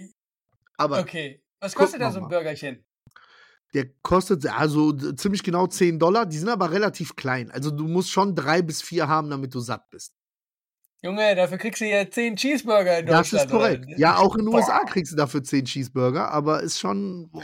Aber 0.76 1.00
okay. 1.00 1.40
Was 1.60 1.74
kostet 1.74 2.00
da 2.00 2.10
so 2.10 2.20
ein 2.20 2.28
Burgerchen? 2.28 2.84
Der 3.72 3.86
kostet 4.02 4.46
also 4.46 4.92
ziemlich 4.92 5.42
genau 5.42 5.66
10 5.66 5.98
Dollar. 5.98 6.26
Die 6.26 6.36
sind 6.36 6.48
aber 6.48 6.72
relativ 6.72 7.16
klein. 7.16 7.50
Also 7.50 7.70
du 7.70 7.86
musst 7.88 8.10
schon 8.10 8.34
drei 8.34 8.60
bis 8.60 8.82
vier 8.82 9.08
haben, 9.08 9.30
damit 9.30 9.54
du 9.54 9.60
satt 9.60 9.88
bist. 9.90 10.12
Junge, 11.02 11.34
dafür 11.34 11.58
kriegst 11.58 11.80
du 11.80 11.88
ja 11.88 12.08
10 12.08 12.36
Cheeseburger 12.36 13.00
in 13.00 13.06
Deutschland. 13.06 13.32
Das 13.32 13.44
ist 13.44 13.50
korrekt. 13.50 13.86
Oder? 13.86 13.98
Ja, 13.98 14.16
auch 14.18 14.36
in 14.36 14.44
den 14.44 14.54
USA 14.54 14.84
kriegst 14.84 15.12
du 15.12 15.16
dafür 15.16 15.42
10 15.42 15.64
Cheeseburger, 15.64 16.30
aber 16.30 16.62
ist 16.62 16.78
schon. 16.78 17.28
Boah. 17.30 17.42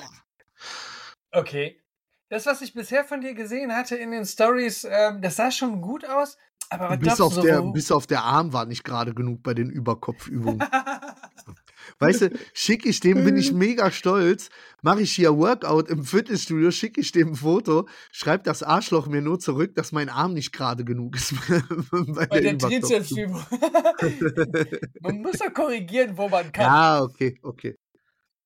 Okay. 1.32 1.80
Das, 2.28 2.46
was 2.46 2.60
ich 2.62 2.72
bisher 2.72 3.04
von 3.04 3.20
dir 3.20 3.34
gesehen 3.34 3.74
hatte 3.74 3.96
in 3.96 4.12
den 4.12 4.24
Stories, 4.24 4.86
ähm, 4.88 5.20
das 5.22 5.36
sah 5.36 5.50
schon 5.50 5.80
gut 5.80 6.04
aus. 6.04 6.36
Aber 6.70 6.90
was 6.90 6.98
bis, 6.98 7.20
auf 7.20 7.34
so, 7.34 7.42
der, 7.42 7.62
bis 7.62 7.90
auf 7.90 8.06
der 8.06 8.22
Arm 8.22 8.52
war 8.52 8.66
nicht 8.66 8.84
gerade 8.84 9.14
genug 9.14 9.42
bei 9.42 9.54
den 9.54 9.70
Überkopfübungen. 9.70 10.64
Weißt 11.98 12.22
du, 12.22 12.30
schicke 12.52 12.88
ich 12.88 13.00
dem, 13.00 13.24
bin 13.24 13.36
ich 13.36 13.52
mega 13.52 13.90
stolz, 13.90 14.50
mache 14.82 15.02
ich 15.02 15.12
hier 15.12 15.36
Workout 15.36 15.88
im 15.88 16.04
Fitnessstudio, 16.04 16.70
schicke 16.70 17.00
ich 17.00 17.12
dem 17.12 17.28
ein 17.28 17.34
Foto, 17.34 17.88
schreibt 18.12 18.46
das 18.46 18.62
Arschloch 18.62 19.06
mir 19.06 19.22
nur 19.22 19.38
zurück, 19.38 19.74
dass 19.74 19.92
mein 19.92 20.08
Arm 20.08 20.34
nicht 20.34 20.52
gerade 20.52 20.84
genug 20.84 21.16
ist. 21.16 21.34
bei, 21.90 22.26
bei 22.26 22.40
der, 22.40 22.54
der 22.54 22.58
Trizepsübung. 22.58 23.44
man 25.00 25.22
muss 25.22 25.38
ja 25.38 25.50
korrigieren, 25.50 26.16
wo 26.16 26.28
man 26.28 26.50
kann. 26.52 26.64
Ja, 26.64 27.02
okay, 27.02 27.38
okay. 27.42 27.76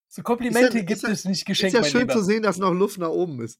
So 0.08 0.22
Komplimente 0.22 0.78
ja, 0.78 0.84
gibt 0.84 1.04
es 1.04 1.24
nicht 1.24 1.46
geschenkt. 1.46 1.74
Ist 1.74 1.84
ja 1.84 2.00
schön 2.00 2.08
zu 2.10 2.22
sehen, 2.22 2.42
dass 2.42 2.58
noch 2.58 2.72
Luft 2.72 2.98
nach 2.98 3.08
oben 3.08 3.40
ist. 3.40 3.58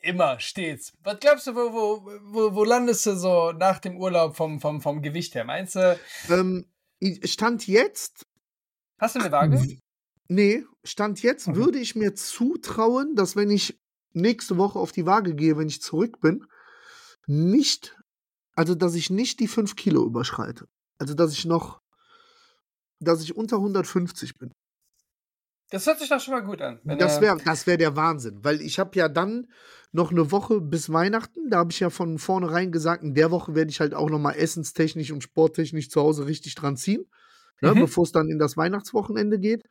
Immer, 0.00 0.38
stets. 0.38 0.92
Was 1.02 1.18
glaubst 1.18 1.46
du, 1.46 1.54
wo, 1.54 1.72
wo, 1.72 2.10
wo, 2.22 2.54
wo 2.54 2.64
landest 2.64 3.06
du 3.06 3.16
so 3.16 3.52
nach 3.52 3.80
dem 3.80 3.96
Urlaub 3.96 4.36
vom, 4.36 4.60
vom, 4.60 4.80
vom 4.80 5.02
Gewicht 5.02 5.34
her? 5.34 5.44
Meinst 5.44 5.74
du? 5.74 5.98
Ähm, 6.28 6.66
Stand 7.24 7.66
jetzt 7.66 8.26
Hast 8.98 9.14
du 9.14 9.20
eine 9.20 9.32
Waage? 9.32 9.78
Nee, 10.28 10.64
Stand 10.84 11.22
jetzt 11.22 11.48
okay. 11.48 11.56
würde 11.56 11.78
ich 11.78 11.94
mir 11.94 12.14
zutrauen, 12.14 13.14
dass 13.14 13.36
wenn 13.36 13.50
ich 13.50 13.78
nächste 14.12 14.56
Woche 14.56 14.78
auf 14.78 14.92
die 14.92 15.06
Waage 15.06 15.34
gehe, 15.34 15.56
wenn 15.56 15.68
ich 15.68 15.82
zurück 15.82 16.20
bin, 16.20 16.46
nicht, 17.26 17.96
also 18.54 18.74
dass 18.74 18.94
ich 18.94 19.10
nicht 19.10 19.40
die 19.40 19.48
5 19.48 19.76
Kilo 19.76 20.04
überschreite. 20.04 20.66
Also 20.98 21.14
dass 21.14 21.32
ich 21.32 21.44
noch, 21.44 21.80
dass 22.98 23.22
ich 23.22 23.36
unter 23.36 23.56
150 23.56 24.38
bin. 24.38 24.52
Das 25.70 25.86
hört 25.86 25.98
sich 25.98 26.08
doch 26.08 26.20
schon 26.20 26.34
mal 26.34 26.44
gut 26.44 26.62
an. 26.62 26.80
das 26.84 27.20
wäre 27.20 27.38
das 27.44 27.66
wär 27.66 27.76
der 27.76 27.96
Wahnsinn, 27.96 28.44
weil 28.44 28.60
ich 28.60 28.78
habe 28.78 28.96
ja 28.96 29.08
dann 29.08 29.48
noch 29.90 30.12
eine 30.12 30.30
Woche 30.30 30.60
bis 30.60 30.92
Weihnachten. 30.92 31.50
Da 31.50 31.58
habe 31.58 31.72
ich 31.72 31.80
ja 31.80 31.90
von 31.90 32.18
vornherein 32.18 32.70
gesagt, 32.70 33.02
in 33.02 33.14
der 33.14 33.32
Woche 33.32 33.56
werde 33.56 33.70
ich 33.70 33.80
halt 33.80 33.92
auch 33.92 34.08
noch 34.08 34.20
mal 34.20 34.32
essenstechnisch 34.32 35.10
und 35.10 35.24
sporttechnisch 35.24 35.90
zu 35.90 36.00
Hause 36.00 36.26
richtig 36.26 36.54
dran 36.54 36.76
ziehen 36.76 37.04
ne, 37.60 37.74
mhm. 37.74 37.80
bevor 37.80 38.04
es 38.04 38.12
dann 38.12 38.28
in 38.28 38.38
das 38.38 38.56
Weihnachtswochenende 38.56 39.38
geht. 39.38 39.64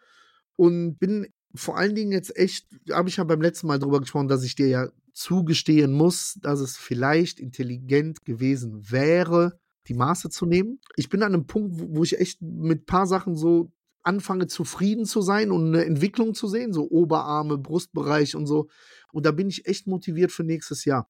Und 0.56 0.98
bin 0.98 1.28
vor 1.54 1.78
allen 1.78 1.96
Dingen 1.96 2.12
jetzt 2.12 2.36
echt, 2.38 2.68
habe 2.92 3.10
ich 3.10 3.18
ja 3.18 3.24
beim 3.24 3.42
letzten 3.42 3.68
Mal 3.68 3.80
drüber 3.80 4.00
gesprochen, 4.00 4.28
dass 4.28 4.44
ich 4.44 4.56
dir 4.56 4.68
ja 4.68 4.90
zugestehen 5.14 5.94
muss, 5.94 6.38
dass 6.42 6.60
es 6.60 6.78
vielleicht 6.78 7.40
intelligent 7.40 8.26
gewesen 8.26 8.92
wäre, 8.92 9.60
die 9.88 9.94
Maße 9.94 10.30
zu 10.30 10.46
nehmen. 10.46 10.80
Ich 10.96 11.10
bin 11.10 11.24
an 11.24 11.34
einem 11.34 11.48
Punkt, 11.48 11.74
wo, 11.76 12.04
ich 12.04 12.20
echt 12.20 12.42
mit 12.42 12.82
ein 12.82 12.86
paar 12.86 13.08
Sachen 13.08 13.36
so 13.36 13.72
anfange 14.04 14.48
zufrieden 14.48 15.06
zu 15.06 15.22
sein 15.22 15.52
und 15.52 15.68
eine 15.68 15.86
Entwicklung 15.86 16.36
zu 16.36 16.48
sehen, 16.48 16.74
so 16.74 16.90
Oberarme, 16.90 17.58
Brustbereich 17.58 18.36
und 18.36 18.46
so. 18.46 18.68
Und 19.12 19.26
da 19.26 19.32
bin 19.32 19.48
ich 19.48 19.68
echt 19.68 19.88
motiviert 19.88 20.32
für 20.32 20.44
nächstes 20.44 20.86
Jahr. 20.86 21.10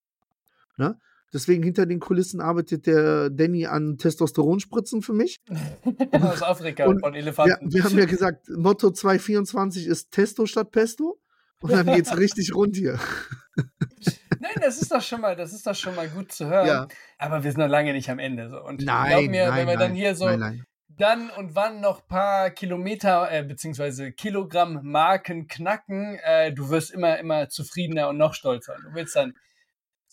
Ne? 0.76 0.98
Deswegen 1.36 1.62
hinter 1.62 1.84
den 1.84 2.00
Kulissen 2.00 2.40
arbeitet 2.40 2.86
der 2.86 3.28
Danny 3.28 3.66
an 3.66 3.98
Testosteronspritzen 3.98 5.02
für 5.02 5.12
mich. 5.12 5.38
Aus 6.12 6.42
Afrika 6.42 6.86
und 6.86 7.00
von 7.00 7.14
Elefanten. 7.14 7.70
Wir, 7.70 7.74
wir, 7.74 7.84
haben 7.84 7.98
ja 7.98 8.06
gesagt, 8.06 8.48
Motto 8.48 8.90
224 8.90 9.86
ist 9.86 10.12
Testo 10.12 10.46
statt 10.46 10.70
Pesto. 10.70 11.20
Und 11.60 11.72
dann 11.72 11.84
geht's 11.84 12.16
richtig 12.18 12.54
rund 12.54 12.74
hier. 12.74 12.98
Nein, 14.40 14.54
das 14.62 14.80
ist 14.80 14.90
doch 14.90 15.02
schon 15.02 15.20
mal, 15.20 15.36
das 15.36 15.52
ist 15.52 15.66
doch 15.66 15.74
schon 15.74 15.94
mal 15.94 16.08
gut 16.08 16.32
zu 16.32 16.46
hören. 16.46 16.66
Ja. 16.66 16.88
Aber 17.18 17.44
wir 17.44 17.50
sind 17.50 17.60
noch 17.60 17.68
lange 17.68 17.92
nicht 17.92 18.08
am 18.08 18.18
Ende. 18.18 18.48
So. 18.48 18.64
Und 18.64 18.82
nein, 18.82 19.10
glaub 19.10 19.30
mir, 19.30 19.48
nein, 19.48 19.58
wenn 19.58 19.68
wir 19.68 19.76
dann 19.76 19.94
hier 19.94 20.14
so 20.14 20.24
nein, 20.30 20.64
dann 20.88 21.28
und 21.28 21.54
wann 21.54 21.82
noch 21.82 22.00
ein 22.00 22.08
paar 22.08 22.50
Kilometer 22.50 23.30
äh, 23.30 23.42
beziehungsweise 23.42 24.10
Kilogramm 24.10 24.80
Marken 24.84 25.48
knacken, 25.48 26.18
äh, 26.24 26.50
du 26.50 26.70
wirst 26.70 26.92
immer, 26.92 27.18
immer 27.18 27.50
zufriedener 27.50 28.08
und 28.08 28.16
noch 28.16 28.32
stolzer. 28.32 28.76
Du 28.82 28.94
willst 28.94 29.16
dann 29.16 29.34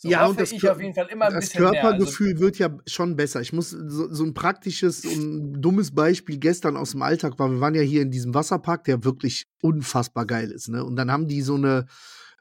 so 0.04 0.10
ja, 0.10 0.26
und 0.26 0.38
das, 0.38 0.52
ich 0.52 0.70
auf 0.70 0.82
jeden 0.82 0.94
Fall 0.94 1.08
immer 1.10 1.28
ein 1.28 1.34
das 1.36 1.52
Körpergefühl 1.52 2.34
mehr. 2.34 2.36
Also, 2.36 2.46
wird 2.46 2.60
ja 2.60 2.78
schon 2.86 3.16
besser. 3.16 3.39
Ich 3.39 3.54
muss 3.54 3.70
so, 3.70 4.13
so 4.13 4.26
ein 4.26 4.34
praktisches 4.34 5.06
und 5.06 5.62
dummes 5.62 5.96
Beispiel 5.96 6.39
gestern 6.39 6.76
aus 6.76 6.92
dem 6.92 7.04
Alltag 7.04 7.39
war. 7.39 7.50
Wir 7.50 7.62
waren 7.62 7.74
ja 7.74 7.84
hier 7.84 8.02
in 8.02 8.12
diesem 8.12 8.34
Wasserpark, 8.34 8.84
der 8.84 9.06
wirklich 9.06 9.46
unfassbar 9.62 10.26
geil 10.26 10.52
ist. 10.52 10.68
Ne? 10.68 10.84
Und 10.84 10.98
dann 10.98 11.10
haben 11.10 11.30
die 11.30 11.42
so 11.42 11.56
eine, 11.56 11.86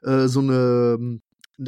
äh, 0.01 0.27
so 0.27 0.41
eine, 0.41 1.21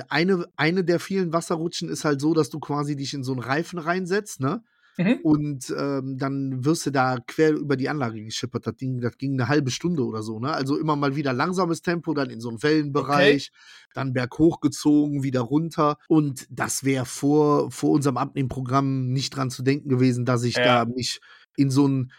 eine, 0.09 0.45
eine 0.57 0.83
der 0.83 0.99
vielen 0.99 1.31
Wasserrutschen 1.31 1.87
ist 1.87 2.03
halt 2.03 2.19
so, 2.19 2.33
dass 2.33 2.49
du 2.49 2.59
quasi 2.59 2.97
dich 2.97 3.13
in 3.13 3.23
so 3.23 3.31
einen 3.31 3.41
Reifen 3.41 3.79
reinsetzt, 3.79 4.41
ne? 4.41 4.63
Mhm. 4.97 5.19
Und 5.23 5.75
ähm, 5.77 6.17
dann 6.17 6.63
wirst 6.63 6.85
du 6.85 6.91
da 6.91 7.17
quer 7.25 7.53
über 7.53 7.75
die 7.75 7.89
Anlage 7.89 8.23
geschippert. 8.23 8.65
Das, 8.67 8.75
Ding, 8.75 9.01
das 9.01 9.17
ging 9.17 9.33
eine 9.33 9.49
halbe 9.49 9.71
Stunde 9.71 10.05
oder 10.05 10.23
so. 10.23 10.39
Ne? 10.39 10.53
Also 10.53 10.77
immer 10.77 10.95
mal 10.95 11.15
wieder 11.15 11.33
langsames 11.33 11.81
Tempo, 11.81 12.13
dann 12.13 12.29
in 12.29 12.39
so 12.39 12.49
einen 12.49 12.63
Wellenbereich, 12.63 13.51
okay. 13.51 13.89
dann 13.93 14.13
berghoch 14.13 14.61
gezogen, 14.61 15.23
wieder 15.23 15.41
runter. 15.41 15.97
Und 16.07 16.47
das 16.49 16.83
wäre 16.83 17.05
vor, 17.05 17.71
vor 17.71 17.91
unserem 17.91 18.17
Abnehmprogramm 18.17 19.11
nicht 19.11 19.35
dran 19.35 19.49
zu 19.49 19.63
denken 19.63 19.89
gewesen, 19.89 20.25
dass 20.25 20.43
ich 20.43 20.55
ja. 20.55 20.85
da 20.85 20.85
mich 20.85 21.19
in 21.57 21.69
so 21.69 21.87
ein 21.87 22.11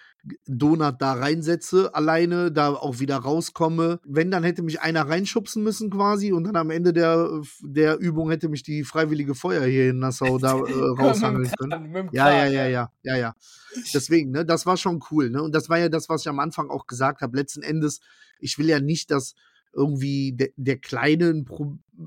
Donut 0.47 0.97
da 1.01 1.13
reinsetze, 1.13 1.95
alleine, 1.95 2.51
da 2.51 2.71
auch 2.71 2.99
wieder 2.99 3.17
rauskomme. 3.17 4.01
Wenn, 4.05 4.31
dann 4.31 4.45
hätte 4.45 4.63
mich 4.63 4.81
einer 4.81 5.09
reinschubsen 5.09 5.63
müssen 5.63 5.91
quasi 5.91 6.33
und 6.33 6.45
dann 6.45 6.57
am 6.57 6.71
Ende 6.71 6.93
der, 6.93 7.43
der 7.61 7.99
Übung 7.99 8.31
hätte 8.31 8.49
mich 8.49 8.63
die 8.63 8.85
Freiwillige 8.85 9.35
Feuer 9.35 9.65
hier 9.65 9.91
in 9.91 9.99
Nassau 9.99 10.39
da 10.39 10.53
äh, 10.59 11.01
raushangeln 11.01 11.51
können. 11.59 12.09
Ja, 12.13 12.31
ja, 12.31 12.47
ja, 12.47 12.67
ja, 12.67 12.91
ja, 13.03 13.17
ja. 13.17 13.35
Deswegen, 13.95 14.31
ne, 14.31 14.45
das 14.45 14.67
war 14.67 14.77
schon 14.77 15.03
cool, 15.11 15.31
ne? 15.31 15.43
Und 15.43 15.55
das 15.55 15.69
war 15.69 15.79
ja 15.79 15.89
das, 15.89 16.09
was 16.09 16.23
ich 16.23 16.29
am 16.29 16.41
Anfang 16.41 16.71
auch 16.71 16.87
gesagt 16.87 17.21
habe. 17.21 17.37
Letzten 17.37 17.63
Endes, 17.63 18.01
ich 18.41 18.59
will 18.59 18.69
ja 18.69 18.81
nicht, 18.81 19.11
dass 19.11 19.35
irgendwie 19.73 20.33
der, 20.33 20.49
der 20.57 20.79
Kleine 20.79 21.45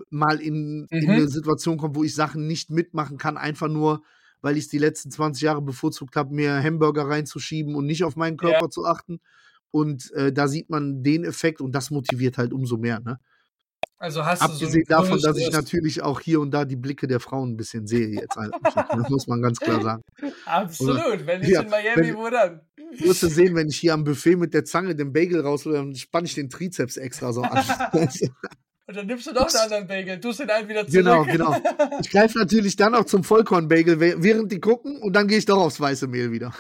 mal 0.10 0.42
in, 0.42 0.82
mhm. 0.82 0.88
in 0.90 1.10
eine 1.10 1.28
Situation 1.28 1.78
kommt, 1.78 1.96
wo 1.96 2.04
ich 2.04 2.16
Sachen 2.16 2.48
nicht 2.48 2.72
mitmachen 2.72 3.18
kann, 3.18 3.38
einfach 3.38 3.68
nur, 3.68 4.02
weil 4.42 4.58
ich 4.58 4.66
es 4.66 4.70
die 4.70 4.78
letzten 4.78 5.12
20 5.12 5.44
Jahre 5.44 5.62
bevorzugt 5.62 6.16
habe, 6.16 6.34
mir 6.34 6.62
Hamburger 6.62 7.08
reinzuschieben 7.08 7.76
und 7.76 7.86
nicht 7.86 8.04
auf 8.04 8.16
meinen 8.16 8.38
Körper 8.38 8.66
ja. 8.66 8.70
zu 8.70 8.86
achten. 8.86 9.20
Und 9.72 10.12
äh, 10.14 10.34
da 10.34 10.48
sieht 10.48 10.70
man 10.70 11.04
den 11.04 11.24
Effekt 11.24 11.62
und 11.62 11.74
das 11.74 11.92
motiviert 11.92 12.38
halt 12.38 12.54
umso 12.54 12.78
mehr. 12.78 13.00
Ne? 13.00 13.20
Also 14.00 14.26
hast 14.26 14.42
Abgesehen 14.42 14.86
so 14.88 14.96
davon, 14.96 15.20
dass 15.22 15.38
ich 15.38 15.52
natürlich 15.52 16.02
auch 16.02 16.22
hier 16.22 16.40
und 16.40 16.52
da 16.52 16.64
die 16.64 16.78
Blicke 16.78 17.06
der 17.06 17.20
Frauen 17.20 17.52
ein 17.52 17.58
bisschen 17.58 17.86
sehe 17.86 18.08
jetzt. 18.08 18.38
Halt. 18.38 18.54
das 18.64 19.10
muss 19.10 19.28
man 19.28 19.42
ganz 19.42 19.60
klar 19.60 19.82
sagen. 19.82 20.04
Absolut. 20.46 21.06
Oder, 21.06 21.28
wenn 21.28 21.44
ich 21.44 21.50
ja, 21.50 21.62
in 21.62 21.70
Miami, 21.70 22.08
wenn, 22.08 22.16
wo 22.16 22.30
dann? 22.30 22.62
Wirst 22.98 23.24
du 23.24 23.28
sehen, 23.28 23.56
wenn 23.56 23.68
ich 23.68 23.78
hier 23.78 23.94
am 23.94 24.06
Buffet 24.06 24.38
mit 24.38 24.54
der 24.54 24.64
Zange 24.64 24.96
den 24.96 25.12
Bagel 25.12 25.42
raushole, 25.42 25.76
dann 25.76 25.94
spanne 25.96 26.28
ich 26.28 26.34
den 26.34 26.50
Trizeps 26.50 26.96
extra 26.96 27.34
so 27.34 27.42
an. 27.42 27.62
Und 28.90 28.98
dann 28.98 29.06
nimmst 29.06 29.28
du 29.28 29.34
doch 29.34 29.48
einen 29.48 29.56
anderen 29.56 29.86
Bagel, 29.86 30.20
tust 30.20 30.40
den 30.40 30.50
einen 30.50 30.68
wieder 30.68 30.88
zurück. 30.88 31.06
Genau, 31.06 31.24
genau. 31.24 31.56
Ich 32.02 32.10
greife 32.10 32.40
natürlich 32.40 32.76
dann 32.76 32.96
auch 32.96 33.06
zum 33.06 33.24
Vollkorn-Bagel, 33.24 34.00
während 34.00 34.52
die 34.52 34.60
gucken 34.60 35.00
und 35.04 35.14
dann 35.14 35.28
gehe 35.28 35.38
ich 35.38 35.46
doch 35.46 35.60
aufs 35.60 35.80
weiße 35.80 36.08
Mehl 36.08 36.32
wieder. 36.32 36.52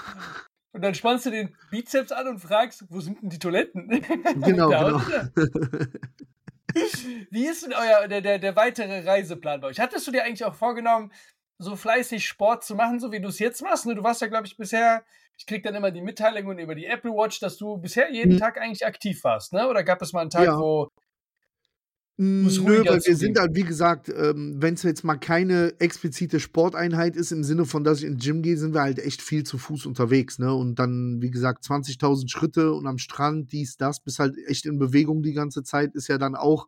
Und 0.72 0.84
dann 0.84 0.94
spannst 0.94 1.26
du 1.26 1.32
den 1.32 1.56
Bizeps 1.72 2.12
an 2.12 2.28
und 2.28 2.38
fragst, 2.38 2.86
wo 2.90 3.00
sind 3.00 3.20
denn 3.20 3.30
die 3.30 3.40
Toiletten? 3.40 3.90
Genau, 4.46 4.70
genau. 4.70 5.02
Wie 7.32 7.48
ist 7.48 7.66
denn 7.66 7.74
euer, 7.74 8.08
der, 8.08 8.22
der, 8.22 8.38
der 8.38 8.56
weitere 8.56 9.00
Reiseplan 9.00 9.62
bei 9.62 9.70
euch? 9.70 9.80
Hattest 9.80 10.06
du 10.06 10.12
dir 10.12 10.24
eigentlich 10.24 10.46
auch 10.46 10.54
vorgenommen, 10.54 11.12
so 11.58 11.76
fleißig 11.76 12.28
Sport 12.28 12.64
zu 12.64 12.76
machen, 12.76 13.00
so 13.00 13.12
wie 13.12 13.22
du 13.22 13.30
es 13.30 13.40
jetzt 13.40 13.64
machst? 13.64 13.88
Ne, 13.88 13.96
du 13.96 14.04
warst 14.04 14.22
ja, 14.22 14.28
glaube 14.28 14.46
ich, 14.46 14.56
bisher, 14.56 15.04
ich 15.36 15.48
krieg 15.48 15.64
dann 15.64 15.74
immer 15.74 15.90
die 15.90 16.02
Mitteilungen 16.04 16.60
über 16.60 16.76
die 16.76 16.86
Apple 16.86 17.10
Watch, 17.10 17.40
dass 17.40 17.58
du 17.58 17.78
bisher 17.78 18.12
jeden 18.12 18.34
hm. 18.34 18.40
Tag 18.40 18.62
eigentlich 18.62 18.86
aktiv 18.86 19.24
warst, 19.24 19.52
ne? 19.52 19.68
Oder 19.68 19.84
gab 19.84 20.00
es 20.04 20.14
mal 20.14 20.22
einen 20.22 20.30
Tag, 20.30 20.46
ja. 20.46 20.60
wo 20.60 20.92
Nö, 22.22 22.84
weil 22.86 23.00
wir 23.06 23.16
sind 23.16 23.40
halt, 23.40 23.56
wie 23.56 23.64
gesagt, 23.64 24.10
ähm, 24.10 24.56
wenn 24.58 24.74
es 24.74 24.84
jetzt 24.84 25.06
mal 25.06 25.16
keine 25.16 25.80
explizite 25.80 26.42
Sporteinheit 26.42 27.16
ist, 27.16 27.32
im 27.32 27.46
Sinne 27.46 27.66
von, 27.66 27.86
dass 27.86 28.00
ich 28.00 28.06
ins 28.08 28.22
Gym 28.22 28.42
gehe, 28.42 28.58
sind 28.58 28.74
wir 28.74 28.82
halt 28.82 29.00
echt 29.00 29.22
viel 29.22 29.46
zu 29.46 29.58
Fuß 29.58 29.86
unterwegs, 29.86 30.38
ne? 30.38 30.54
Und 30.54 30.80
dann, 30.80 31.22
wie 31.22 31.32
gesagt, 31.32 31.64
20.000 31.64 32.30
Schritte 32.30 32.74
und 32.74 32.88
am 32.88 32.98
Strand, 32.98 33.54
dies, 33.54 33.78
das, 33.78 34.02
bis 34.02 34.20
halt 34.20 34.36
echt 34.48 34.66
in 34.66 34.78
Bewegung 34.78 35.24
die 35.24 35.32
ganze 35.32 35.64
Zeit, 35.64 35.96
ist 35.96 36.10
ja 36.10 36.18
dann 36.18 36.36
auch 36.36 36.68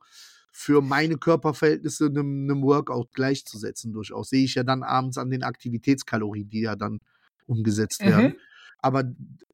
für 0.54 0.82
meine 0.82 1.18
Körperverhältnisse 1.18 2.06
einem, 2.06 2.50
einem 2.50 2.64
Workout 2.64 3.12
gleichzusetzen 3.12 3.92
durchaus. 3.92 4.30
Sehe 4.30 4.46
ich 4.46 4.56
ja 4.56 4.64
dann 4.64 4.84
abends 4.84 5.18
an 5.18 5.30
den 5.30 5.44
Aktivitätskalorien, 5.44 6.48
die 6.48 6.62
ja 6.62 6.78
dann 6.78 7.02
umgesetzt 7.46 8.00
werden. 8.00 8.28
Mhm. 8.28 8.36
Aber 8.80 9.04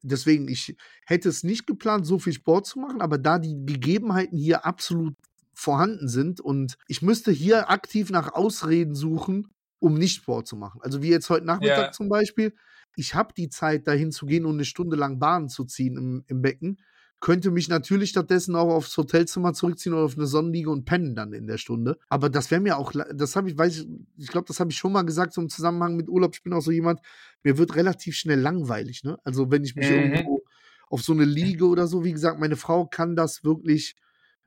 deswegen, 0.02 0.46
ich 0.46 0.76
hätte 1.04 1.28
es 1.28 1.42
nicht 1.42 1.66
geplant, 1.66 2.06
so 2.06 2.20
viel 2.20 2.32
Sport 2.32 2.66
zu 2.66 2.78
machen, 2.78 3.00
aber 3.00 3.18
da 3.18 3.40
die 3.40 3.56
Gegebenheiten 3.66 4.38
hier 4.38 4.64
absolut 4.64 5.16
vorhanden 5.58 6.08
sind 6.08 6.40
und 6.40 6.76
ich 6.86 7.02
müsste 7.02 7.32
hier 7.32 7.68
aktiv 7.68 8.10
nach 8.10 8.32
Ausreden 8.32 8.94
suchen, 8.94 9.48
um 9.80 9.94
nicht 9.94 10.14
Sport 10.16 10.46
zu 10.46 10.56
machen. 10.56 10.80
Also 10.82 11.02
wie 11.02 11.08
jetzt 11.10 11.30
heute 11.30 11.46
Nachmittag 11.46 11.86
Ja. 11.88 11.92
zum 11.92 12.08
Beispiel. 12.08 12.54
Ich 12.96 13.14
habe 13.14 13.34
die 13.36 13.48
Zeit, 13.48 13.86
dahin 13.88 14.12
zu 14.12 14.26
gehen 14.26 14.46
und 14.46 14.54
eine 14.54 14.64
Stunde 14.64 14.96
lang 14.96 15.18
Bahn 15.18 15.48
zu 15.48 15.64
ziehen 15.64 15.96
im, 15.96 16.24
im 16.28 16.42
Becken. 16.42 16.78
Könnte 17.20 17.50
mich 17.50 17.68
natürlich 17.68 18.10
stattdessen 18.10 18.54
auch 18.54 18.72
aufs 18.72 18.96
Hotelzimmer 18.96 19.52
zurückziehen 19.52 19.92
oder 19.94 20.04
auf 20.04 20.16
eine 20.16 20.28
Sonnenliege 20.28 20.70
und 20.70 20.84
pennen 20.84 21.16
dann 21.16 21.32
in 21.32 21.48
der 21.48 21.58
Stunde. 21.58 21.98
Aber 22.08 22.30
das 22.30 22.52
wäre 22.52 22.60
mir 22.60 22.78
auch, 22.78 22.92
das 23.12 23.34
habe 23.34 23.50
ich, 23.50 23.58
weiß 23.58 23.78
ich, 23.80 23.88
ich 24.16 24.28
glaube, 24.28 24.46
das 24.46 24.60
habe 24.60 24.70
ich 24.70 24.76
schon 24.78 24.92
mal 24.92 25.02
gesagt, 25.02 25.32
so 25.32 25.40
im 25.40 25.48
Zusammenhang 25.48 25.96
mit 25.96 26.08
Urlaub. 26.08 26.34
Ich 26.36 26.44
bin 26.44 26.52
auch 26.52 26.60
so 26.60 26.70
jemand, 26.70 27.00
mir 27.42 27.58
wird 27.58 27.74
relativ 27.74 28.14
schnell 28.14 28.38
langweilig, 28.38 29.02
ne? 29.02 29.18
Also 29.24 29.50
wenn 29.50 29.64
ich 29.64 29.74
mich 29.74 29.90
Mhm. 29.90 29.90
irgendwo 29.90 30.42
auf 30.88 31.02
so 31.02 31.12
eine 31.12 31.24
Liege 31.24 31.66
oder 31.66 31.88
so, 31.88 32.04
wie 32.04 32.12
gesagt, 32.12 32.38
meine 32.38 32.56
Frau 32.56 32.86
kann 32.86 33.16
das 33.16 33.42
wirklich 33.42 33.96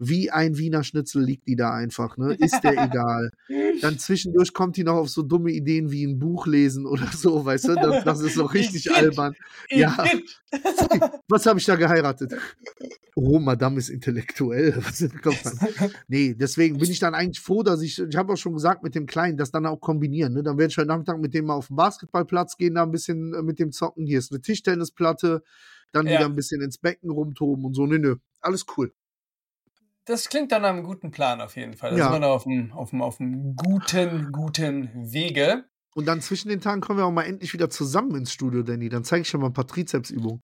wie 0.03 0.31
ein 0.31 0.57
Wiener 0.57 0.83
Schnitzel 0.83 1.23
liegt 1.23 1.47
die 1.47 1.55
da 1.55 1.71
einfach, 1.75 2.17
ne? 2.17 2.33
Ist 2.33 2.61
der 2.63 2.71
egal. 2.85 3.29
Dann 3.81 3.99
zwischendurch 3.99 4.51
kommt 4.51 4.75
die 4.75 4.83
noch 4.83 4.95
auf 4.95 5.09
so 5.09 5.21
dumme 5.21 5.51
Ideen 5.51 5.91
wie 5.91 6.03
ein 6.03 6.17
Buch 6.17 6.47
lesen 6.47 6.87
oder 6.87 7.05
so, 7.15 7.45
weißt 7.45 7.67
du? 7.67 7.75
Das, 7.75 8.03
das 8.03 8.21
ist 8.21 8.33
so 8.33 8.45
richtig 8.57 8.87
Igitt. 8.87 8.97
albern. 8.97 9.35
Ja. 9.69 9.95
Igitt. 10.03 10.41
Was 11.29 11.45
habe 11.45 11.59
ich 11.59 11.65
da 11.65 11.75
geheiratet? 11.75 12.33
Oh, 13.15 13.37
Madame 13.39 13.77
ist 13.77 13.89
intellektuell. 13.89 14.75
Was 14.77 15.07
kommt 15.21 15.45
dann? 15.45 15.91
Nee, 16.07 16.33
deswegen 16.33 16.79
bin 16.79 16.89
ich 16.89 16.99
dann 16.99 17.13
eigentlich 17.13 17.39
froh, 17.39 17.61
dass 17.61 17.81
ich, 17.83 17.99
ich 17.99 18.15
habe 18.15 18.33
auch 18.33 18.37
schon 18.37 18.53
gesagt 18.53 18.81
mit 18.83 18.95
dem 18.95 19.05
Kleinen, 19.05 19.37
das 19.37 19.51
dann 19.51 19.67
auch 19.67 19.79
kombinieren. 19.81 20.33
Ne? 20.33 20.41
Dann 20.41 20.57
werde 20.57 20.71
ich 20.71 20.77
heute 20.77 20.87
Nachmittag 20.87 21.19
mit 21.19 21.33
dem 21.35 21.45
mal 21.45 21.53
auf 21.55 21.67
den 21.67 21.75
Basketballplatz 21.75 22.57
gehen, 22.57 22.73
da 22.73 22.83
ein 22.83 22.91
bisschen 22.91 23.33
äh, 23.35 23.43
mit 23.43 23.59
dem 23.59 23.71
zocken. 23.71 24.07
Hier 24.07 24.17
ist 24.17 24.31
eine 24.31 24.41
Tischtennisplatte, 24.41 25.43
dann 25.91 26.07
Ja. 26.07 26.13
wieder 26.13 26.25
ein 26.25 26.35
bisschen 26.35 26.61
ins 26.61 26.79
Becken 26.79 27.11
rumtoben 27.11 27.65
und 27.65 27.75
so. 27.75 27.85
Nö, 27.85 27.99
nö, 27.99 28.15
alles 28.41 28.65
cool. 28.77 28.91
Das 30.05 30.29
klingt 30.29 30.51
dann 30.51 30.63
nach 30.63 30.69
einem 30.69 30.83
guten 30.83 31.11
Plan 31.11 31.41
auf 31.41 31.55
jeden 31.55 31.73
Fall. 31.75 31.91
Da 31.91 31.97
Ja. 31.97 32.03
sind 32.05 32.13
wir 32.13 32.19
noch 32.19 32.35
auf 32.35 32.43
dem, 32.43 32.71
auf, 32.73 32.89
dem, 32.89 33.01
auf 33.01 33.17
dem 33.17 33.55
guten, 33.55 34.31
guten 34.31 34.89
Wege. 35.11 35.65
Und 35.93 36.05
dann 36.05 36.21
zwischen 36.21 36.49
den 36.49 36.61
Tagen 36.61 36.81
kommen 36.81 36.99
wir 36.99 37.05
auch 37.05 37.11
mal 37.11 37.23
endlich 37.23 37.53
wieder 37.53 37.69
zusammen 37.69 38.15
ins 38.15 38.31
Studio, 38.31 38.63
Danny. 38.63 38.89
Dann 38.89 39.03
zeige 39.03 39.21
ich 39.23 39.31
dir 39.31 39.37
mal 39.37 39.47
ein 39.47 39.53
paar 39.53 39.67
Trizepsübungen. 39.67 40.41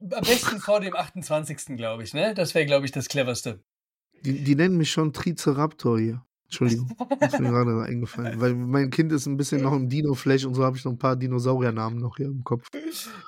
Am 0.00 0.20
besten 0.24 0.60
vor 0.60 0.80
dem 0.80 0.94
28. 0.94 1.76
glaube 1.76 2.02
ich, 2.02 2.14
ne? 2.14 2.34
Das 2.34 2.54
wäre, 2.54 2.66
glaube 2.66 2.84
ich, 2.86 2.92
das 2.92 3.08
cleverste. 3.08 3.62
Die, 4.24 4.42
die 4.44 4.54
nennen 4.54 4.76
mich 4.76 4.90
schon 4.90 5.12
Triceraptor 5.12 5.98
hier. 5.98 6.24
Entschuldigung, 6.48 6.90
ist 7.20 7.40
mir 7.40 7.50
gerade 7.50 7.82
eingefallen. 7.86 8.40
Weil 8.40 8.54
mein 8.54 8.88
Kind 8.88 9.12
ist 9.12 9.26
ein 9.26 9.36
bisschen 9.36 9.60
noch 9.60 9.74
im 9.74 9.90
Dino-Flash 9.90 10.46
und 10.46 10.54
so 10.54 10.64
habe 10.64 10.78
ich 10.78 10.84
noch 10.86 10.92
ein 10.92 10.98
paar 10.98 11.14
Dinosauriernamen 11.14 11.98
noch 11.98 12.16
hier 12.16 12.24
im 12.24 12.42
Kopf. 12.42 12.68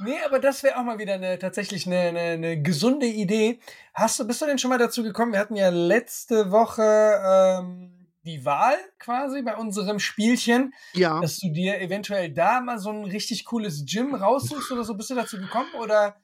Nee, 0.03 0.17
aber 0.25 0.39
das 0.39 0.63
wäre 0.63 0.79
auch 0.79 0.85
mal 0.85 0.99
wieder 0.99 1.15
eine, 1.15 1.39
tatsächlich 1.39 1.87
eine, 1.87 1.99
eine, 1.99 2.21
eine 2.21 2.63
gesunde 2.63 3.05
Idee. 3.05 3.61
Hast 3.93 4.19
du, 4.19 4.27
bist 4.27 4.41
du 4.41 4.47
denn 4.47 4.57
schon 4.57 4.71
mal 4.71 4.79
dazu 4.79 5.03
gekommen? 5.03 5.33
Wir 5.33 5.39
hatten 5.39 5.55
ja 5.55 5.69
letzte 5.69 6.51
Woche 6.51 6.83
ähm, 6.83 8.09
die 8.25 8.43
Wahl 8.47 8.77
quasi 8.99 9.43
bei 9.43 9.55
unserem 9.55 9.99
Spielchen, 9.99 10.73
Ja, 10.95 11.21
dass 11.21 11.37
du 11.39 11.53
dir 11.53 11.79
eventuell 11.79 12.33
da 12.33 12.63
mal 12.63 12.79
so 12.79 12.89
ein 12.89 13.05
richtig 13.05 13.45
cooles 13.45 13.85
Gym 13.85 14.15
raussuchst 14.15 14.73
oder 14.73 14.85
so. 14.85 14.95
Bist 14.95 15.11
du 15.11 15.15
dazu 15.15 15.37
gekommen 15.37 15.69
oder? 15.79 16.17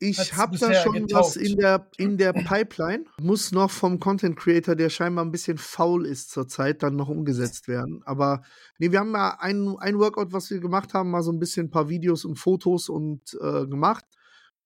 Ich 0.00 0.34
habe 0.34 0.56
da 0.58 0.72
schon 0.74 1.10
was 1.10 1.34
getaugt? 1.34 1.36
in 1.36 1.56
der, 1.56 1.88
in 1.96 2.18
der 2.18 2.32
Pipeline. 2.48 3.04
Muss 3.20 3.52
noch 3.52 3.70
vom 3.70 3.98
Content 3.98 4.36
Creator, 4.36 4.76
der 4.76 4.90
scheinbar 4.90 5.24
ein 5.24 5.32
bisschen 5.32 5.58
faul 5.58 6.06
ist 6.06 6.30
zurzeit, 6.30 6.82
dann 6.82 6.96
noch 6.96 7.08
umgesetzt 7.08 7.68
werden. 7.68 8.02
Aber 8.04 8.42
nee, 8.78 8.92
wir 8.92 9.00
haben 9.00 9.10
mal 9.10 9.36
ein, 9.40 9.76
ein 9.78 9.98
Workout, 9.98 10.32
was 10.32 10.50
wir 10.50 10.60
gemacht 10.60 10.94
haben, 10.94 11.10
mal 11.10 11.22
so 11.22 11.32
ein 11.32 11.38
bisschen 11.38 11.66
ein 11.66 11.70
paar 11.70 11.88
Videos 11.88 12.24
und 12.24 12.36
Fotos 12.36 12.88
und 12.88 13.36
äh, 13.40 13.66
gemacht. 13.66 14.04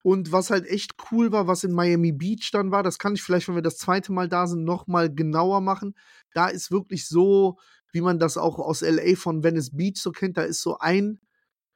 Und 0.03 0.33
was 0.33 0.49
halt 0.49 0.67
echt 0.67 0.95
cool 1.11 1.31
war, 1.31 1.47
was 1.47 1.63
in 1.63 1.71
Miami 1.71 2.11
Beach 2.11 2.49
dann 2.51 2.71
war, 2.71 2.83
das 2.83 2.99
kann 2.99 3.13
ich 3.13 3.23
vielleicht, 3.23 3.47
wenn 3.47 3.55
wir 3.55 3.61
das 3.61 3.77
zweite 3.77 4.11
Mal 4.11 4.27
da 4.27 4.47
sind, 4.47 4.65
noch 4.65 4.85
mal 4.85 5.13
genauer 5.13 5.61
machen. 5.61 5.95
Da 6.33 6.47
ist 6.47 6.71
wirklich 6.71 7.07
so, 7.07 7.57
wie 7.93 8.01
man 8.01 8.19
das 8.19 8.37
auch 8.37 8.59
aus 8.59 8.81
LA 8.81 9.15
von 9.15 9.43
Venice 9.43 9.71
Beach 9.71 9.97
so 9.97 10.11
kennt, 10.11 10.37
da 10.37 10.43
ist 10.43 10.61
so 10.61 10.77
ein 10.77 11.19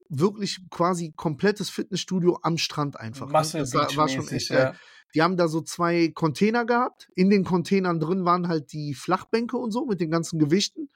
wirklich 0.10 0.60
quasi 0.70 1.14
komplettes 1.16 1.70
Fitnessstudio 1.70 2.40
am 2.42 2.58
Strand 2.58 3.00
einfach. 3.00 3.28
ne? 3.28 3.38
Muscle 3.38 3.60
Das 3.62 3.74
war, 3.74 3.96
war 3.96 4.08
schon 4.08 4.28
echt 4.28 4.50
geil. 4.50 4.74
ja. 4.74 4.76
Die 5.16 5.22
haben 5.22 5.38
da 5.38 5.48
so 5.48 5.62
zwei 5.62 6.10
Container 6.14 6.66
gehabt. 6.66 7.10
In 7.16 7.30
den 7.30 7.44
Containern 7.44 8.00
drin 8.00 8.26
waren 8.26 8.48
halt 8.48 8.74
die 8.74 8.94
Flachbänke 8.94 9.58
und 9.58 9.72
so 9.72 9.86
mit 9.86 10.02
den 10.02 10.12
ganzen 10.12 10.38
Gewichten. 10.38 10.90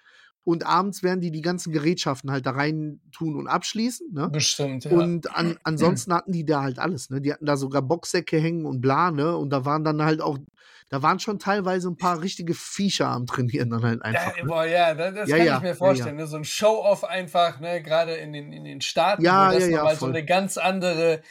Und 0.44 0.66
abends 0.66 1.04
werden 1.04 1.22
die 1.22 1.32
die 1.32 1.42
ganzen 1.42 1.72
Gerätschaften 1.72 2.32
halt 2.32 2.46
da 2.48 2.52
rein 2.52 3.00
tun 3.12 3.36
und 3.36 3.48
abschließen. 3.48 4.12
Ne? 4.12 4.30
Bestimmt, 4.30 4.86
ja. 4.86 4.92
Und 4.92 5.36
an, 5.36 5.58
ansonsten 5.64 6.14
hatten 6.14 6.32
die 6.32 6.46
da 6.46 6.64
halt 6.64 6.80
alles, 6.80 7.10
ne? 7.12 7.22
Die 7.22 7.32
hatten 7.32 7.46
da 7.46 7.58
sogar 7.58 7.82
Boxsäcke 7.84 8.38
hängen 8.40 8.66
und 8.66 8.82
bla, 8.82 9.12
ne? 9.12 9.38
Und 9.38 9.52
da 9.52 9.66
waren 9.66 9.84
dann 9.84 10.02
halt 10.04 10.20
auch, 10.20 10.40
da 10.90 11.04
waren 11.04 11.20
schon 11.20 11.38
teilweise 11.38 11.90
ein 11.90 11.98
paar 11.98 12.22
richtige 12.22 12.56
Viecher 12.56 13.08
am 13.08 13.28
Trainieren 13.28 13.70
dann 13.70 13.84
halt 13.84 14.02
einfach. 14.02 14.36
ja, 14.38 14.44
ne? 14.44 14.50
boah, 14.50 14.66
ja, 14.66 14.94
das, 14.96 15.14
das 15.14 15.30
Ja, 15.30 15.38
kann 15.38 15.46
ja, 15.46 15.56
ich 15.58 15.62
mir 15.62 15.68
ja, 15.70 15.76
vorstellen. 15.76 16.16
Ne? 16.16 16.26
So 16.28 16.38
ein 16.38 16.44
Show-off 16.44 17.04
einfach, 17.04 17.60
ne? 17.60 17.82
gerade 17.84 18.14
in 18.16 18.34
den, 18.34 18.52
in 18.52 18.64
den 18.66 18.82
Staaten, 18.82 19.24
Ja, 19.24 19.48
wo 19.50 19.54
das 19.54 19.64
ja, 19.64 19.68
ja, 19.68 19.78
nochmal 19.78 19.96
so 19.96 20.08
eine 20.08 20.26
ganz 20.26 20.58
andere 20.58 21.22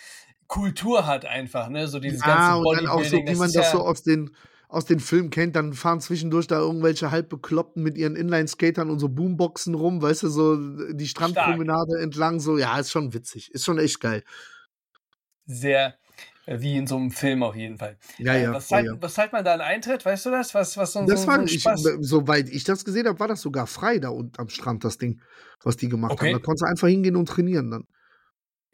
Kultur 0.47 1.07
hat 1.07 1.27
einfach, 1.27 1.69
ne? 1.69 1.87
So 1.89 2.01
dieses 2.01 2.23
Ja, 2.23 2.55
ganze 2.55 2.61
und 2.61 2.77
dann 2.77 2.87
auch 2.89 3.05
so, 3.05 3.17
Bodybuilding. 3.17 3.27
wie 3.27 3.39
man 3.39 3.53
das 3.53 3.67
ja, 3.67 3.73
so 3.73 3.81
aus 3.81 4.03
den, 4.03 4.31
aus 4.71 4.85
den 4.85 5.01
Filmen 5.01 5.31
kennt, 5.31 5.57
dann 5.57 5.73
fahren 5.75 6.01
zwischendurch 6.01 6.47
da 6.47 6.59
irgendwelche 6.59 7.11
halb 7.11 7.29
Bekloppten 7.29 7.83
mit 7.83 7.99
ihren 7.99 8.17
Inline-Skatern 8.17 8.89
und 8.91 8.99
so 9.01 9.09
Boomboxen 9.09 9.75
rum, 9.75 10.01
weißt 10.01 10.23
du, 10.23 10.29
so 10.29 10.57
die 10.93 11.09
Strandpromenade 11.09 11.99
entlang, 12.01 12.41
so, 12.41 12.57
ja, 12.59 12.79
ist 12.79 12.91
schon 12.93 13.13
witzig, 13.13 13.51
ist 13.53 13.65
schon 13.65 13.79
echt 13.79 14.01
geil. 14.01 14.23
sehr 15.47 15.95
äh, 16.47 16.61
wie 16.61 16.77
in 16.77 16.87
so 16.87 16.97
einem 16.97 17.11
Film 17.11 17.43
auf 17.43 17.57
jeden 17.57 17.79
Fall. 17.79 17.99
Ja, 18.19 18.35
Äh, 18.35 18.43
ja, 18.45 18.53
was, 18.53 18.69
zahlt, 18.69 18.87
ja. 18.87 18.93
was 19.01 19.15
zahlt 19.15 19.33
man 19.33 19.45
da 19.45 19.55
an 19.55 19.61
Eintritt? 19.61 20.05
Weißt 20.05 20.27
du 20.27 20.31
das? 20.31 20.55
Was, 20.55 20.77
was 20.77 20.93
so, 20.93 21.05
Das 21.07 21.23
so, 21.23 21.27
war, 21.29 21.35
so 21.37 21.41
ein 21.43 21.47
ich, 21.47 21.61
Spaß? 21.63 21.83
soweit 22.01 22.49
ich 22.49 22.65
das 22.65 22.85
gesehen 22.85 23.07
habe, 23.07 23.19
war 23.19 23.29
das 23.29 23.41
sogar 23.41 23.67
frei 23.67 23.99
da 23.99 24.09
unten 24.11 24.39
am 24.39 24.49
Strand, 24.49 24.85
das 24.85 24.99
Ding, 24.99 25.21
was 25.63 25.77
die 25.77 25.89
gemacht 25.89 26.13
Okay. 26.13 26.27
haben. 26.27 26.41
Da 26.41 26.45
konntest 26.45 26.63
du 26.63 26.67
einfach 26.67 26.89
hingehen 26.89 27.17
und 27.17 27.29
trainieren 27.29 27.71
dann. 27.71 27.85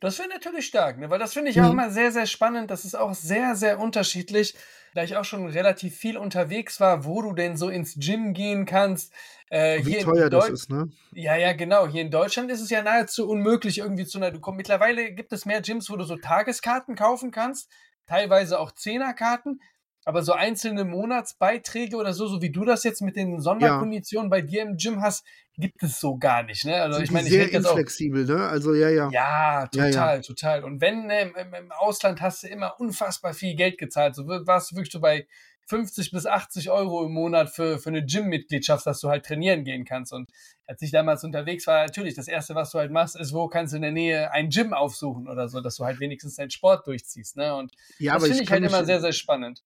Das 0.00 0.18
wäre 0.18 0.28
natürlich 0.28 0.66
stark, 0.66 0.98
ne? 0.98 1.08
weil 1.10 1.18
das 1.18 1.32
finde 1.32 1.50
ich 1.50 1.56
Mhm. 1.56 1.64
auch 1.64 1.72
immer 1.72 1.90
sehr, 1.90 2.12
sehr 2.12 2.26
spannend. 2.26 2.70
Das 2.70 2.84
ist 2.84 2.94
auch 2.94 3.14
sehr, 3.14 3.56
sehr 3.56 3.78
unterschiedlich, 3.80 4.54
da 4.94 5.02
ich 5.02 5.16
auch 5.16 5.24
schon 5.24 5.46
relativ 5.46 5.96
viel 5.96 6.18
unterwegs 6.18 6.80
war, 6.80 7.04
wo 7.04 7.22
du 7.22 7.32
denn 7.32 7.56
so 7.56 7.68
ins 7.68 7.94
Gym 7.98 8.34
gehen 8.34 8.66
kannst. 8.66 9.12
Äh, 9.50 9.84
Wie 9.84 9.96
teuer 9.98 10.28
das 10.28 10.48
ist, 10.50 10.70
ne? 10.70 10.88
Ja, 11.12 11.34
ja, 11.36 11.52
genau. 11.54 11.86
Hier 11.88 12.02
in 12.02 12.10
Deutschland 12.10 12.50
ist 12.50 12.60
es 12.60 12.68
ja 12.68 12.82
nahezu 12.82 13.28
unmöglich, 13.28 13.78
irgendwie 13.78 14.04
zu 14.04 14.18
einer. 14.18 14.30
Du 14.30 14.40
kommst, 14.40 14.58
mittlerweile 14.58 15.12
gibt 15.12 15.32
es 15.32 15.46
mehr 15.46 15.62
Gyms, 15.62 15.88
wo 15.88 15.96
du 15.96 16.04
so 16.04 16.16
Tageskarten 16.16 16.94
kaufen 16.94 17.30
kannst, 17.30 17.70
teilweise 18.06 18.58
auch 18.60 18.72
Zehnerkarten, 18.72 19.60
aber 20.06 20.22
so 20.22 20.32
einzelne 20.32 20.84
Monatsbeiträge 20.84 21.96
oder 21.96 22.14
so, 22.14 22.28
so 22.28 22.40
wie 22.40 22.50
du 22.50 22.64
das 22.64 22.84
jetzt 22.84 23.02
mit 23.02 23.16
den 23.16 23.40
Sonderkonditionen 23.40 24.30
bei 24.30 24.40
dir 24.40 24.62
im 24.62 24.76
Gym 24.76 25.02
hast, 25.02 25.26
gibt 25.58 25.82
es 25.82 25.98
so 25.98 26.16
gar 26.16 26.44
nicht. 26.44 26.64
Ne? 26.64 26.80
Also 26.80 27.00
ich 27.00 27.10
meine, 27.10 27.26
ich 27.26 27.32
sehr 27.32 27.48
jetzt 27.48 27.66
auch. 27.66 27.70
inflexibel, 27.72 28.24
ne? 28.24 28.46
Also, 28.46 28.72
ja, 28.72 28.88
ja. 28.88 29.10
Ja, 29.10 29.62
Ja, 29.62 29.66
total, 29.66 30.16
ja. 30.16 30.22
total. 30.22 30.64
Und 30.64 30.80
wenn 30.80 31.10
ähm, 31.10 31.34
im, 31.36 31.54
im 31.54 31.72
Ausland 31.72 32.20
hast 32.20 32.44
du 32.44 32.46
immer 32.46 32.78
unfassbar 32.78 33.34
viel 33.34 33.56
Geld 33.56 33.78
gezahlt, 33.78 34.14
so 34.14 34.28
warst 34.28 34.70
du 34.70 34.76
wirklich 34.76 34.92
so 34.92 35.00
bei 35.00 35.26
50 35.68 36.12
bis 36.12 36.26
80 36.26 36.70
Euro 36.70 37.04
im 37.04 37.12
Monat 37.12 37.50
für, 37.50 37.80
für 37.80 37.88
eine 37.88 38.06
Gym-Mitgliedschaft, 38.06 38.86
dass 38.86 39.00
du 39.00 39.08
halt 39.08 39.26
trainieren 39.26 39.64
gehen 39.64 39.84
kannst. 39.84 40.12
Und 40.12 40.30
als 40.66 40.80
ich 40.82 40.92
damals 40.92 41.24
unterwegs 41.24 41.66
war, 41.66 41.84
natürlich, 41.84 42.14
das 42.14 42.28
Erste, 42.28 42.54
was 42.54 42.70
du 42.70 42.78
halt 42.78 42.92
machst, 42.92 43.16
ist, 43.18 43.32
wo 43.32 43.48
kannst 43.48 43.72
du 43.72 43.76
in 43.76 43.82
der 43.82 43.90
Nähe 43.90 44.30
ein 44.30 44.50
Gym 44.50 44.72
aufsuchen 44.72 45.28
oder 45.28 45.48
so, 45.48 45.60
dass 45.60 45.74
du 45.74 45.84
halt 45.84 45.98
wenigstens 45.98 46.36
deinen 46.36 46.50
Sport 46.50 46.86
durchziehst. 46.86 47.36
Ne? 47.36 47.56
Und 47.56 47.72
Ja, 47.98 48.14
das 48.14 48.28
finde 48.28 48.44
ich 48.44 48.50
halt 48.50 48.64
immer 48.64 48.84
sehr, 48.84 49.00
sehr 49.00 49.12
spannend. 49.12 49.64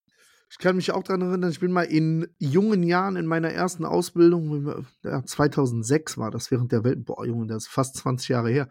Ich 0.50 0.58
kann 0.58 0.74
mich 0.74 0.90
auch 0.90 1.04
daran 1.04 1.22
erinnern, 1.22 1.50
ich 1.50 1.60
bin 1.60 1.70
mal 1.70 1.84
in 1.84 2.26
jungen 2.38 2.82
Jahren 2.82 3.14
in 3.14 3.26
meiner 3.26 3.50
ersten 3.50 3.84
Ausbildung, 3.84 4.84
ja, 5.04 5.24
2006 5.24 6.18
war 6.18 6.32
das, 6.32 6.50
während 6.50 6.72
der 6.72 6.82
Welt, 6.82 7.04
boah, 7.04 7.24
Junge, 7.24 7.46
das 7.46 7.64
ist 7.64 7.68
fast 7.68 7.96
20 7.98 8.28
Jahre 8.30 8.50
her. 8.50 8.68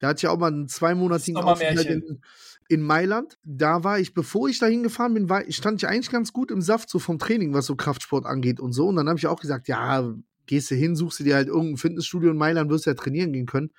Da 0.00 0.08
hatte 0.08 0.18
ich 0.18 0.28
auch 0.28 0.38
mal 0.38 0.48
einen 0.48 0.66
zweimonatigen 0.66 1.40
Aufenthalt 1.40 1.86
in, 1.86 2.20
in 2.68 2.82
Mailand. 2.82 3.38
Da 3.44 3.84
war 3.84 4.00
ich, 4.00 4.12
bevor 4.12 4.48
ich 4.48 4.58
da 4.58 4.66
hingefahren 4.66 5.14
bin, 5.14 5.28
war, 5.28 5.44
stand 5.50 5.80
ich 5.80 5.88
eigentlich 5.88 6.10
ganz 6.10 6.32
gut 6.32 6.50
im 6.50 6.62
Saft, 6.62 6.90
so 6.90 6.98
vom 6.98 7.20
Training, 7.20 7.54
was 7.54 7.66
so 7.66 7.76
Kraftsport 7.76 8.26
angeht 8.26 8.58
und 8.58 8.72
so. 8.72 8.88
Und 8.88 8.96
dann 8.96 9.08
habe 9.08 9.18
ich 9.18 9.28
auch 9.28 9.40
gesagt, 9.40 9.68
ja, 9.68 10.12
gehst 10.46 10.72
du 10.72 10.74
hin, 10.74 10.96
suchst 10.96 11.20
du 11.20 11.24
dir 11.24 11.36
halt 11.36 11.46
irgendein 11.46 11.76
Fitnessstudio 11.76 12.32
in 12.32 12.36
Mailand, 12.36 12.70
wirst 12.70 12.86
ja 12.86 12.94
trainieren 12.94 13.32
gehen 13.32 13.46
können. 13.46 13.70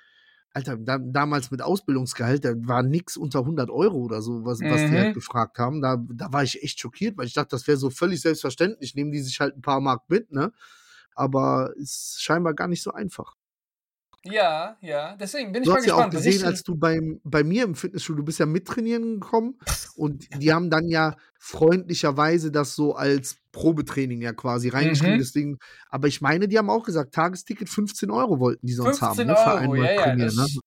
Alter, 0.54 0.76
da, 0.76 0.98
damals 0.98 1.50
mit 1.50 1.62
Ausbildungsgehalt, 1.62 2.44
da 2.44 2.52
war 2.56 2.82
nix 2.82 3.16
unter 3.16 3.40
100 3.44 3.70
Euro 3.70 3.98
oder 3.98 4.20
so, 4.20 4.44
was, 4.44 4.60
was 4.68 4.84
die 4.86 4.96
Mhm. 4.96 4.98
halt 4.98 5.12
gefragt 5.14 5.58
haben. 5.58 5.80
Da, 5.80 5.96
da 6.10 6.32
war 6.32 6.42
ich 6.44 6.62
echt 6.62 6.78
schockiert, 6.80 7.16
weil 7.16 7.26
ich 7.26 7.32
dachte, 7.34 7.50
das 7.50 7.66
wäre 7.66 7.78
so 7.78 7.88
völlig 7.90 8.20
selbstverständlich. 8.20 8.94
Nehmen 8.94 9.12
die 9.12 9.20
sich 9.20 9.40
halt 9.40 9.56
ein 9.56 9.62
paar 9.62 9.80
Mark 9.80 10.02
mit, 10.08 10.30
ne? 10.32 10.52
Aber 11.14 11.72
ist 11.76 12.22
scheinbar 12.22 12.54
gar 12.54 12.68
nicht 12.68 12.82
so 12.82 12.92
einfach. 12.92 13.34
Ja, 14.24 14.76
ja. 14.80 15.16
Deswegen 15.16 15.50
bin 15.52 15.62
ich 15.62 15.66
Du 15.66 15.72
mal 15.72 15.78
hast 15.78 15.86
ja 15.86 15.94
auch 15.94 16.08
gespannt. 16.10 16.24
gesehen, 16.24 16.44
als 16.44 16.62
du 16.62 16.76
beim, 16.76 17.20
bei 17.24 17.42
mir 17.42 17.64
im 17.64 17.74
Fitnessstudio, 17.74 18.18
du 18.20 18.24
bist 18.24 18.38
ja 18.38 18.46
mittrainieren 18.46 19.20
gekommen 19.20 19.58
und 19.96 20.26
die 20.42 20.52
haben 20.52 20.70
dann 20.70 20.86
ja 20.88 21.16
freundlicherweise 21.40 22.52
das 22.52 22.74
so 22.76 22.94
als 22.94 23.38
Probetraining 23.50 24.22
ja 24.22 24.32
quasi 24.32 24.68
reingeschrieben. 24.68 25.14
Mhm. 25.14 25.18
Deswegen, 25.18 25.58
aber 25.88 26.06
ich 26.08 26.20
meine, 26.20 26.46
die 26.48 26.56
haben 26.58 26.70
auch 26.70 26.84
gesagt, 26.84 27.14
Tagesticket 27.14 27.68
15 27.68 28.10
Euro 28.10 28.38
wollten 28.38 28.66
die 28.66 28.74
sonst 28.74 29.00
15 29.00 29.08
haben, 29.08 29.26
ne? 29.28 29.36
Für 29.36 29.50
Euro, 29.50 29.58
einmal 29.72 29.78
ja, 29.78 29.92
ja. 29.92 30.02
trainieren, 30.02 30.36
Das, 30.36 30.54
ne? 30.54 30.60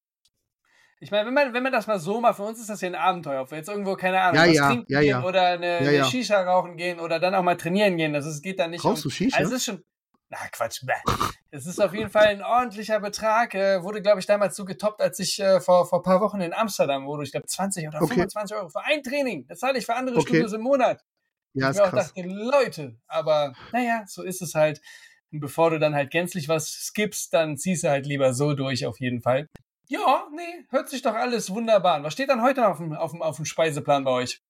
Ich 1.02 1.12
meine, 1.12 1.28
wenn 1.28 1.34
man, 1.34 1.54
wenn 1.54 1.62
man 1.64 1.72
das 1.72 1.88
mal 1.88 2.00
so 2.00 2.20
macht, 2.22 2.38
für 2.38 2.44
uns 2.44 2.60
ist 2.60 2.70
das 2.70 2.82
ja 2.82 2.88
ein 2.88 2.96
Abenteuer. 2.96 3.42
Ob 3.42 3.52
wir 3.52 3.58
jetzt 3.58 3.70
irgendwo, 3.70 3.96
keine 3.96 4.20
Ahnung, 4.22 4.42
Ja, 4.42 4.48
was 4.48 4.56
ja, 4.56 4.68
trinken 4.70 4.86
ja, 4.92 5.00
gehen 5.02 5.10
ja. 5.10 5.24
oder 5.24 5.46
eine, 5.48 5.78
eine. 5.78 6.06
Shisha 6.06 6.42
rauchen 6.42 6.78
gehen 6.78 7.00
oder 7.00 7.20
dann 7.20 7.36
auch 7.36 7.44
mal 7.44 7.58
trainieren 7.58 7.98
gehen. 7.98 8.14
Das 8.14 8.26
ist, 8.26 8.42
geht 8.42 8.60
dann 8.60 8.72
nicht 8.72 8.84
Rauchst 8.84 9.06
um. 9.06 9.10
du 9.12 9.16
Shisha? 9.16 9.38
Also 9.38 9.52
es 9.54 9.60
ist 9.60 9.66
schon. 9.66 9.84
Na, 10.30 10.38
Quatsch. 10.52 10.82
Es 11.52 11.66
ist 11.68 11.80
auf 11.80 11.94
jeden 11.94 12.10
Fall 12.10 12.28
ein 12.28 12.42
ordentlicher 12.44 13.00
Betrag. 13.00 13.54
Äh, 13.54 13.84
wurde, 13.84 14.02
glaube 14.02 14.20
ich, 14.20 14.26
damals 14.26 14.56
so 14.56 14.66
getoppt, 14.66 15.02
als 15.02 15.20
ich 15.20 15.40
äh, 15.40 15.62
vor, 15.62 15.88
vor 15.88 16.00
ein 16.00 16.04
paar 16.04 16.20
Wochen 16.20 16.42
in 16.42 16.54
Amsterdam 16.54 17.06
wurde. 17.06 17.24
Ich 17.24 17.32
glaube, 17.32 17.46
20 17.48 17.88
oder 17.88 18.02
Okay. 18.02 18.16
25 18.16 18.58
Euro 18.58 18.70
für 18.70 18.84
ein 18.84 19.04
Training. 19.04 19.46
Das 19.48 19.60
zahle 19.60 19.78
ich 19.78 19.86
für 19.86 19.96
andere 19.96 20.18
Okay. 20.18 20.28
Studios 20.28 20.54
im 20.54 20.62
Monat. 20.62 21.04
Ja, 21.54 21.68
ich 21.68 21.76
ist 21.76 21.78
mir 21.78 21.84
auch 21.88 21.92
krass. 21.92 22.14
dachte, 22.14 22.28
Leute, 22.28 22.98
aber 23.08 23.56
naja, 23.72 24.04
so 24.08 24.24
ist 24.24 24.42
es 24.42 24.56
halt. 24.56 24.82
Und 25.32 25.40
bevor 25.40 25.70
du 25.70 25.80
dann 25.80 25.96
halt 25.96 26.12
gänzlich 26.12 26.50
was 26.50 26.68
skippst, 26.68 27.34
dann 27.34 27.58
ziehst 27.58 27.84
du 27.84 27.90
halt 27.90 28.06
lieber 28.06 28.34
so 28.34 28.54
durch, 28.54 28.86
auf 28.86 29.00
jeden 29.00 29.22
Fall. 29.22 29.48
Ja, 29.88 30.28
nee, 30.36 30.66
hört 30.70 30.90
sich 30.90 31.04
doch 31.04 31.14
alles 31.14 31.52
wunderbar 31.52 31.96
an. 31.96 32.04
Was 32.04 32.14
steht 32.14 32.30
dann 32.30 32.42
heute 32.42 32.62
noch 32.62 32.70
auf 32.70 32.78
dem, 32.78 32.94
auf 32.94 33.12
dem, 33.12 33.22
auf 33.22 33.36
dem 33.36 33.46
Speiseplan 33.46 34.04
bei 34.04 34.12
euch? 34.12 34.42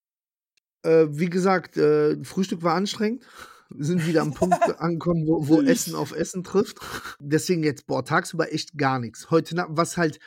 Äh, 0.83 1.07
wie 1.09 1.29
gesagt, 1.29 1.77
äh, 1.77 2.23
Frühstück 2.23 2.63
war 2.63 2.75
anstrengend. 2.75 3.25
Wir 3.69 3.85
sind 3.85 4.05
wieder 4.07 4.21
am 4.21 4.33
Punkt 4.33 4.55
angekommen, 4.79 5.25
wo, 5.27 5.47
wo 5.47 5.61
Essen 5.61 5.95
auf 5.95 6.11
Essen 6.11 6.43
trifft. 6.43 6.77
Deswegen 7.19 7.63
jetzt, 7.63 7.87
boah, 7.87 8.03
tagsüber 8.05 8.53
echt 8.53 8.77
gar 8.77 8.99
nichts. 8.99 9.31
Heute, 9.31 9.55
Nacht, 9.55 9.69
was 9.71 9.97
halt 9.97 10.19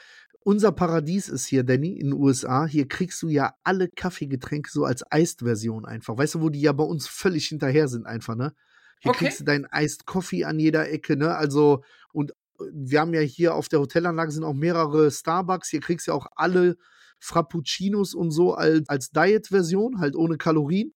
unser 0.48 0.72
Paradies 0.72 1.28
ist 1.28 1.46
hier, 1.46 1.62
Danny, 1.62 1.98
in 1.98 2.10
den 2.10 2.12
USA, 2.14 2.66
hier 2.66 2.88
kriegst 2.88 3.20
du 3.22 3.28
ja 3.28 3.54
alle 3.64 3.88
Kaffeegetränke 3.88 4.70
so 4.70 4.84
als 4.84 5.04
Eist-Version 5.10 5.84
einfach. 5.84 6.16
Weißt 6.16 6.36
du, 6.36 6.40
wo 6.40 6.48
die 6.48 6.60
ja 6.62 6.72
bei 6.72 6.84
uns 6.84 7.06
völlig 7.06 7.48
hinterher 7.48 7.88
sind 7.88 8.06
einfach, 8.06 8.34
ne? 8.34 8.54
Hier 9.00 9.10
Okay. 9.10 9.26
kriegst 9.26 9.40
du 9.40 9.44
deinen 9.44 9.66
Iced 9.72 10.06
Coffee 10.06 10.44
an 10.44 10.58
jeder 10.58 10.90
Ecke, 10.90 11.16
ne? 11.16 11.34
Also, 11.36 11.82
und 12.12 12.30
äh, 12.30 12.64
wir 12.72 13.00
haben 13.00 13.14
ja 13.14 13.20
hier 13.20 13.54
auf 13.54 13.68
der 13.68 13.80
Hotelanlage 13.80 14.32
sind 14.32 14.44
auch 14.44 14.54
mehrere 14.54 15.10
Starbucks. 15.10 15.68
Hier 15.68 15.80
kriegst 15.80 16.06
du 16.06 16.12
ja 16.12 16.16
auch 16.16 16.26
alle 16.34 16.76
Frappuccinos 17.18 18.14
und 18.14 18.30
so 18.30 18.54
als, 18.54 18.88
als 18.88 19.10
Diet-Version, 19.10 20.00
halt 20.00 20.16
ohne 20.16 20.38
Kalorien. 20.38 20.94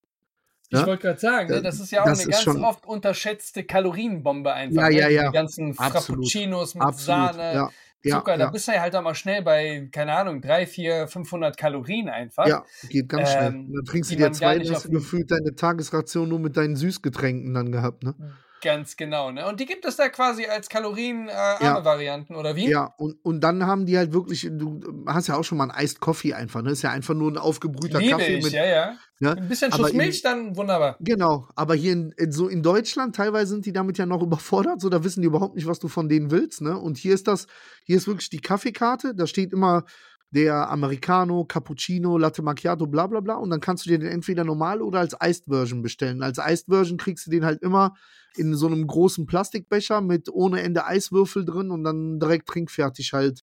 Ich 0.73 0.79
Ja? 0.79 0.87
wollte 0.87 1.03
gerade 1.03 1.21
sagen, 1.21 1.51
ne, 1.51 1.57
Äh, 1.57 1.63
das 1.63 1.79
ist 1.81 1.93
ja 1.93 2.01
auch 2.01 2.07
das 2.07 2.21
eine 2.23 2.31
ganz 2.31 2.43
schon- 2.43 2.65
oft 2.65 2.87
unterschätzte 2.87 3.63
Kalorienbombe 3.65 4.53
einfach. 4.53 4.83
Ja, 4.85 4.89
ne? 4.89 4.95
ja, 4.97 5.09
ja. 5.09 5.27
Die 5.31 5.35
ganzen 5.35 5.79
Absolut. 5.79 5.93
Frappuccinos 6.07 6.75
mit 6.75 6.83
Absolut. 6.83 7.05
Sahne, 7.35 7.55
ja, 7.55 7.71
ja, 8.05 8.17
Zucker, 8.19 8.39
da 8.39 8.45
ja. 8.45 8.51
bist 8.51 8.67
du 8.69 8.73
ja 8.73 8.81
halt 8.81 8.97
auch 8.97 9.03
mal 9.03 9.15
schnell 9.15 9.43
bei, 9.43 9.89
keine 9.93 10.15
Ahnung, 10.15 10.41
3, 10.41 10.67
4, 10.67 11.09
500 11.09 11.57
Kalorien 11.59 12.09
einfach. 12.09 12.47
Ja, 12.47 12.65
geht 12.89 13.09
ganz 13.11 13.31
schnell. 13.33 13.49
Ähm, 13.49 13.67
Und 13.67 13.75
dann 13.75 13.85
trinkst 13.85 14.11
du 14.11 14.17
dir 14.17 14.33
zwei, 14.33 14.61
auf 14.63 14.71
hast 14.71 14.91
gefühlt 14.91 15.31
deine 15.31 15.55
Tagesration 15.55 16.29
nur 16.29 16.39
mit 16.39 16.57
deinen 16.57 16.75
Süßgetränken 16.75 17.53
dann 17.53 17.71
gehabt, 17.71 18.03
ne? 18.03 18.15
Ganz 18.62 18.96
genau, 18.96 19.33
ne? 19.33 19.48
Und 19.48 19.59
die 19.59 19.66
gibt 19.66 19.85
es 19.85 19.96
da 19.96 20.09
quasi 20.09 20.46
als 20.46 20.68
kalorienarme 20.68 21.61
äh, 21.61 21.64
Ja. 21.64 21.85
Varianten, 21.85 22.37
oder 22.37 22.55
wie? 22.55 22.68
Ja, 22.70 22.94
und, 22.96 23.16
und 23.25 23.40
dann 23.40 23.66
haben 23.66 23.87
die 23.87 23.98
halt 23.98 24.12
wirklich, 24.12 24.48
du 24.53 24.81
hast 25.07 25.27
ja 25.27 25.37
auch 25.37 25.42
schon 25.42 25.59
mal 25.59 25.68
einen 25.68 25.85
Iced 25.85 25.98
Coffee 25.98 26.33
einfach, 26.33 26.62
ne? 26.62 26.70
Ist 26.70 26.83
ja 26.83 26.90
einfach 26.90 27.14
nur 27.14 27.33
ein 27.33 27.38
aufgebrühter 27.38 27.98
Liebe 27.98 28.12
Kaffee 28.12 28.37
ich, 28.37 28.44
mit. 28.44 28.53
ja, 28.53 28.64
ja. 28.64 28.96
Ja, 29.18 29.33
Ein 29.35 29.48
bisschen 29.48 29.72
Schuss 29.72 29.92
Milch, 29.92 30.22
dann 30.22 30.57
wunderbar. 30.57 30.96
Genau, 30.98 31.46
aber 31.55 31.77
hier 31.77 31.92
in, 31.92 32.12
in, 32.16 32.33
so 32.33 32.48
in 32.48 32.62
Deutschland 32.62 33.14
teilweise 33.14 33.53
sind 33.53 33.66
die 33.66 33.72
damit 33.72 33.96
ja 33.98 34.07
noch 34.07 34.22
überfordert, 34.22 34.81
so 34.81 34.88
da 34.88 35.05
wissen 35.05 35.22
die 35.22 35.27
überhaupt 35.27 35.55
nicht, 35.57 35.66
was 35.66 35.79
du 35.79 35.88
von 35.88 36.09
denen 36.09 36.31
willst, 36.31 36.61
ne? 36.61 36.77
Und 36.79 36.98
hier 36.98 37.14
ist 37.14 37.29
das, 37.29 37.46
hier 37.85 37.96
ist 37.96 38.07
wirklich 38.07 38.31
die 38.31 38.40
Kaffeekarte, 38.40 39.14
da 39.14 39.27
steht 39.27 39.53
immer 39.53 39.85
der 40.33 40.71
Americano, 40.71 41.45
Cappuccino, 41.45 42.16
Latte 42.16 42.42
Macchiato, 42.42 42.87
bla 42.87 43.07
bla 43.07 43.21
bla 43.21 43.35
und 43.37 43.51
dann 43.51 43.61
kannst 43.61 43.85
du 43.85 43.90
dir 43.90 43.99
den 43.99 44.09
entweder 44.09 44.45
normal 44.45 44.81
oder 44.81 44.99
als 45.01 45.14
Iced 45.23 45.45
Version 45.47 45.83
bestellen. 45.83 46.23
Als 46.23 46.38
Iced 46.38 46.66
Version 46.68 46.97
kriegst 46.97 47.27
du 47.27 47.31
den 47.31 47.45
halt 47.45 47.62
immer 47.62 47.95
in 48.37 48.55
so 48.55 48.66
einem 48.66 48.87
großen 48.87 49.27
Plastikbecher 49.27 50.01
mit 50.01 50.31
ohne 50.31 50.62
Ende 50.62 50.87
Eiswürfel 50.87 51.45
drin 51.45 51.71
und 51.71 51.85
dann 51.85 52.18
direkt 52.18 52.49
trinkfertig 52.49 53.12
halt 53.12 53.42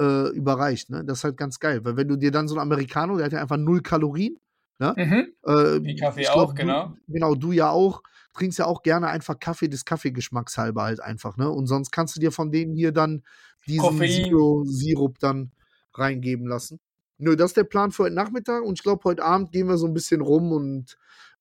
äh, 0.00 0.28
überreicht, 0.28 0.90
ne? 0.90 1.02
Das 1.04 1.18
ist 1.18 1.24
halt 1.24 1.38
ganz 1.38 1.58
geil, 1.58 1.84
weil 1.84 1.96
wenn 1.96 2.08
du 2.08 2.16
dir 2.16 2.30
dann 2.30 2.46
so 2.46 2.54
einen 2.54 2.62
Americano, 2.62 3.16
der 3.16 3.26
hat 3.26 3.32
ja 3.32 3.40
einfach 3.40 3.56
null 3.56 3.80
Kalorien, 3.80 4.38
ne? 4.78 4.94
Mhm. 4.96 5.32
Äh, 5.44 5.82
Wie 5.82 5.96
Kaffee 5.96 6.20
ich 6.20 6.30
auch, 6.30 6.50
du, 6.50 6.54
genau. 6.54 6.94
Genau, 7.08 7.34
du 7.34 7.52
ja 7.52 7.70
auch. 7.70 8.02
Trinkst 8.34 8.58
ja 8.60 8.66
auch 8.66 8.82
gerne 8.82 9.08
einfach 9.08 9.40
Kaffee 9.40 9.68
des 9.68 9.84
Kaffeegeschmacks 9.84 10.58
halber 10.58 10.82
halt 10.82 11.00
einfach, 11.00 11.36
ne? 11.38 11.50
Und 11.50 11.66
sonst 11.66 11.90
kannst 11.90 12.14
du 12.14 12.20
dir 12.20 12.30
von 12.30 12.52
denen 12.52 12.74
hier 12.74 12.92
dann 12.92 13.24
diesen 13.66 13.80
Koffein. 13.80 14.08
Zero-Sirup 14.10 15.18
dann 15.18 15.50
reingeben 15.98 16.46
lassen. 16.46 16.80
Nö, 17.18 17.36
das 17.36 17.50
ist 17.50 17.56
der 17.56 17.64
Plan 17.64 17.90
für 17.90 18.04
heute 18.04 18.14
Nachmittag 18.14 18.62
und 18.62 18.78
ich 18.78 18.82
glaube, 18.82 19.04
heute 19.04 19.24
Abend 19.24 19.52
gehen 19.52 19.68
wir 19.68 19.76
so 19.76 19.86
ein 19.86 19.94
bisschen 19.94 20.20
rum 20.20 20.52
und 20.52 20.96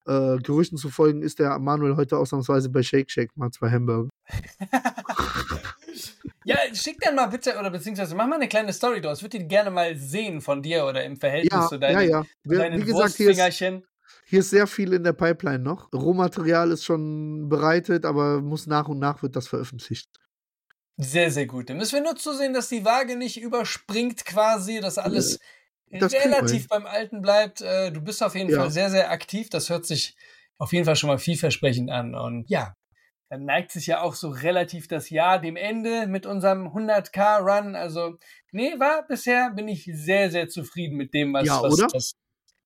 äh, 0.08 0.38
Gerüchten 0.38 0.78
zu 0.78 0.90
folgen 0.90 1.22
ist 1.22 1.40
der 1.40 1.60
Manuel 1.60 1.98
heute 1.98 2.18
ausnahmsweise 2.18 2.70
bei 2.70 2.82
Shake 2.82 3.12
Shake 3.12 3.36
mal 3.36 3.52
zwei 3.52 3.70
Hamburger. 3.70 4.10
Ja, 6.48 6.56
schick 6.74 6.98
dann 7.02 7.16
mal 7.16 7.26
bitte, 7.26 7.58
oder 7.60 7.70
beziehungsweise 7.70 8.16
mach 8.16 8.26
mal 8.26 8.36
eine 8.36 8.48
kleine 8.48 8.72
Story 8.72 9.02
draus. 9.02 9.22
Würde 9.22 9.38
die 9.38 9.48
gerne 9.50 9.70
mal 9.70 9.98
sehen 9.98 10.40
von 10.40 10.62
dir 10.62 10.86
oder 10.86 11.04
im 11.04 11.18
Verhältnis 11.18 11.52
Ja, 11.52 11.68
zu 11.68 11.76
ja, 11.76 11.80
deinen, 11.80 12.10
ja. 12.10 12.24
zu 12.24 12.50
Wir, 12.50 12.60
deinen 12.60 12.82
wie 12.82 12.86
gesagt, 12.86 13.16
hier 13.16 13.32
ist, 13.32 13.62
hier 14.28 14.40
ist 14.40 14.50
sehr 14.50 14.66
viel 14.66 14.94
in 14.94 15.04
der 15.04 15.12
Pipeline 15.12 15.60
noch. 15.60 15.92
Rohmaterial 15.94 16.72
ist 16.72 16.86
schon 16.86 17.50
bereitet, 17.50 18.06
aber 18.06 18.42
muss 18.42 18.66
nach 18.66 18.88
und 18.88 18.98
nach 18.98 19.22
wird 19.22 19.36
das 19.36 19.50
veröffentlicht. 19.50 20.10
Sehr, 20.98 21.30
sehr 21.32 21.46
gut. 21.46 21.70
Dann 21.70 21.78
müssen 21.78 21.94
wir 21.94 22.02
nur 22.02 22.16
zusehen, 22.16 22.54
dass 22.54 22.70
die 22.70 22.84
Waage 22.84 23.16
nicht 23.16 23.40
überspringt 23.40 24.26
quasi, 24.26 24.80
dass 24.80 24.98
alles 24.98 25.40
das 25.90 26.12
kriegen 26.12 26.32
wir 26.32 26.38
relativ 26.38 26.68
beim 26.68 26.86
Alten 26.86 27.22
bleibt. 27.22 27.62
Äh, 27.62 27.92
Du 27.92 28.02
bist 28.02 28.22
auf 28.24 28.36
jeden 28.36 28.50
Ja. 28.50 28.62
Fall 28.62 28.72
sehr, 28.72 28.90
sehr 28.90 29.12
aktiv. 29.12 29.50
Das 29.50 29.70
hört 29.70 29.86
sich 29.86 30.16
auf 30.58 30.74
jeden 30.74 30.86
Fall 30.86 30.96
schon 30.96 31.08
mal 31.10 31.20
vielversprechend 31.20 31.92
an. 31.92 32.16
Und 32.16 32.50
ja, 32.50 32.74
dann 33.30 33.46
neigt 33.46 33.72
sich 33.72 33.88
ja 33.88 34.02
auch 34.02 34.16
so 34.16 34.30
relativ 34.30 34.88
das 34.88 35.10
Jahr 35.10 35.40
dem 35.40 35.56
Ende 35.56 36.08
mit 36.08 36.26
unserem 36.26 36.68
100k-Run. 36.74 37.76
Also, 37.76 38.18
nee, 38.52 38.74
war 38.80 39.06
bisher 39.08 39.52
bin 39.52 39.68
ich 39.68 39.90
sehr, 39.94 40.32
sehr 40.32 40.50
zufrieden 40.50 40.98
mit 40.98 41.14
dem, 41.14 41.34
was, 41.34 41.46
Ja, 41.46 41.62
was, 41.62 41.74
oder? 41.74 41.88
was, 41.94 42.14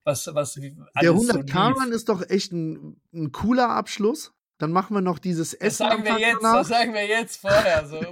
was, 0.04 0.28
was, 0.34 0.54
Der 0.54 0.72
alles 0.94 1.28
so 1.28 1.34
100k-Run 1.34 1.86
lief. 1.88 1.96
ist 1.96 2.10
doch 2.10 2.28
echt 2.30 2.54
ein, 2.54 3.02
ein 3.14 3.32
cooler 3.32 3.70
Abschluss. 3.70 4.34
Dann 4.62 4.72
machen 4.72 4.96
wir 4.96 5.02
noch 5.02 5.18
dieses 5.18 5.52
Das 5.52 5.60
Essen 5.60 5.90
sagen 5.90 6.04
wir 6.04 6.20
jetzt, 6.20 6.38
danach. 6.44 6.58
das 6.58 6.68
sagen 6.68 6.94
wir 6.94 7.08
jetzt 7.08 7.42
vorher. 7.42 7.88
So. 7.88 8.00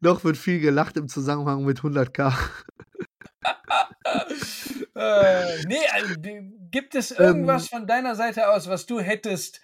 Noch 0.00 0.24
wird 0.24 0.36
viel 0.36 0.60
gelacht 0.60 0.98
im 0.98 1.08
Zusammenhang 1.08 1.64
mit 1.64 1.80
100k. 1.80 2.34
äh, 4.94 5.64
nee, 5.66 5.78
also, 5.92 6.14
gibt 6.70 6.94
es 6.94 7.12
Ähm. 7.12 7.16
irgendwas 7.18 7.68
von 7.68 7.86
deiner 7.86 8.14
Seite 8.14 8.50
aus, 8.50 8.68
was 8.68 8.84
du 8.84 9.00
hättest 9.00 9.62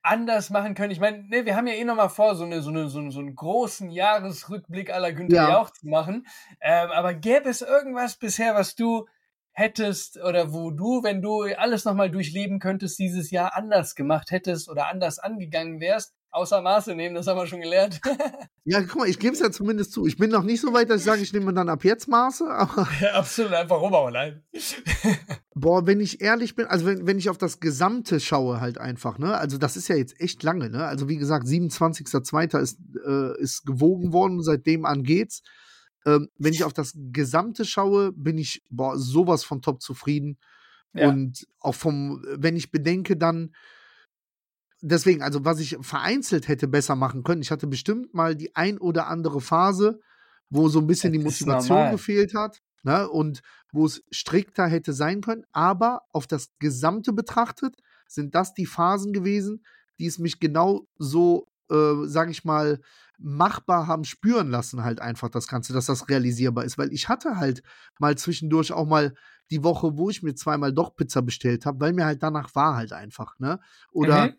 anders 0.00 0.48
machen 0.48 0.74
können? 0.74 0.90
Ich 0.90 1.00
meine, 1.00 1.22
nee, 1.28 1.44
wir 1.44 1.54
haben 1.54 1.66
ja 1.66 1.74
eh 1.74 1.84
noch 1.84 1.96
mal 1.96 2.08
vor, 2.08 2.34
so, 2.34 2.44
eine, 2.44 2.62
so, 2.62 2.70
eine, 2.70 2.88
so 2.88 2.98
einen 2.98 3.34
großen 3.34 3.90
Jahresrückblick 3.90 4.90
aller 4.90 5.12
Günther 5.12 5.36
Ja. 5.36 5.50
Jauch 5.50 5.70
zu 5.70 5.88
machen. 5.88 6.26
Ähm, 6.62 6.90
aber 6.90 7.12
gäbe 7.12 7.50
es 7.50 7.60
irgendwas 7.60 8.16
bisher, 8.16 8.54
was 8.54 8.74
du 8.76 9.06
hättest 9.52 10.18
oder 10.22 10.52
wo 10.52 10.70
du, 10.70 11.02
wenn 11.02 11.22
du 11.22 11.42
alles 11.56 11.84
nochmal 11.84 12.10
durchleben 12.10 12.58
könntest, 12.58 12.98
dieses 12.98 13.30
Jahr 13.30 13.56
anders 13.56 13.94
gemacht 13.94 14.30
hättest 14.30 14.68
oder 14.68 14.88
anders 14.88 15.18
angegangen 15.18 15.80
wärst? 15.80 16.14
Außer 16.34 16.62
Maße 16.62 16.94
nehmen, 16.94 17.14
das 17.14 17.26
haben 17.26 17.36
wir 17.36 17.46
schon 17.46 17.60
gelernt. 17.60 18.00
Ja, 18.64 18.80
guck 18.80 18.94
mal, 18.94 19.08
ich 19.08 19.18
gebe 19.18 19.34
es 19.34 19.40
ja 19.40 19.50
zumindest 19.50 19.90
zu. 19.90 20.06
Ich 20.06 20.16
bin 20.16 20.30
noch 20.30 20.44
nicht 20.44 20.60
so 20.60 20.72
weit, 20.72 20.88
dass 20.88 21.00
ich 21.00 21.04
sage, 21.04 21.20
ich 21.20 21.32
nehme 21.32 21.52
dann 21.52 21.68
ab 21.68 21.82
jetzt 21.82 22.06
Maße, 22.06 22.46
aber 22.48 22.86
ja, 23.00 23.14
absolut, 23.14 23.52
einfach 23.54 23.80
rumhauen. 23.80 24.44
boah, 25.56 25.84
wenn 25.84 25.98
ich 25.98 26.20
ehrlich 26.20 26.54
bin, 26.54 26.66
also 26.66 26.86
wenn, 26.86 27.04
wenn 27.04 27.18
ich 27.18 27.28
auf 27.28 27.38
das 27.38 27.58
Gesamte 27.58 28.20
schaue 28.20 28.60
halt 28.60 28.78
einfach, 28.78 29.18
ne, 29.18 29.36
also 29.36 29.58
das 29.58 29.76
ist 29.76 29.88
ja 29.88 29.96
jetzt 29.96 30.20
echt 30.20 30.44
lange, 30.44 30.70
ne, 30.70 30.84
also 30.84 31.08
wie 31.08 31.16
gesagt, 31.16 31.48
27.02. 31.48 32.60
ist, 32.60 32.78
äh, 33.04 33.42
ist 33.42 33.66
gewogen 33.66 34.12
worden, 34.12 34.44
seitdem 34.44 34.84
an 34.84 35.02
geht's. 35.02 35.42
Ähm, 36.04 36.28
wenn 36.38 36.52
ich 36.52 36.64
auf 36.64 36.72
das 36.72 36.92
Gesamte 36.94 37.64
schaue, 37.64 38.12
bin 38.12 38.38
ich, 38.38 38.62
boah, 38.70 38.98
sowas 38.98 39.44
von 39.44 39.62
top 39.62 39.82
zufrieden. 39.82 40.38
Ja. 40.92 41.08
Und 41.08 41.46
auch 41.60 41.74
vom, 41.74 42.24
wenn 42.36 42.56
ich 42.56 42.70
bedenke, 42.70 43.16
dann, 43.16 43.54
deswegen, 44.80 45.22
also 45.22 45.44
was 45.44 45.60
ich 45.60 45.78
vereinzelt 45.80 46.48
hätte 46.48 46.68
besser 46.68 46.96
machen 46.96 47.22
können, 47.22 47.42
ich 47.42 47.50
hatte 47.50 47.66
bestimmt 47.66 48.12
mal 48.14 48.36
die 48.36 48.54
ein 48.56 48.78
oder 48.78 49.06
andere 49.06 49.40
Phase, 49.40 50.00
wo 50.50 50.68
so 50.68 50.80
ein 50.80 50.86
bisschen 50.86 51.12
die 51.12 51.22
Das 51.22 51.34
ist 51.34 51.40
Motivation 51.40 51.90
gefehlt 51.92 52.34
hat, 52.34 52.60
ne, 52.82 53.08
und 53.08 53.40
wo 53.72 53.86
es 53.86 54.02
strikter 54.10 54.66
hätte 54.66 54.92
sein 54.92 55.22
können, 55.22 55.44
aber 55.52 56.02
auf 56.12 56.26
das 56.26 56.50
Gesamte 56.58 57.12
betrachtet 57.12 57.76
sind 58.06 58.34
das 58.34 58.52
die 58.52 58.66
Phasen 58.66 59.12
gewesen, 59.12 59.64
die 59.98 60.06
es 60.06 60.18
mich 60.18 60.40
genau 60.40 60.86
so, 60.98 61.46
äh, 61.70 62.04
sag 62.04 62.30
ich 62.30 62.44
mal, 62.44 62.80
machbar 63.22 63.86
haben 63.86 64.04
spüren 64.04 64.50
lassen, 64.50 64.82
halt 64.82 65.00
einfach 65.00 65.28
das 65.28 65.46
Ganze, 65.46 65.72
dass 65.72 65.86
das 65.86 66.08
realisierbar 66.08 66.64
ist. 66.64 66.78
Weil 66.78 66.92
ich 66.92 67.08
hatte 67.08 67.36
halt 67.36 67.62
mal 67.98 68.16
zwischendurch 68.16 68.72
auch 68.72 68.86
mal 68.86 69.14
die 69.50 69.62
Woche, 69.62 69.96
wo 69.96 70.10
ich 70.10 70.22
mir 70.22 70.34
zweimal 70.34 70.72
doch 70.72 70.94
Pizza 70.96 71.22
bestellt 71.22 71.66
habe, 71.66 71.80
weil 71.80 71.92
mir 71.92 72.04
halt 72.04 72.22
danach 72.22 72.54
war 72.54 72.76
halt 72.76 72.92
einfach, 72.92 73.38
ne? 73.38 73.60
Oder 73.90 74.26
Mhm. 74.26 74.36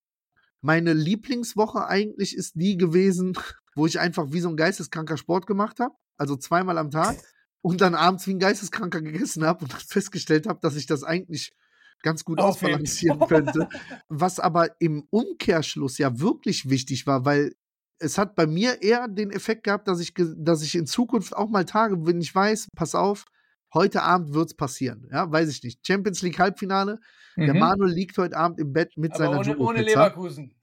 meine 0.61 0.93
Lieblingswoche 0.93 1.87
eigentlich 1.87 2.35
ist 2.35 2.55
die 2.55 2.77
gewesen, 2.77 3.33
wo 3.75 3.85
ich 3.85 3.99
einfach 3.99 4.31
wie 4.31 4.39
so 4.39 4.49
ein 4.49 4.57
geisteskranker 4.57 5.17
Sport 5.17 5.47
gemacht 5.47 5.79
habe, 5.79 5.95
also 6.17 6.35
zweimal 6.35 6.77
am 6.77 6.91
Tag, 6.91 7.17
und 7.61 7.79
dann 7.81 7.95
abends 7.95 8.27
wie 8.27 8.33
ein 8.33 8.39
geisteskranker 8.39 9.01
gegessen 9.01 9.45
habe 9.45 9.63
und 9.63 9.73
dann 9.73 9.79
festgestellt 9.79 10.47
habe, 10.47 10.59
dass 10.61 10.75
ich 10.75 10.85
das 10.85 11.03
eigentlich 11.03 11.53
ganz 12.01 12.25
gut 12.25 12.39
ausbalancieren 12.39 13.19
könnte. 13.27 13.69
Was 14.09 14.39
aber 14.39 14.81
im 14.81 15.07
Umkehrschluss 15.09 15.97
ja 15.97 16.19
wirklich 16.19 16.69
wichtig 16.69 17.07
war, 17.07 17.23
weil 17.23 17.55
es 17.99 18.17
hat 18.17 18.35
bei 18.35 18.47
mir 18.47 18.81
eher 18.81 19.07
den 19.07 19.31
Effekt 19.31 19.63
gehabt, 19.63 19.87
dass 19.87 19.99
ich, 19.99 20.13
dass 20.37 20.61
ich 20.63 20.75
in 20.75 20.85
Zukunft 20.87 21.35
auch 21.35 21.49
mal 21.49 21.65
Tage, 21.65 22.05
wenn 22.05 22.19
ich 22.21 22.33
weiß, 22.33 22.67
pass 22.75 22.95
auf, 22.95 23.25
heute 23.73 24.03
Abend 24.03 24.33
wird 24.33 24.47
es 24.47 24.53
passieren. 24.55 25.07
Ja, 25.11 25.31
weiß 25.31 25.49
ich 25.49 25.63
nicht. 25.63 25.85
Champions 25.85 26.21
League 26.21 26.39
Halbfinale. 26.39 26.99
Der 27.37 27.53
Mhm. 27.53 27.59
Manuel 27.59 27.91
liegt 27.93 28.17
heute 28.17 28.37
Abend 28.37 28.59
im 28.59 28.73
Bett 28.73 28.95
mit 28.97 29.13
Aber 29.13 29.19
seiner 29.25 29.39
ohne, 29.39 29.57
ohne. 29.57 29.81
Leverkusen. 29.81 30.53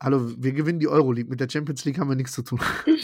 Hallo, 0.00 0.32
wir 0.36 0.52
gewinnen 0.52 0.80
die 0.80 0.88
Euroleague. 0.88 1.30
Mit 1.30 1.38
der 1.40 1.48
Champions 1.48 1.84
League 1.84 1.98
haben 1.98 2.08
wir 2.08 2.16
nichts 2.16 2.32
zu 2.32 2.42
tun. 2.42 2.60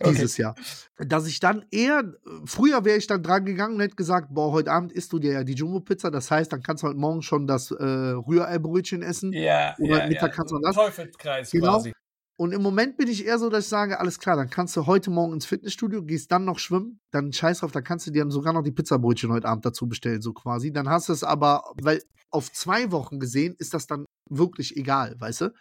Okay. 0.00 0.12
Dieses 0.12 0.36
Jahr. 0.36 0.54
Dass 0.98 1.26
ich 1.26 1.40
dann 1.40 1.64
eher, 1.72 2.04
früher 2.44 2.84
wäre 2.84 2.98
ich 2.98 3.08
dann 3.08 3.20
dran 3.20 3.44
gegangen 3.44 3.74
und 3.74 3.80
hätte 3.80 3.96
gesagt, 3.96 4.28
boah, 4.32 4.52
heute 4.52 4.70
Abend 4.70 4.92
isst 4.92 5.12
du 5.12 5.18
dir 5.18 5.32
ja 5.32 5.42
die 5.42 5.54
Jumbo-Pizza. 5.54 6.12
Das 6.12 6.30
heißt, 6.30 6.52
dann 6.52 6.62
kannst 6.62 6.84
du 6.84 6.86
heute 6.86 6.98
Morgen 7.00 7.20
schon 7.20 7.48
das 7.48 7.72
äh, 7.72 7.82
Rührei-Brötchen 7.82 9.02
essen. 9.02 9.32
Ja, 9.32 9.74
Oder 9.80 10.02
ja, 10.02 10.06
Mittag 10.06 10.28
ja. 10.30 10.36
kannst 10.36 10.52
du 10.52 10.60
das. 10.60 10.76
Teufelskreis 10.76 11.50
Genau. 11.50 11.72
quasi. 11.78 11.92
Und 12.40 12.52
im 12.52 12.62
Moment 12.62 12.96
bin 12.96 13.08
ich 13.08 13.26
eher 13.26 13.36
so, 13.40 13.50
dass 13.50 13.64
ich 13.64 13.68
sage, 13.68 13.98
alles 13.98 14.20
klar, 14.20 14.36
dann 14.36 14.48
kannst 14.48 14.76
du 14.76 14.86
heute 14.86 15.10
Morgen 15.10 15.32
ins 15.32 15.44
Fitnessstudio, 15.44 16.04
gehst 16.04 16.30
dann 16.30 16.44
noch 16.44 16.60
schwimmen, 16.60 17.00
dann 17.10 17.32
scheiß 17.32 17.58
drauf, 17.58 17.72
dann 17.72 17.82
kannst 17.82 18.06
du 18.06 18.12
dir 18.12 18.22
dann 18.22 18.30
sogar 18.30 18.52
noch 18.52 18.62
die 18.62 18.70
Pizzabrötchen 18.70 19.32
heute 19.32 19.48
Abend 19.48 19.66
dazu 19.66 19.88
bestellen, 19.88 20.22
so 20.22 20.32
quasi. 20.32 20.72
Dann 20.72 20.88
hast 20.88 21.08
du 21.08 21.12
es 21.12 21.24
aber, 21.24 21.64
weil 21.82 22.00
auf 22.30 22.52
zwei 22.52 22.92
Wochen 22.92 23.18
gesehen 23.18 23.56
ist 23.58 23.74
das 23.74 23.88
dann 23.88 24.04
wirklich 24.30 24.76
egal, 24.76 25.16
weißt 25.18 25.40
du? 25.40 25.54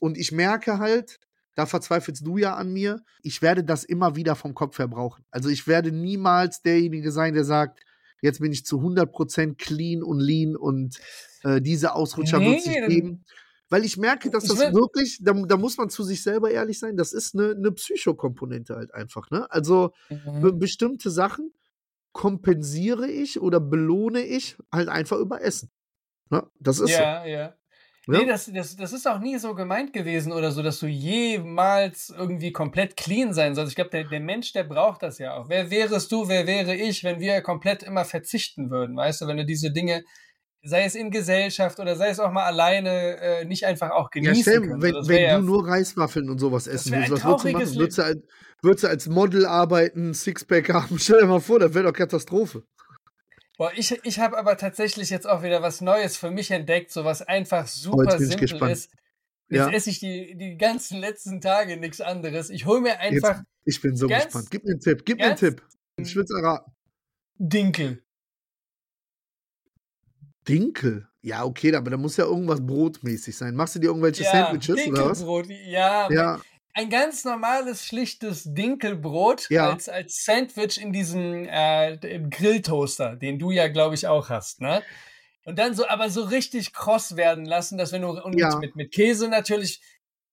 Und 0.00 0.16
ich 0.16 0.32
merke 0.32 0.78
halt, 0.78 1.18
da 1.54 1.66
verzweifelst 1.66 2.26
du 2.26 2.38
ja 2.38 2.54
an 2.54 2.72
mir, 2.72 3.02
ich 3.22 3.42
werde 3.42 3.62
das 3.62 3.84
immer 3.84 4.16
wieder 4.16 4.34
vom 4.34 4.54
Kopf 4.54 4.78
her 4.78 4.88
brauchen. 4.88 5.26
Also 5.30 5.50
ich 5.50 5.66
werde 5.66 5.92
niemals 5.92 6.62
derjenige 6.62 7.12
sein, 7.12 7.34
der 7.34 7.44
sagt, 7.44 7.80
jetzt 8.22 8.40
bin 8.40 8.52
ich 8.52 8.64
zu 8.64 8.80
100% 8.80 9.56
clean 9.58 10.02
und 10.02 10.18
lean 10.18 10.56
und 10.56 10.98
äh, 11.42 11.60
diese 11.60 11.94
Ausrutscher 11.94 12.40
wird 12.40 12.60
es 12.60 12.66
Nee, 12.66 12.80
nicht 12.80 12.88
geben. 12.88 13.24
Weil 13.72 13.86
ich 13.86 13.96
merke, 13.96 14.28
dass 14.28 14.44
das 14.44 14.58
wirklich, 14.58 15.18
da, 15.22 15.32
da 15.32 15.56
muss 15.56 15.78
man 15.78 15.88
zu 15.88 16.02
sich 16.02 16.22
selber 16.22 16.50
ehrlich 16.50 16.78
sein, 16.78 16.94
das 16.94 17.14
ist 17.14 17.34
eine, 17.34 17.52
eine 17.52 17.72
Psychokomponente 17.72 18.76
halt 18.76 18.92
einfach. 18.92 19.30
Ne? 19.30 19.50
Also 19.50 19.92
Mhm. 20.10 20.58
bestimmte 20.58 21.10
Sachen 21.10 21.54
kompensiere 22.12 23.08
ich 23.08 23.40
oder 23.40 23.60
belohne 23.60 24.20
ich 24.20 24.58
halt 24.70 24.90
einfach 24.90 25.16
über 25.16 25.40
Essen. 25.40 25.70
Ne? 26.28 26.46
Das 26.60 26.80
ist 26.80 26.90
Ja, 26.90 27.24
ja. 27.24 27.54
so. 28.04 28.12
Nee, 28.12 28.18
Ja? 28.22 28.26
das, 28.26 28.50
das, 28.52 28.76
das 28.76 28.92
ist 28.92 29.08
auch 29.08 29.20
nie 29.20 29.38
so 29.38 29.54
gemeint 29.54 29.94
gewesen 29.94 30.32
oder 30.32 30.52
so, 30.52 30.62
dass 30.62 30.78
du 30.78 30.86
jemals 30.86 32.10
irgendwie 32.10 32.52
komplett 32.52 32.98
clean 32.98 33.32
sein 33.32 33.54
sollst. 33.54 33.70
Ich 33.72 33.76
glaube, 33.76 33.90
der, 33.90 34.04
der 34.04 34.20
Mensch, 34.20 34.52
der 34.52 34.64
braucht 34.64 35.02
das 35.02 35.16
ja 35.16 35.34
auch. 35.34 35.48
Wer 35.48 35.70
wärest 35.70 36.12
du, 36.12 36.28
wer 36.28 36.46
wäre 36.46 36.74
ich, 36.74 37.04
wenn 37.04 37.20
wir 37.20 37.40
komplett 37.40 37.82
immer 37.84 38.04
verzichten 38.04 38.70
würden, 38.70 38.96
weißt 38.96 39.22
du, 39.22 39.28
wenn 39.28 39.38
du 39.38 39.46
diese 39.46 39.70
Dinge, 39.70 40.04
sei 40.64 40.84
es 40.84 40.94
in 40.94 41.10
Gesellschaft 41.10 41.80
oder 41.80 41.96
sei 41.96 42.08
es 42.10 42.20
auch 42.20 42.30
mal 42.32 42.44
alleine, 42.44 43.16
äh, 43.20 43.44
nicht 43.44 43.64
einfach 43.66 43.90
auch 43.90 44.08
Ja, 44.14 44.20
genießen 44.22 44.42
stell, 44.42 44.60
können. 44.60 44.82
wenn, 44.82 44.94
das 44.94 45.08
wenn 45.08 45.22
ja 45.22 45.38
du 45.38 45.44
nur 45.44 45.66
Reiswaffeln 45.66 46.30
und 46.30 46.38
sowas 46.38 46.66
essen 46.66 46.92
willst, 46.92 47.06
ein 47.10 47.12
was 47.12 47.24
würdest 47.24 47.44
du 47.44 47.52
machen? 47.52 47.76
Würdest 47.78 47.98
du, 47.98 48.02
als, 48.02 48.18
würdest 48.62 48.84
du 48.84 48.88
als 48.88 49.08
Model 49.08 49.46
arbeiten, 49.46 50.14
Sixpack 50.14 50.72
haben? 50.72 50.98
Stell 50.98 51.20
dir 51.20 51.26
mal 51.26 51.40
vor, 51.40 51.58
das 51.58 51.74
wäre 51.74 51.84
doch 51.86 51.92
Katastrophe. 51.92 52.62
Boah, 53.58 53.70
ich, 53.76 53.98
ich 54.04 54.18
habe 54.18 54.38
aber 54.38 54.56
tatsächlich 54.56 55.10
jetzt 55.10 55.28
auch 55.28 55.42
wieder 55.42 55.62
was 55.62 55.80
Neues 55.80 56.16
für 56.16 56.30
mich 56.30 56.50
entdeckt, 56.50 56.90
so 56.90 57.04
was 57.04 57.22
einfach 57.22 57.66
super 57.66 58.14
Oh, 58.14 58.18
simpel 58.18 58.70
ist. 58.70 58.90
Jetzt 59.48 59.58
Ja. 59.58 59.70
esse 59.70 59.90
ich 59.90 60.00
die, 60.00 60.34
die 60.36 60.56
ganzen 60.56 60.98
letzten 60.98 61.40
Tage 61.40 61.76
nichts 61.76 62.00
anderes. 62.00 62.48
Ich 62.50 62.64
hole 62.66 62.80
mir 62.80 62.98
einfach 63.00 63.42
Ich 63.64 63.80
bin 63.80 63.94
so 63.96 64.06
Ganz- 64.06 64.24
gespannt. 64.24 64.50
Gib 64.50 64.64
mir 64.64 64.70
einen 64.72 64.80
Tipp, 64.80 65.04
gib 65.04 65.18
mir 65.18 65.26
einen 65.26 65.36
Tipp. 65.36 65.62
Ich 65.96 66.16
will 66.16 66.24
es 66.24 66.30
erraten. 66.30 66.72
Dinkel. 67.38 68.01
Dinkel. 70.48 71.08
Ja, 71.22 71.44
okay, 71.44 71.74
aber 71.74 71.90
da 71.90 71.96
muss 71.96 72.16
ja 72.16 72.24
irgendwas 72.24 72.64
brotmäßig 72.66 73.36
sein. 73.36 73.54
Machst 73.54 73.76
du 73.76 73.78
dir 73.78 73.86
irgendwelche 73.86 74.24
Sandwiches 74.24 74.86
oder 74.88 75.10
was? 75.10 75.18
Dinkelbrot. 75.18 75.46
Ja, 75.66 76.08
Ja, 76.10 76.40
ein 76.74 76.90
ganz 76.90 77.24
normales, 77.24 77.84
schlichtes 77.86 78.44
Dinkelbrot 78.46 79.48
Ja. 79.50 79.70
als, 79.70 79.88
als 79.88 80.24
Sandwich 80.24 80.80
in 80.80 80.92
diesem 80.92 81.46
äh, 81.48 81.98
Grilltoaster, 82.30 83.16
den 83.16 83.38
du 83.38 83.50
ja, 83.50 83.68
glaube 83.68 83.94
ich, 83.94 84.06
auch 84.06 84.30
hast, 84.30 84.60
ne? 84.60 84.82
Und 85.44 85.58
dann 85.58 85.74
so, 85.74 85.88
aber 85.88 86.08
so 86.08 86.22
richtig 86.22 86.72
kross 86.72 87.16
werden 87.16 87.44
lassen, 87.44 87.76
dass 87.76 87.92
wenn 87.92 88.02
du 88.02 88.10
und 88.10 88.38
Ja. 88.38 88.58
mit, 88.60 88.76
mit 88.76 88.92
Käse 88.92 89.28
natürlich 89.28 89.80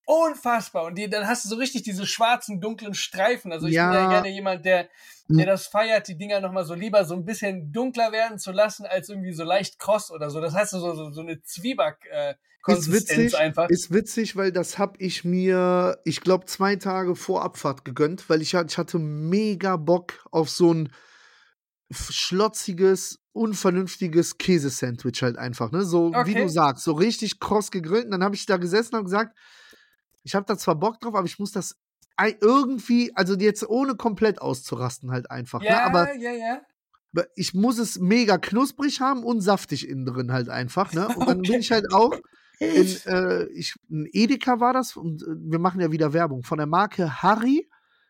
unfassbar. 0.09 0.85
Und 0.85 0.95
die, 0.97 1.07
dann 1.07 1.27
hast 1.27 1.45
du 1.45 1.49
so 1.49 1.55
richtig 1.55 1.83
diese 1.83 2.07
schwarzen, 2.07 2.59
dunklen 2.59 2.95
Streifen. 2.95 3.51
Also 3.51 3.67
ich 3.67 3.79
bin 3.79 3.91
ja 3.91 3.99
Ja. 4.01 4.07
gerne 4.07 4.29
jemand, 4.29 4.65
der, 4.65 4.89
Hm. 5.27 5.37
der 5.37 5.45
das 5.45 5.67
feiert, 5.67 6.07
die 6.07 6.17
Dinger 6.17 6.41
nochmal 6.41 6.65
so 6.65 6.73
lieber 6.73 7.05
so 7.05 7.13
ein 7.13 7.25
bisschen 7.25 7.71
dunkler 7.71 8.11
werden 8.11 8.39
zu 8.39 8.51
lassen, 8.51 8.87
als 8.87 9.09
irgendwie 9.09 9.33
so 9.33 9.43
leicht 9.43 9.77
kross 9.77 10.09
oder 10.09 10.31
so. 10.31 10.41
Das 10.41 10.55
heißt 10.55 10.71
so, 10.71 10.79
so, 10.79 11.11
so 11.11 11.21
eine 11.21 11.41
Zwieback 11.43 12.07
äh, 12.11 12.31
ist 12.31 12.61
Konsistenz 12.61 13.33
witzig, 13.33 13.39
einfach. 13.39 13.69
ist 13.69 13.93
witzig, 13.93 14.35
weil 14.35 14.51
das 14.51 14.79
habe 14.79 14.95
ich 14.97 15.23
mir, 15.25 15.99
ich 16.05 16.21
glaube, 16.21 16.45
zwei 16.45 16.75
Tage 16.75 17.15
vor 17.15 17.43
Abfahrt 17.43 17.85
gegönnt, 17.85 18.29
weil 18.31 18.41
ich, 18.41 18.55
ich 18.55 18.77
hatte 18.79 18.97
mega 18.97 19.75
Bock 19.77 20.25
auf 20.31 20.49
so 20.49 20.73
ein 20.73 20.89
schlotziges, 21.91 23.19
unvernünftiges 23.31 24.37
Käsesandwich 24.39 25.21
halt 25.21 25.37
einfach, 25.37 25.71
ne? 25.71 25.85
So 25.85 26.13
wie 26.25 26.31
Okay. 26.31 26.41
du 26.43 26.47
sagst, 26.49 26.83
so 26.83 26.93
richtig 26.93 27.39
kross 27.39 27.69
gegrillt. 27.71 28.05
Und 28.05 28.11
dann 28.11 28.23
habe 28.23 28.35
ich 28.35 28.45
da 28.47 28.57
gesessen 28.57 28.95
und 28.95 29.05
gesagt, 29.05 29.37
ich 30.29 30.35
habe 30.35 30.45
da 30.45 30.59
zwar 30.59 30.75
Bock 30.75 30.99
drauf, 30.99 31.15
aber 31.15 31.25
ich 31.25 31.39
muss 31.39 31.51
das 31.51 31.75
irgendwie, 32.39 33.11
also 33.15 33.35
jetzt 33.35 33.67
ohne 33.67 33.95
komplett 33.95 34.41
auszurasten 34.41 35.09
halt 35.09 35.31
einfach, 35.31 35.61
ne? 35.61 35.67
ja, 35.67 35.85
Aber 35.85 36.13
ja, 36.17 36.31
ja. 36.31 36.61
ich 37.35 37.55
muss 37.55 37.79
es 37.79 37.97
mega 37.97 38.37
knusprig 38.37 39.01
haben 39.01 39.23
und 39.23 39.41
saftig 39.41 39.89
innen 39.89 40.05
drin 40.05 40.31
halt 40.31 40.49
einfach, 40.49 40.93
ne? 40.93 41.07
Und 41.07 41.27
dann 41.27 41.41
bin 41.41 41.61
ich 41.61 41.71
halt 41.71 41.91
auch 41.91 42.13
in, 42.59 42.87
äh, 43.07 43.45
ich, 43.53 43.73
ein 43.89 44.07
Edeka 44.11 44.59
war 44.59 44.73
das 44.73 44.95
und 44.97 45.23
äh, 45.23 45.25
wir 45.35 45.57
machen 45.57 45.81
ja 45.81 45.91
wieder 45.91 46.13
Werbung. 46.13 46.43
Von 46.43 46.59
der 46.59 46.67
Marke 46.67 47.23
Harry 47.23 47.67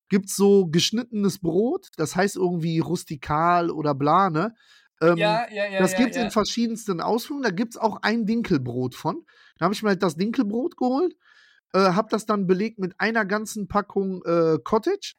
gibt's 0.10 0.36
so 0.36 0.68
geschnittenes 0.68 1.40
Brot, 1.40 1.88
das 1.96 2.18
heißt 2.18 2.36
irgendwie 2.36 2.80
rustikal 2.80 3.70
oder 3.70 3.96
bla, 3.96 4.30
ne? 4.30 4.54
Ähm, 5.02 5.16
ja, 5.16 5.48
ja, 5.50 5.68
ja. 5.68 5.80
das 5.80 5.94
ja, 5.94 6.00
gibt's 6.00 6.18
in 6.18 6.32
verschiedensten 6.32 7.00
Ausführungen. 7.00 7.44
Da 7.44 7.52
gibt's 7.52 7.78
auch 7.78 8.02
ein 8.02 8.26
Dinkelbrot 8.26 8.96
von. 8.96 9.24
Da 9.58 9.66
habe 9.66 9.74
ich 9.74 9.82
mir 9.82 9.90
halt 9.90 10.04
das 10.04 10.18
Dinkelbrot 10.18 10.76
geholt, 10.76 11.16
äh, 11.74 11.80
habe 11.80 12.08
das 12.12 12.26
dann 12.26 12.48
belegt 12.48 12.80
mit 12.80 12.94
einer 13.00 13.26
ganzen 13.26 13.68
Packung 13.68 14.24
äh, 14.26 14.58
Cottage 14.64 15.14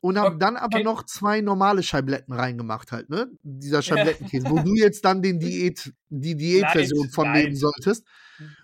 und 0.00 0.18
habe 0.18 0.36
dann 0.38 0.56
aber 0.56 0.78
Okay. 0.78 0.84
noch 0.84 1.04
zwei 1.04 1.40
normale 1.40 1.82
Scheibletten 1.82 2.34
reingemacht 2.34 2.90
halt, 2.90 3.08
ne? 3.08 3.30
Dieser 3.42 3.82
Scheiblettenkäse, 3.82 4.48
wo 4.50 4.58
du 4.58 4.74
jetzt 4.74 5.04
dann 5.04 5.22
den 5.22 5.38
Diät, 5.38 5.92
die 6.08 6.36
Diätversion 6.36 7.08
von 7.10 7.26
light. 7.26 7.44
nehmen 7.44 7.56
solltest. 7.56 8.06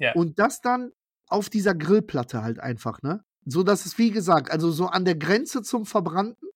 Ja. 0.01 0.15
Und 0.15 0.39
das 0.39 0.61
dann 0.61 0.91
auf 1.29 1.49
dieser 1.49 1.75
Grillplatte 1.75 2.43
halt 2.43 2.59
einfach, 2.59 3.03
ne? 3.03 3.23
So 3.45 3.63
dass 3.63 3.87
es, 3.87 3.97
wie 3.99 4.11
gesagt, 4.11 4.51
also 4.51 4.71
so 4.73 4.87
an 4.87 5.05
der 5.05 5.15
Grenze 5.15 5.63
zum 5.63 5.87
Verbrannten. 5.87 6.49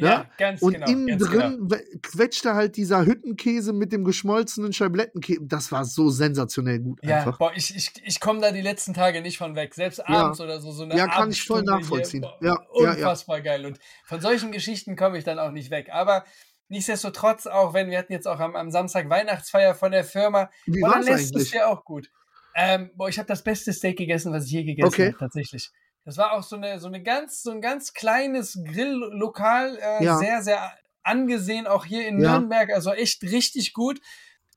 Ja, 0.00 0.30
ganz 0.36 0.60
Und 0.60 0.72
genau. 0.72 0.86
innen 0.88 1.06
ganz 1.06 1.22
drin 1.24 1.58
we- 1.70 1.84
quetschte 2.02 2.54
halt 2.54 2.76
dieser 2.76 3.04
Hüttenkäse 3.06 3.72
mit 3.72 3.92
dem 3.92 4.04
geschmolzenen 4.04 4.72
Scheiblettenkäse. 4.72 5.40
Das 5.42 5.72
war 5.72 5.84
so 5.84 6.10
sensationell 6.10 6.80
gut 6.80 7.00
Ja, 7.02 7.24
einfach. 7.24 7.38
boah, 7.38 7.52
ich, 7.54 7.74
ich, 7.74 7.92
ich 8.04 8.20
komme 8.20 8.40
da 8.40 8.52
die 8.52 8.60
letzten 8.60 8.92
Tage 8.92 9.22
nicht 9.22 9.38
von 9.38 9.56
weg. 9.56 9.74
Selbst 9.74 10.00
abends 10.06 10.38
oder 10.40 10.60
so. 10.60 10.70
so 10.70 10.82
eine 10.82 10.94
Ja, 10.96 11.06
kann 11.08 11.30
ich 11.30 11.42
voll 11.44 11.62
Abendstunde 11.62 11.72
hier, 11.78 11.80
nachvollziehen. 11.80 12.20
boah, 12.20 12.38
Ja, 12.40 12.56
ja, 12.76 12.94
ja. 12.96 13.08
unfassbar 13.08 13.40
geil. 13.40 13.64
Und 13.64 13.78
von 14.04 14.20
solchen 14.20 14.52
Geschichten 14.52 14.96
komme 14.96 15.16
ich 15.16 15.24
dann 15.24 15.38
auch 15.38 15.50
nicht 15.50 15.70
weg. 15.70 15.88
Aber 15.90 16.24
nichtsdestotrotz, 16.68 17.46
auch 17.46 17.72
wenn 17.72 17.90
wir 17.90 17.98
hatten 17.98 18.12
jetzt 18.12 18.28
auch 18.28 18.38
am, 18.40 18.54
am 18.54 18.70
Samstag 18.70 19.08
Weihnachtsfeier 19.08 19.74
von 19.74 19.92
der 19.92 20.04
Firma, 20.04 20.50
Wie 20.66 20.80
boah, 20.80 20.90
war 20.90 21.02
dann 21.04 21.04
lässt 21.04 21.34
es 21.36 21.50
dir 21.50 21.68
auch 21.68 21.84
gut. 21.84 22.10
Ähm, 22.54 22.90
boah, 22.94 23.08
ich 23.08 23.18
habe 23.18 23.28
das 23.28 23.42
beste 23.44 23.72
Steak 23.72 23.96
gegessen, 23.96 24.32
was 24.32 24.44
ich 24.46 24.52
je 24.52 24.64
gegessen 24.64 24.96
Okay. 24.96 25.06
habe, 25.06 25.16
tatsächlich. 25.16 25.70
Das 26.04 26.16
war 26.16 26.32
auch 26.32 26.42
so 26.42 26.56
eine, 26.56 26.78
so 26.78 26.86
eine 26.88 27.02
ganz, 27.02 27.42
so 27.42 27.50
ein 27.50 27.60
ganz 27.60 27.92
kleines 27.92 28.58
Grilllokal, 28.64 29.78
äh, 29.80 30.04
Ja. 30.04 30.16
sehr, 30.18 30.42
sehr 30.42 30.72
angesehen, 31.02 31.66
auch 31.66 31.84
hier 31.84 32.06
in 32.06 32.20
Ja. 32.20 32.32
Nürnberg, 32.32 32.70
also 32.72 32.92
echt 32.92 33.22
richtig 33.22 33.72
gut. 33.72 34.00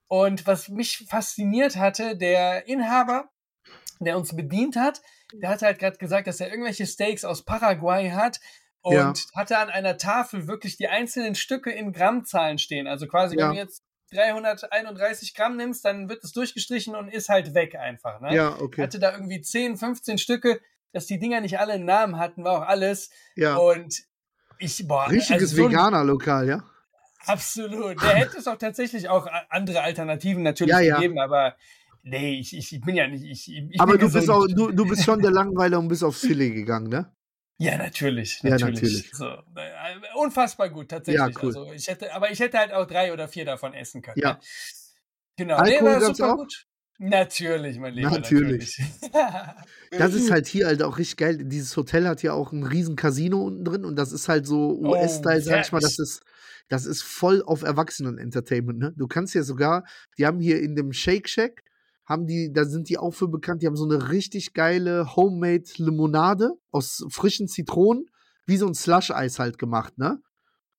Und 0.08 0.45
was 0.47 0.69
mich 0.69 1.06
fasziniert 1.10 1.75
hatte, 1.75 2.15
der 2.17 2.67
Inhaber, 2.67 3.29
der 4.00 4.17
uns 4.17 4.35
bedient 4.35 4.75
hat, 4.75 5.02
der 5.33 5.50
hatte 5.50 5.65
halt 5.65 5.79
gerade 5.79 5.98
gesagt, 5.98 6.27
dass 6.27 6.39
er 6.39 6.50
irgendwelche 6.50 6.85
Steaks 6.85 7.25
aus 7.25 7.44
Paraguay 7.44 8.12
hat 8.12 8.39
und 8.81 8.96
Ja. 8.96 9.13
hatte 9.35 9.58
an 9.58 9.69
einer 9.69 9.98
Tafel 9.98 10.48
wirklich 10.48 10.77
die 10.77 10.87
einzelnen 10.87 11.35
Stücke 11.35 11.71
in 11.71 11.91
Grammzahlen 11.94 12.58
stehen. 12.60 12.87
Also 12.87 13.08
quasi, 13.08 13.37
wenn 13.37 13.50
du 13.52 13.56
jetzt 13.56 13.81
331 14.12 15.33
Gramm 15.33 15.56
nimmst, 15.58 15.83
dann 15.85 16.10
wird 16.10 16.23
es 16.23 16.31
durchgestrichen 16.31 16.96
und 16.96 17.10
ist 17.10 17.29
halt 17.29 17.54
weg 17.54 17.75
einfach. 17.75 18.19
Ne? 18.21 18.35
Ja, 18.35 18.60
okay. 18.60 18.83
Hatte 18.83 19.00
da 19.00 19.12
irgendwie 19.13 19.41
10, 19.41 19.77
15 19.77 20.17
Stücke, 20.17 20.62
dass 20.94 21.06
die 21.06 21.19
Dinger 21.19 21.41
nicht 21.41 21.60
alle 21.60 21.73
einen 21.73 21.85
Namen 21.85 22.17
hatten, 22.17 22.44
war 22.44 22.60
auch 22.60 22.67
alles. 22.67 23.10
Ja. 23.35 23.58
Und 23.58 24.04
ich, 24.60 24.87
boah, 24.87 25.10
Richtiges 25.10 25.52
also 25.52 25.56
so 25.58 25.69
Veganer-Lokal, 25.69 26.48
ja? 26.48 26.63
Absolut. 27.25 28.02
Der 28.02 28.15
hätte 28.15 28.37
es 28.37 28.48
auch 28.48 28.58
tatsächlich 28.58 29.10
auch 29.10 29.27
andere 29.50 29.81
Alternativen 29.81 30.44
natürlich 30.44 30.71
Ja, 30.71 30.79
ja. 30.79 30.96
gegeben, 30.96 31.19
aber 31.19 31.56
Nee, 32.06 32.39
ich, 32.39 32.56
ich, 32.56 32.81
bin 32.81 32.96
ja 32.96 33.08
nicht. 33.08 33.23
Ich, 33.23 33.50
ich 33.50 33.79
Aber 33.79 33.98
du 33.98 34.12
bist, 34.12 34.29
auch, 34.29 34.46
du, 34.46 34.71
du 34.71 34.85
bist 34.85 35.06
schon 35.06 35.21
der 35.21 35.31
Langweiler 35.31 35.79
und 35.79 35.87
bist 35.87 36.04
aufs 36.04 36.19
Filet 36.19 36.52
gegangen, 36.52 36.89
ne? 36.89 37.10
Ja, 37.58 37.77
natürlich. 37.77 38.41
Ja, 38.44 38.52
natürlich. 38.52 38.81
natürlich. 38.81 39.12
So, 39.13 39.25
äh, 39.25 40.15
unfassbar 40.15 40.69
gut, 40.69 40.89
tatsächlich. 40.89 41.41
cool. 41.41 41.48
also 41.48 41.71
ich 41.71 41.87
hätte, 41.87 42.13
aber 42.13 42.29
ich 42.29 42.41
hätte 42.41 42.58
halt 42.58 42.73
auch 42.73 42.85
drei 42.85 43.13
oder 43.13 43.29
vier 43.29 43.46
davon 43.46 43.73
essen 43.73 44.02
können. 44.02 44.19
Ja. 44.19 44.33
Ne? 44.33 44.39
Genau. 45.37 45.56
Alkohol 45.56 45.96
nee, 45.96 46.02
war 46.02 46.13
super 46.13 46.33
auch? 46.33 46.37
gut. 46.37 46.67
Natürlich, 47.06 47.79
mein 47.79 47.93
Lieber. 47.95 48.12
Natürlich. 48.12 48.79
natürlich. 48.79 49.91
Das 49.91 50.13
ist 50.13 50.31
halt 50.31 50.47
hier 50.47 50.67
halt 50.67 50.81
auch 50.81 50.97
richtig 50.97 51.17
geil. 51.17 51.37
Dieses 51.43 51.75
Hotel 51.75 52.08
hat 52.08 52.23
ja 52.23 52.31
auch 52.31 52.54
ein 52.54 52.63
riesen 52.63 52.95
Casino 52.95 53.41
unten 53.41 53.65
drin 53.65 53.83
und 53.83 53.97
das 53.97 54.13
ist 54.13 54.29
halt 54.29 54.47
so 54.47 54.79
Oh, 54.79 54.91
US-Style, 54.91 55.41
sag 55.41 55.65
ich 55.65 55.71
mal, 55.73 55.81
das 55.81 55.99
ist, 55.99 56.23
das 56.69 56.85
ist 56.85 57.04
voll 57.04 57.43
auf 57.43 57.63
Erwachsenen-Entertainment, 57.63 58.79
ne? 58.79 58.93
Du 58.95 59.08
kannst 59.08 59.35
ja 59.35 59.43
sogar, 59.43 59.83
die 60.17 60.25
haben 60.25 60.39
hier 60.39 60.62
in 60.62 60.75
dem 60.75 60.93
Shake 60.93 61.27
Shack, 61.27 61.63
haben 62.06 62.25
die, 62.25 62.54
da 62.54 62.63
sind 62.63 62.87
die 62.87 62.97
auch 62.97 63.13
für 63.13 63.27
bekannt, 63.27 63.62
die 63.62 63.67
haben 63.67 63.75
so 63.75 63.83
eine 63.83 64.10
richtig 64.10 64.54
geile 64.54 65.17
Homemade 65.17 65.65
Limonade 65.75 66.51
aus 66.71 67.06
frischen 67.10 67.49
Zitronen, 67.49 68.06
wie 68.45 68.56
so 68.56 68.65
ein 68.65 68.75
Slush-Eis 68.75 69.39
halt 69.39 69.58
gemacht, 69.58 69.97
ne? 69.97 70.19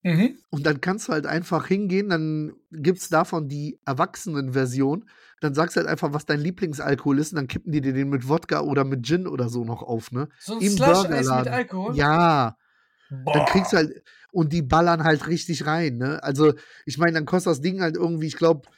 Mhm. 0.04 0.38
Und 0.50 0.64
dann 0.64 0.80
kannst 0.80 1.08
du 1.08 1.12
halt 1.12 1.26
einfach 1.26 1.66
hingehen, 1.66 2.10
dann 2.10 2.52
gibt's 2.70 3.08
davon 3.08 3.48
die 3.48 3.80
Erwachsenen-Version. 3.84 5.08
Dann 5.40 5.54
sagst 5.54 5.76
du 5.76 5.80
halt 5.80 5.88
einfach, 5.88 6.12
was 6.12 6.26
dein 6.26 6.40
Lieblingsalkohol 6.40 7.18
ist, 7.18 7.32
und 7.32 7.36
dann 7.36 7.48
kippen 7.48 7.72
die 7.72 7.80
dir 7.80 7.92
den 7.92 8.10
mit 8.10 8.28
Wodka 8.28 8.60
oder 8.60 8.84
mit 8.84 9.04
Gin 9.04 9.26
oder 9.26 9.48
so 9.48 9.64
noch 9.64 9.82
auf, 9.82 10.12
ne? 10.12 10.28
So 10.38 10.54
ein 10.54 10.60
Im 10.60 10.72
Slush-Eis 10.72 11.26
mit. 11.26 11.48
Alkohol? 11.48 11.96
Ja, 11.96 12.56
Boah. 13.10 13.32
dann 13.32 13.46
kriegst 13.46 13.72
du 13.72 13.78
halt, 13.78 14.02
und 14.32 14.52
die 14.52 14.62
ballern 14.62 15.04
halt 15.04 15.26
richtig 15.26 15.66
rein, 15.66 15.98
ne? 15.98 16.22
Also, 16.22 16.54
ich 16.86 16.98
meine, 16.98 17.12
dann 17.12 17.26
kostet 17.26 17.50
das 17.50 17.60
Ding 17.60 17.80
halt 17.80 17.96
irgendwie, 17.96 18.26
ich 18.26 18.36
glaube, 18.36 18.68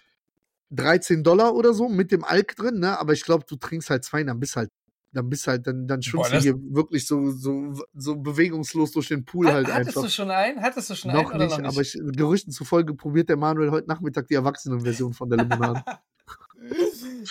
13 0.70 1.22
Dollar 1.22 1.54
oder 1.54 1.72
so 1.72 1.88
mit 1.88 2.10
dem 2.10 2.24
Alk 2.24 2.56
drin, 2.56 2.80
ne? 2.80 2.98
Aber 2.98 3.12
ich 3.12 3.22
glaube, 3.22 3.44
du 3.48 3.56
trinkst 3.56 3.90
halt 3.90 4.04
zwei, 4.04 4.24
dann 4.24 4.40
bist 4.40 4.56
halt, 4.56 4.70
dann 5.16 5.28
bist 5.28 5.46
halt, 5.48 5.66
dann, 5.66 5.86
dann 5.88 6.02
schwimmst 6.02 6.32
das- 6.32 6.44
du 6.44 6.50
hier 6.50 6.60
wirklich 6.74 7.06
so, 7.06 7.30
so, 7.32 7.74
so 7.94 8.16
bewegungslos 8.16 8.92
durch 8.92 9.08
den 9.08 9.24
Pool 9.24 9.46
Hat, 9.48 9.54
halt 9.54 9.66
hattest 9.68 9.88
einfach. 9.88 10.02
du 10.02 10.08
schon 10.10 10.30
einen? 10.30 10.62
Hattest 10.62 10.90
du 10.90 10.94
schon 10.94 11.12
Noch 11.12 11.30
einen 11.32 11.44
nicht, 11.46 11.58
noch 11.58 11.68
aber 11.72 11.80
ich, 11.80 11.98
Gerüchten 12.12 12.52
zufolge 12.52 12.94
probiert 12.94 13.28
der 13.28 13.36
Manuel 13.36 13.70
heute 13.72 13.88
Nachmittag 13.88 14.28
die 14.28 14.34
Erwachsenenversion 14.34 15.12
von 15.12 15.28
der 15.28 15.38
Limonade. 15.38 15.82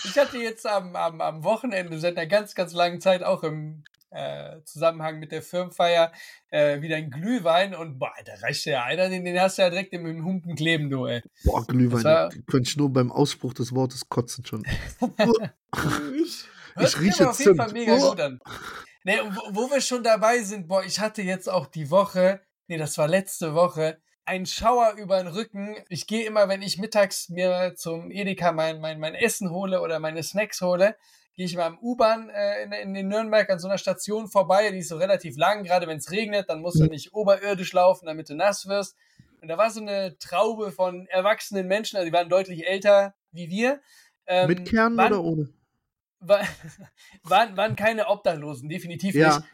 Ich 0.05 0.17
hatte 0.17 0.37
jetzt 0.37 0.65
am, 0.67 0.95
am, 0.95 1.19
am 1.21 1.43
Wochenende 1.43 1.99
seit 1.99 2.17
einer 2.17 2.27
ganz, 2.27 2.53
ganz 2.55 2.73
langen 2.73 3.01
Zeit 3.01 3.23
auch 3.23 3.43
im 3.43 3.83
äh, 4.11 4.61
Zusammenhang 4.63 5.19
mit 5.19 5.31
der 5.31 5.41
Firmenfeier 5.41 6.11
äh, 6.49 6.81
wieder 6.81 6.95
ein 6.95 7.09
Glühwein 7.09 7.75
und 7.75 7.99
boah, 7.99 8.11
da 8.25 8.33
reicht 8.41 8.65
ja 8.65 8.83
einer, 8.83 9.09
den, 9.09 9.25
den 9.25 9.37
hast 9.39 9.57
du 9.57 9.63
ja 9.63 9.69
direkt 9.69 9.91
im, 9.93 10.05
im 10.05 10.23
Humpen 10.23 10.55
kleben, 10.55 10.89
du, 10.89 11.05
ey. 11.05 11.21
Boah, 11.43 11.65
Glühwein, 11.65 12.03
war- 12.03 12.29
könnte 12.47 12.69
ich 12.69 12.77
nur 12.77 12.91
beim 12.93 13.11
Ausspruch 13.11 13.53
des 13.53 13.73
Wortes 13.75 14.07
kotzen 14.07 14.45
schon. 14.45 14.63
Ich 16.79 16.99
rieche 16.99 17.29
auf 17.29 17.39
jeden 17.39 17.55
Fall 17.55 17.71
mega 17.71 17.93
Oh. 17.95 18.09
gut 18.09 18.19
an. 18.21 18.39
Nee, 19.03 19.19
wo, 19.29 19.55
wo 19.55 19.71
wir 19.71 19.81
schon 19.81 20.03
dabei 20.03 20.39
sind, 20.39 20.67
boah, 20.67 20.83
ich 20.83 20.99
hatte 20.99 21.21
jetzt 21.21 21.47
auch 21.49 21.67
die 21.67 21.89
Woche, 21.91 22.41
nee, 22.67 22.77
das 22.77 22.97
war 22.97 23.07
letzte 23.07 23.53
Woche, 23.53 23.99
einen 24.25 24.47
Schauer 24.47 24.93
über 24.97 25.17
den 25.17 25.27
Rücken. 25.27 25.75
Ich 25.89 26.07
gehe 26.07 26.25
immer, 26.25 26.49
wenn 26.49 26.63
ich 26.63 26.79
mittags 26.79 27.29
mir 27.29 27.75
zum 27.75 28.09
Edeka 28.09 28.51
mein, 28.51 28.81
mein, 28.81 28.99
mein 28.99 29.13
Essen 29.13 29.51
hole 29.51 29.81
oder 29.81 29.99
meine 29.99 30.23
Snacks 30.23 30.61
hole, 30.61 30.95
gehe 31.35 31.45
ich 31.45 31.55
mal 31.55 31.67
am 31.67 31.77
U-Bahn 31.79 32.29
äh, 32.29 32.63
in, 32.63 32.71
in 32.71 32.93
den 32.95 33.07
Nürnberg 33.09 33.47
an 33.49 33.59
so 33.59 33.67
einer 33.67 33.77
Station 33.77 34.27
vorbei, 34.27 34.71
die 34.71 34.79
ist 34.79 34.87
so 34.89 34.97
relativ 34.97 35.37
lang, 35.37 35.63
gerade 35.63 35.85
wenn 35.85 35.97
es 35.97 36.09
regnet, 36.09 36.49
dann 36.49 36.61
musst 36.61 36.79
du 36.79 36.85
nicht 36.85 37.13
oberirdisch 37.13 37.73
laufen, 37.73 38.07
damit 38.07 38.29
du 38.29 38.35
nass 38.35 38.67
wirst. 38.67 38.95
Und 39.41 39.49
da 39.49 39.57
war 39.59 39.69
so 39.69 39.81
eine 39.81 40.17
Traube 40.17 40.71
von 40.71 41.05
erwachsenen 41.07 41.67
Menschen, 41.67 41.97
also 41.97 42.07
die 42.07 42.13
waren 42.13 42.29
deutlich 42.29 42.65
älter 42.65 43.13
wie 43.31 43.49
wir. 43.49 43.81
Ähm, 44.25 44.47
Mit 44.47 44.67
Kernen 44.67 44.97
waren, 44.97 45.13
oder 45.13 45.23
ohne? 45.23 45.49
War, 46.27 46.41
waren, 47.23 47.55
waren 47.57 47.75
keine 47.75 48.07
Obdachlosen, 48.07 48.69
definitiv 48.69 49.15
Ja. 49.15 49.37
nicht. 49.37 49.47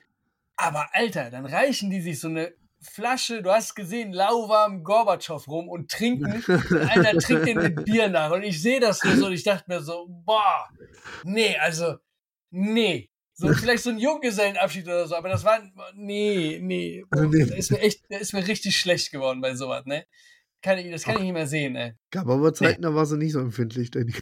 Aber 0.56 0.90
Alter, 0.94 1.32
dann 1.32 1.46
reichen 1.46 1.90
die 1.90 2.02
sich 2.02 2.20
so 2.20 2.28
eine 2.28 2.54
Flasche, 2.84 3.44
du 3.44 3.52
hast 3.52 3.76
gesehen, 3.76 4.12
lauwarm 4.12 4.84
Gorbatschow 4.84 5.48
rum 5.48 5.70
und 5.70 5.92
trinken. 5.92 6.44
Und 6.48 6.74
einer 6.90 7.14
trinkt 7.20 7.46
den 7.48 7.58
mit 7.60 7.86
Bier 7.86 8.10
nach. 8.10 8.32
Und 8.32 8.42
ich 8.44 8.60
sehe 8.62 8.80
das 8.80 9.04
nur 9.04 9.16
so 9.18 9.26
und 9.28 9.34
ich 9.34 9.44
dachte 9.44 9.66
mir 9.68 9.82
so, 9.82 10.08
boah, 10.10 10.68
nee, 11.24 11.56
also, 11.58 11.98
nee. 12.50 13.10
So, 13.34 13.48
vielleicht 13.54 13.84
so 13.84 13.92
ein 13.92 14.00
Junggesellenabschied 14.00 14.86
oder 14.88 15.08
so, 15.08 15.16
aber 15.16 15.30
das 15.30 15.44
war, 15.44 15.62
nee, 15.94 16.60
nee. 16.62 17.04
Boah, 17.10 17.26
Nee. 17.28 17.46
Da 17.46 17.56
ist 17.56 17.70
mir 17.72 17.80
echt, 17.82 18.02
da 18.10 18.18
ist 18.18 18.34
mir 18.34 18.48
richtig 18.48 18.76
schlecht 18.78 19.12
geworden 19.12 19.42
bei 19.42 19.54
sowas, 19.56 19.86
ne? 19.86 20.06
Kann 20.64 20.78
ich, 20.80 20.92
das 20.92 21.04
kann 21.04 21.16
ich 21.18 21.24
nicht 21.24 21.34
mehr 21.34 21.48
sehen, 21.48 21.76
ey. 21.76 21.94
Gab 22.12 22.28
aber 22.28 22.54
Zeiten, 22.54 22.82
da 22.84 22.94
war 22.94 23.06
sie 23.06 23.18
nicht 23.18 23.32
so 23.34 23.40
empfindlich, 23.40 23.90
Danny. 23.92 24.14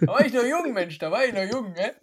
Da 0.00 0.06
war 0.06 0.24
ich 0.26 0.32
noch 0.32 0.44
jung, 0.44 0.72
Mensch, 0.72 0.98
da 0.98 1.10
war 1.10 1.24
ich 1.24 1.32
noch 1.32 1.44
jung, 1.44 1.72
ne? 1.72 1.94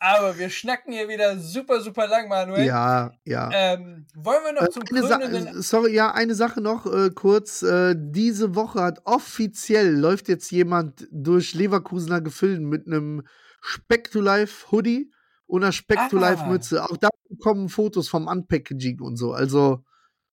Aber 0.00 0.36
wir 0.36 0.50
schnacken 0.50 0.92
hier 0.92 1.08
wieder 1.08 1.38
super, 1.38 1.80
super 1.80 2.08
lang, 2.08 2.28
Manuel. 2.28 2.66
Ja, 2.66 3.12
ja. 3.24 3.48
Ähm, 3.52 4.06
wollen 4.16 4.42
wir 4.44 4.52
noch 4.52 4.62
Äh, 4.62 4.70
zum 4.70 4.82
Sa 5.06 5.18
krönenden... 5.18 5.62
sorry, 5.62 5.94
ja, 5.94 6.10
eine 6.12 6.34
Sache 6.34 6.60
noch 6.60 6.86
äh, 6.92 7.10
kurz. 7.10 7.62
Äh, 7.62 7.94
diese 7.96 8.56
Woche 8.56 8.80
hat 8.82 9.00
offiziell 9.04 9.94
läuft 9.96 10.28
jetzt 10.28 10.50
jemand 10.50 11.06
durch 11.12 11.54
Leverkusener 11.54 12.20
Gefilden 12.20 12.66
mit 12.68 12.86
einem 12.88 13.22
Speck 13.60 14.10
to 14.10 14.20
Life 14.20 14.72
Hoodie 14.72 15.12
und 15.46 15.62
einer 15.62 15.72
Speck 15.72 16.00
to 16.10 16.18
Life 16.18 16.42
Ah. 16.44 16.48
Mütze. 16.48 16.82
Auch 16.84 16.96
da 16.96 17.08
kommen 17.40 17.68
Fotos 17.68 18.08
vom 18.08 18.26
Unpackaging 18.26 19.00
und 19.00 19.16
so. 19.16 19.32
Also 19.32 19.84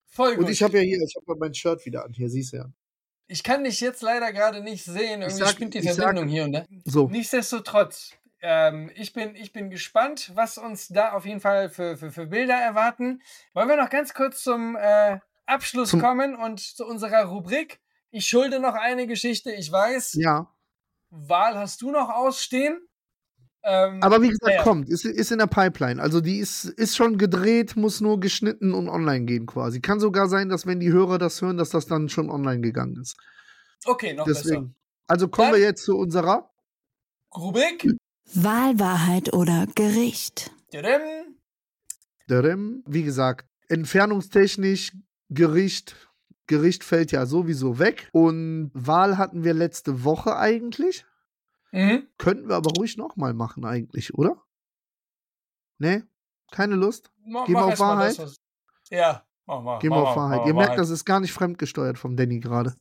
Voll 0.07 0.35
gut. 0.35 0.45
und 0.45 0.51
ich 0.51 0.63
habe 0.63 0.77
ja 0.77 0.83
hier, 0.83 0.97
ich 0.97 1.15
habe 1.15 1.25
ja 1.27 1.35
mein 1.39 1.53
Shirt 1.53 1.85
wieder 1.85 2.05
an. 2.05 2.13
Hier 2.13 2.29
siehst 2.29 2.53
du 2.53 2.57
ja. 2.57 2.65
Ich 3.27 3.43
kann 3.43 3.63
dich 3.63 3.81
jetzt 3.81 4.01
leider 4.03 4.31
gerade 4.33 4.61
nicht 4.61 4.83
sehen. 4.85 5.21
Irgendwie 5.21 5.43
sag- 5.43 5.49
spinnt 5.53 5.73
die 5.73 5.79
ich 5.79 5.85
sag- 5.85 5.95
Verbindung 5.95 6.27
hier 6.27 6.43
und 6.43 6.51
da. 6.53 6.65
So. 6.85 7.07
Nichtsdestotrotz, 7.07 8.11
ähm, 8.41 8.91
ich, 8.95 9.13
bin, 9.13 9.35
ich 9.35 9.51
bin 9.51 9.69
gespannt, 9.69 10.31
was 10.35 10.57
uns 10.57 10.87
da 10.89 11.13
auf 11.13 11.25
jeden 11.25 11.39
Fall 11.39 11.69
für, 11.69 11.97
für, 11.97 12.11
für 12.11 12.27
Bilder 12.27 12.53
erwarten. 12.55 13.21
Wollen 13.53 13.67
wir 13.69 13.77
noch 13.77 13.89
ganz 13.89 14.13
kurz 14.13 14.43
zum 14.43 14.75
äh, 14.75 15.19
Abschluss 15.47 15.89
Zum- 15.89 16.01
kommen 16.01 16.35
und 16.35 16.59
zu 16.59 16.85
unserer 16.85 17.23
Rubrik? 17.25 17.79
Ich 18.11 18.27
schulde 18.27 18.59
noch 18.59 18.75
eine 18.75 19.07
Geschichte. 19.07 19.51
Ich 19.51 19.71
weiß, 19.71 20.13
Ja. 20.19 20.51
Wahl 21.09 21.57
hast 21.57 21.81
du 21.81 21.91
noch 21.91 22.09
ausstehen. 22.09 22.79
Ähm, 23.67 23.97
Aber 24.03 24.21
wie 24.21 24.27
gesagt, 24.29 24.45
naja. 24.45 24.61
kommt, 24.63 24.89
ist, 24.89 25.05
ist 25.05 25.31
in 25.31 25.39
der 25.39 25.47
Pipeline. 25.47 25.99
Also 26.01 26.21
die 26.21 26.37
ist, 26.37 26.65
ist 26.65 26.95
schon 26.95 27.17
gedreht, 27.17 27.75
muss 27.75 27.99
nur 27.99 28.19
geschnitten 28.19 28.73
und 28.75 28.87
online 28.89 29.25
gehen 29.25 29.47
quasi. 29.47 29.81
Kann 29.81 29.99
sogar 29.99 30.29
sein, 30.29 30.49
dass 30.49 30.67
wenn 30.67 30.79
die 30.79 30.91
Hörer 30.91 31.17
das 31.17 31.41
hören, 31.41 31.57
dass 31.57 31.71
das 31.71 31.87
dann 31.87 32.07
schon 32.07 32.29
online 32.29 32.61
gegangen 32.61 32.95
ist. 33.01 33.17
Okay, 33.85 34.13
noch 34.13 34.25
besser. 34.25 34.43
Deswegen. 34.43 34.75
Also 35.07 35.27
kommen 35.27 35.51
Dann- 35.51 35.59
wir 35.59 35.65
jetzt 35.67 35.83
zu 35.83 35.97
unserer. 35.97 36.51
Rubrik. 37.35 37.87
Wahl, 38.33 38.79
Wahrheit 38.79 39.33
oder 39.33 39.65
Gericht. 39.75 40.51
Tadam. 40.71 41.01
Dadam. 42.27 42.83
Wie 42.87 43.03
gesagt, 43.03 43.47
entfernungstechnisch 43.67 44.93
Gericht. 45.29 45.95
Gericht 46.47 46.83
fällt 46.83 47.11
ja 47.11 47.25
sowieso 47.25 47.79
weg. 47.79 48.09
Und 48.11 48.69
Wahl 48.73 49.17
hatten 49.17 49.43
wir 49.43 49.53
letzte 49.55 50.03
Woche 50.03 50.37
eigentlich. 50.37 51.05
Mhm. 51.75 52.07
Könnten 52.17 52.47
wir 52.47 52.55
aber 52.55 52.71
ruhig 52.77 52.97
nochmal 52.97 53.33
machen 53.33 53.65
eigentlich, 53.65 54.13
oder? 54.13 54.41
Nee? 55.77 56.03
Keine 56.51 56.75
Lust? 56.75 57.11
Mach, 57.25 57.45
Gehen 57.45 57.55
wir 57.55 57.61
mach 57.61 57.73
auf 57.73 57.79
Wahrheit? 57.79 58.17
Das. 58.17 58.37
Ja, 58.89 59.25
mach 59.45 59.61
mal. 59.61 59.79
Gehen 59.79 59.89
mach 59.89 59.97
wir 59.97 60.01
mal, 60.03 60.09
auf 60.09 60.15
Wahrheit. 60.15 60.39
mach 60.39 60.47
Ihr 60.47 60.53
mal 60.53 60.65
merkt, 60.65 60.79
das 60.79 60.89
ist 60.89 61.05
gar 61.05 61.19
nicht 61.19 61.33
fremdgesteuert 61.33 61.97
vom 61.97 62.15
Danny 62.15 62.39
gerade. 62.39 62.75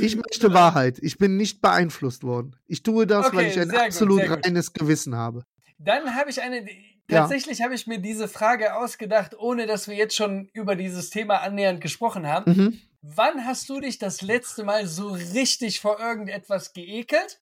Ich 0.00 0.16
möchte 0.16 0.52
Wahrheit. 0.52 0.98
Ich 1.02 1.18
bin 1.18 1.36
nicht 1.36 1.60
beeinflusst 1.60 2.24
worden. 2.24 2.56
Ich 2.66 2.82
tue 2.82 3.06
das, 3.06 3.26
weil 3.32 3.46
Okay, 3.46 3.48
ich 3.50 3.60
ein 3.60 3.68
gut, 3.68 3.78
absolut 3.78 4.22
reines 4.28 4.72
Gewissen 4.72 5.14
habe. 5.14 5.44
Dann 5.78 6.14
habe 6.14 6.30
ich 6.30 6.40
eine. 6.40 6.66
Ja. 7.08 7.20
Tatsächlich 7.20 7.62
habe 7.62 7.74
ich 7.74 7.86
mir 7.86 7.98
diese 8.00 8.26
Frage 8.26 8.74
ausgedacht, 8.74 9.38
ohne 9.38 9.66
dass 9.66 9.86
wir 9.86 9.94
jetzt 9.94 10.16
schon 10.16 10.48
über 10.52 10.74
dieses 10.74 11.10
Thema 11.10 11.36
annähernd 11.42 11.80
gesprochen 11.80 12.26
haben. 12.26 12.52
Mhm. 12.52 12.78
Wann 13.14 13.46
hast 13.46 13.68
du 13.68 13.80
dich 13.80 13.98
das 13.98 14.20
letzte 14.20 14.64
Mal 14.64 14.86
so 14.86 15.10
richtig 15.10 15.80
vor 15.80 16.00
irgendetwas 16.00 16.72
geekelt? 16.72 17.40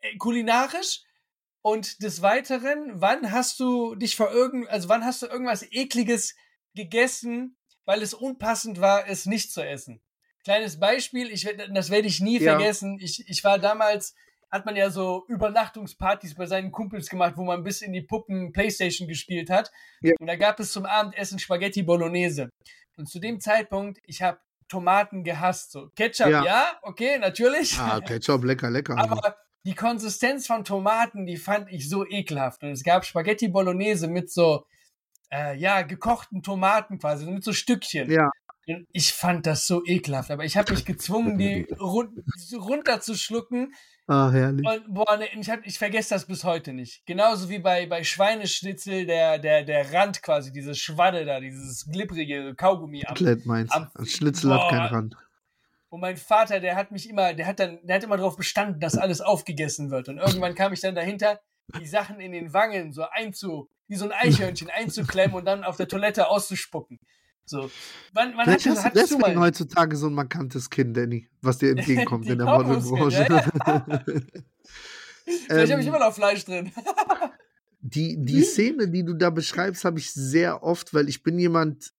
Äh, 0.00 0.16
kulinarisch? 0.16 1.02
Und 1.60 2.02
des 2.02 2.22
Weiteren, 2.22 3.00
wann 3.00 3.30
hast 3.30 3.60
du 3.60 3.94
dich 3.94 4.16
vor 4.16 4.32
irgend, 4.32 4.68
also 4.68 4.88
wann 4.88 5.04
hast 5.04 5.22
du 5.22 5.26
irgendwas 5.26 5.62
ekliges 5.70 6.34
gegessen, 6.74 7.56
weil 7.84 8.02
es 8.02 8.12
unpassend 8.14 8.80
war, 8.80 9.06
es 9.08 9.26
nicht 9.26 9.52
zu 9.52 9.64
essen? 9.64 10.02
Kleines 10.42 10.80
Beispiel, 10.80 11.30
ich, 11.30 11.48
das 11.72 11.90
werde 11.90 12.08
ich 12.08 12.20
nie 12.20 12.40
Ja. 12.40 12.54
vergessen. 12.54 12.98
Ich, 13.00 13.28
ich 13.28 13.44
war 13.44 13.60
damals, 13.60 14.16
hat 14.50 14.66
man 14.66 14.74
ja 14.74 14.90
so 14.90 15.24
Übernachtungspartys 15.28 16.34
bei 16.34 16.46
seinen 16.46 16.72
Kumpels 16.72 17.08
gemacht, 17.08 17.34
wo 17.36 17.44
man 17.44 17.62
bis 17.62 17.82
in 17.82 17.92
die 17.92 18.02
Puppen 18.02 18.52
Playstation 18.52 19.06
gespielt 19.06 19.48
hat. 19.48 19.70
Ja. 20.00 20.14
Und 20.18 20.26
da 20.26 20.34
gab 20.34 20.58
es 20.58 20.72
zum 20.72 20.84
Abendessen 20.86 21.38
Spaghetti 21.38 21.84
Bolognese. 21.84 22.50
Und 22.96 23.08
zu 23.08 23.20
dem 23.20 23.38
Zeitpunkt, 23.38 24.00
ich 24.04 24.20
habe 24.20 24.40
Tomaten 24.72 25.22
gehasst. 25.22 25.72
So 25.72 25.90
Ketchup, 25.94 26.28
Ja. 26.28 26.44
ja, 26.44 26.66
okay, 26.82 27.18
natürlich. 27.18 27.78
Ah, 27.78 28.00
Ketchup, 28.00 28.42
lecker, 28.44 28.70
lecker. 28.70 28.96
Aber 28.98 29.36
die 29.64 29.74
Konsistenz 29.74 30.46
von 30.46 30.64
Tomaten, 30.64 31.26
die 31.26 31.36
fand 31.36 31.70
ich 31.70 31.88
so 31.88 32.06
ekelhaft. 32.06 32.62
Und 32.62 32.70
es 32.70 32.82
gab 32.82 33.04
Spaghetti 33.04 33.48
Bolognese 33.48 34.08
mit 34.08 34.32
so, 34.32 34.64
äh, 35.30 35.56
ja, 35.56 35.82
gekochten 35.82 36.42
Tomaten 36.42 36.98
quasi, 36.98 37.26
mit 37.26 37.44
so 37.44 37.52
Stückchen. 37.52 38.10
Ja. 38.10 38.30
Ich 38.92 39.12
fand 39.12 39.46
das 39.46 39.66
so 39.66 39.84
ekelhaft, 39.84 40.30
aber 40.30 40.44
ich 40.44 40.56
habe 40.56 40.72
mich 40.72 40.84
gezwungen, 40.84 41.36
die 41.38 41.66
run 41.80 42.24
runterzuschlucken. 42.54 43.74
Ah, 44.06 44.30
herrlich. 44.30 44.66
Und 44.66 44.94
boah, 44.94 45.16
ne, 45.16 45.26
ich, 45.38 45.48
hab, 45.50 45.64
ich 45.66 45.78
vergesse 45.78 46.10
das 46.14 46.26
bis 46.26 46.44
heute 46.44 46.72
nicht. 46.72 47.04
Genauso 47.06 47.48
wie 47.48 47.58
bei, 47.58 47.86
bei 47.86 48.02
Schweineschnitzel, 48.04 49.06
der, 49.06 49.38
der, 49.38 49.64
der 49.64 49.92
Rand 49.92 50.22
quasi, 50.22 50.52
diese 50.52 50.74
Schwadde 50.74 51.24
da, 51.24 51.40
dieses 51.40 51.86
glibbrige 51.90 52.54
Kaugummi 52.54 53.04
am, 53.04 53.14
Komplett 53.14 53.46
meins. 53.46 53.70
am- 53.72 53.90
Schnitzel 54.04 54.52
hat 54.52 54.70
keinen 54.70 54.88
Boah. 54.88 54.96
Rand. 54.96 55.16
Und 55.88 56.00
mein 56.00 56.16
Vater, 56.16 56.58
der 56.60 56.74
hat 56.74 56.90
mich 56.90 57.08
immer, 57.08 57.34
der 57.34 57.46
hat 57.46 57.60
dann, 57.60 57.78
der 57.84 57.96
hat 57.96 58.04
immer 58.04 58.16
darauf 58.16 58.36
bestanden, 58.36 58.80
dass 58.80 58.96
alles 58.96 59.20
aufgegessen 59.20 59.90
wird. 59.90 60.08
Und 60.08 60.18
irgendwann 60.18 60.54
kam 60.54 60.72
ich 60.72 60.80
dann 60.80 60.94
dahinter, 60.94 61.40
die 61.78 61.86
Sachen 61.86 62.18
in 62.18 62.32
den 62.32 62.52
Wangen 62.52 62.92
so 62.92 63.04
einzu, 63.10 63.68
wie 63.88 63.96
so 63.96 64.06
ein 64.06 64.12
Eichhörnchen 64.12 64.70
einzuklemmen 64.70 65.36
und 65.36 65.44
dann 65.44 65.64
auf 65.64 65.76
der 65.76 65.88
Toilette 65.88 66.28
auszuspucken. 66.28 66.98
So. 67.44 67.70
Wann, 68.12 68.32
wann 68.36 68.44
Vielleicht 68.44 68.66
hast 68.66 68.78
du 68.78 68.84
hattest 68.84 69.12
du 69.12 69.18
mal? 69.18 69.36
heutzutage 69.36 69.96
so 69.96 70.06
ein 70.06 70.14
markantes 70.14 70.70
Kind, 70.70 70.96
Danny, 70.96 71.28
was 71.40 71.58
dir 71.58 71.70
entgegenkommt 71.70 72.26
in 72.28 72.38
der 72.38 72.46
Modelbranche. 72.58 73.26
Vielleicht 75.24 75.72
habe 75.72 75.80
ich 75.80 75.86
Ähm, 75.86 75.94
immer 75.94 75.98
noch 75.98 76.14
Fleisch 76.14 76.44
drin. 76.44 76.72
die, 77.80 78.16
die 78.24 78.42
Szene, 78.42 78.88
die 78.88 79.04
du 79.04 79.14
da 79.14 79.30
beschreibst, 79.30 79.84
habe 79.84 79.98
ich 79.98 80.12
sehr 80.12 80.62
oft, 80.62 80.94
weil 80.94 81.08
ich 81.08 81.22
bin 81.22 81.38
jemand, 81.38 81.92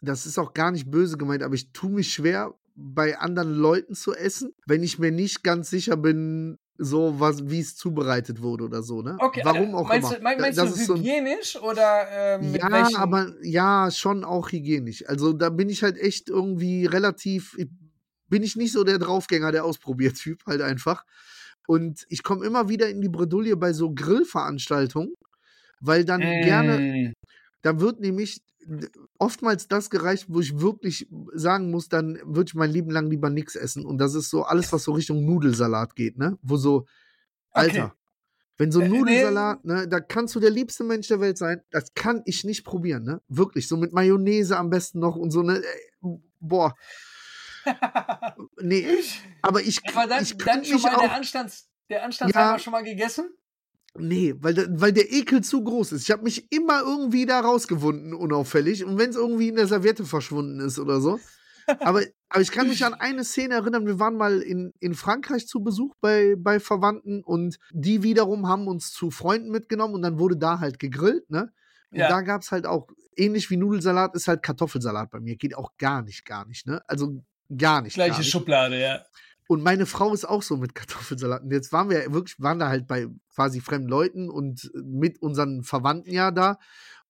das 0.00 0.26
ist 0.26 0.38
auch 0.38 0.52
gar 0.52 0.70
nicht 0.70 0.90
böse 0.90 1.16
gemeint, 1.16 1.42
aber 1.42 1.54
ich 1.54 1.72
tue 1.72 1.90
mich 1.90 2.12
schwer, 2.12 2.54
bei 2.74 3.18
anderen 3.18 3.54
Leuten 3.54 3.94
zu 3.94 4.14
essen, 4.14 4.54
wenn 4.66 4.82
ich 4.82 4.98
mir 4.98 5.10
nicht 5.10 5.42
ganz 5.42 5.68
sicher 5.68 5.96
bin, 5.96 6.58
so 6.78 7.20
was, 7.20 7.48
wie 7.50 7.60
es 7.60 7.76
zubereitet 7.76 8.40
wurde 8.42 8.64
oder 8.64 8.82
so, 8.82 9.02
ne? 9.02 9.16
Okay, 9.20 9.42
Warum 9.44 9.74
auch 9.74 9.88
meinst 9.88 10.08
immer. 10.10 10.18
Du, 10.18 10.22
mein- 10.24 10.40
meinst 10.40 10.58
das 10.58 10.70
du 10.74 10.80
ist 10.80 10.86
so 10.86 10.94
ein, 10.94 11.00
hygienisch 11.00 11.56
oder 11.56 12.06
ähm, 12.10 12.54
ja, 12.54 12.70
welchen? 12.72 12.96
aber 12.96 13.32
ja, 13.42 13.90
schon 13.90 14.24
auch 14.24 14.50
hygienisch. 14.50 15.04
Also 15.08 15.32
da 15.32 15.50
bin 15.50 15.68
ich 15.68 15.82
halt 15.82 15.98
echt 15.98 16.28
irgendwie 16.28 16.86
relativ, 16.86 17.56
bin 18.28 18.42
ich 18.42 18.56
nicht 18.56 18.72
so 18.72 18.84
der 18.84 18.98
Draufgänger, 18.98 19.52
der 19.52 19.64
Ausprobiertyp 19.64 20.44
halt 20.46 20.62
einfach. 20.62 21.04
Und 21.66 22.04
ich 22.08 22.22
komme 22.22 22.44
immer 22.46 22.68
wieder 22.68 22.88
in 22.88 23.00
die 23.00 23.08
Bredouille 23.08 23.56
bei 23.56 23.72
so 23.72 23.94
Grillveranstaltungen, 23.94 25.14
weil 25.80 26.04
dann 26.04 26.40
gerne, 26.40 26.80
Mm. 26.80 27.12
da 27.62 27.80
wird 27.80 28.00
nämlich 28.00 28.42
oftmals 29.18 29.68
das 29.68 29.90
gereicht, 29.90 30.26
wo 30.28 30.40
ich 30.40 30.60
wirklich 30.60 31.08
sagen 31.34 31.70
muss, 31.70 31.88
dann 31.88 32.18
würde 32.24 32.48
ich 32.48 32.54
mein 32.54 32.70
Leben 32.70 32.90
lang 32.90 33.10
lieber 33.10 33.30
nichts 33.30 33.54
essen. 33.56 33.84
Und 33.86 33.98
das 33.98 34.14
ist 34.14 34.30
so 34.30 34.44
alles, 34.44 34.72
was 34.72 34.84
so 34.84 34.92
Richtung 34.92 35.24
Nudelsalat 35.24 35.96
geht, 35.96 36.18
ne? 36.18 36.38
Wo 36.42 36.56
so, 36.56 36.86
Alter, 37.50 37.84
Okay. 37.86 37.92
wenn 38.58 38.72
so 38.72 38.80
Äh, 38.80 38.88
nee. 38.88 38.98
Nudelsalat, 38.98 39.64
ne, 39.64 39.88
da 39.88 40.00
kannst 40.00 40.34
du 40.34 40.40
der 40.40 40.50
liebste 40.50 40.84
Mensch 40.84 41.08
der 41.08 41.20
Welt 41.20 41.38
sein, 41.38 41.62
das 41.70 41.94
kann 41.94 42.22
ich 42.24 42.44
nicht 42.44 42.64
probieren, 42.64 43.04
ne? 43.04 43.20
Wirklich, 43.28 43.68
so 43.68 43.76
mit 43.76 43.92
Mayonnaise 43.92 44.56
am 44.56 44.70
besten 44.70 44.98
noch 45.00 45.16
und 45.16 45.30
so, 45.30 45.42
ne? 45.42 45.62
Ey, 45.62 46.18
Boah, 46.40 46.74
nee, 48.60 48.86
aber 49.42 49.60
ich, 49.62 49.80
aber 49.88 50.06
dann, 50.08 50.22
ich 50.22 50.36
dann 50.36 50.46
kann 50.46 50.64
schon 50.64 50.82
mal 50.82 50.96
der 50.98 51.12
Anstands, 51.12 51.68
der 51.88 52.02
Anstandshalber 52.04 52.52
Ja. 52.52 52.58
schon 52.58 52.72
mal 52.72 52.82
gegessen? 52.82 53.30
Nee, 53.98 54.34
weil, 54.38 54.54
der- 54.54 54.80
weil 54.80 54.92
der 54.92 55.12
Ekel 55.12 55.42
zu 55.42 55.62
groß 55.62 55.92
ist. 55.92 56.02
Ich 56.04 56.10
habe 56.10 56.22
mich 56.22 56.50
immer 56.50 56.80
irgendwie 56.80 57.26
da 57.26 57.40
rausgewunden, 57.40 58.14
unauffällig. 58.14 58.84
Und 58.84 58.98
wenn 58.98 59.10
es 59.10 59.16
irgendwie 59.16 59.48
in 59.48 59.56
der 59.56 59.66
Serviette 59.66 60.04
verschwunden 60.06 60.60
ist 60.60 60.78
oder 60.78 61.00
so. 61.00 61.20
Aber, 61.80 62.02
aber 62.30 62.40
ich 62.40 62.50
kann 62.50 62.68
mich 62.68 62.84
an 62.84 62.94
eine 62.98 63.22
Szene 63.22 63.54
erinnern. 63.54 63.86
Wir 63.86 63.98
waren 64.00 64.16
mal 64.16 64.40
in, 64.40 64.72
in 64.80 64.94
Frankreich 64.94 65.46
zu 65.46 65.60
Besuch 65.62 65.94
bei, 66.00 66.34
bei 66.38 66.58
Verwandten 66.58 67.22
und 67.22 67.58
die 67.70 68.02
wiederum 68.02 68.48
haben 68.48 68.66
uns 68.66 68.92
zu 68.92 69.10
Freunden 69.10 69.50
mitgenommen 69.50 69.94
und 69.94 70.02
dann 70.02 70.18
wurde 70.18 70.36
da 70.38 70.58
halt 70.58 70.78
gegrillt, 70.78 71.28
ne? 71.30 71.52
Und 71.90 71.98
Ja. 71.98 72.08
da 72.08 72.22
gab 72.22 72.40
es 72.40 72.50
halt 72.50 72.66
auch, 72.66 72.88
ähnlich 73.14 73.50
wie 73.50 73.58
Nudelsalat, 73.58 74.14
ist 74.14 74.26
halt 74.26 74.42
Kartoffelsalat 74.42 75.10
bei 75.10 75.20
mir. 75.20 75.36
Geht 75.36 75.54
auch 75.54 75.76
gar 75.76 76.00
nicht, 76.00 76.24
gar 76.24 76.46
nicht, 76.46 76.66
ne? 76.66 76.80
Also 76.88 77.22
gar 77.56 77.82
nicht. 77.82 77.96
gar 77.96 78.06
Gleiche 78.06 78.22
nicht. 78.22 78.30
Schublade, 78.30 78.80
ja. 78.80 79.02
Und 79.52 79.62
meine 79.62 79.84
Frau 79.84 80.14
ist 80.14 80.24
auch 80.24 80.40
so 80.40 80.56
mit 80.56 80.74
Kartoffelsalat. 80.74 81.42
Und 81.42 81.50
jetzt 81.50 81.74
waren 81.74 81.90
wir 81.90 82.10
wirklich, 82.10 82.40
waren 82.40 82.58
da 82.58 82.70
halt 82.70 82.86
bei 82.86 83.08
quasi 83.34 83.60
fremden 83.60 83.86
Leuten 83.86 84.30
und 84.30 84.70
mit 84.74 85.20
unseren 85.20 85.62
Verwandten 85.62 86.10
ja 86.10 86.30
da. 86.30 86.58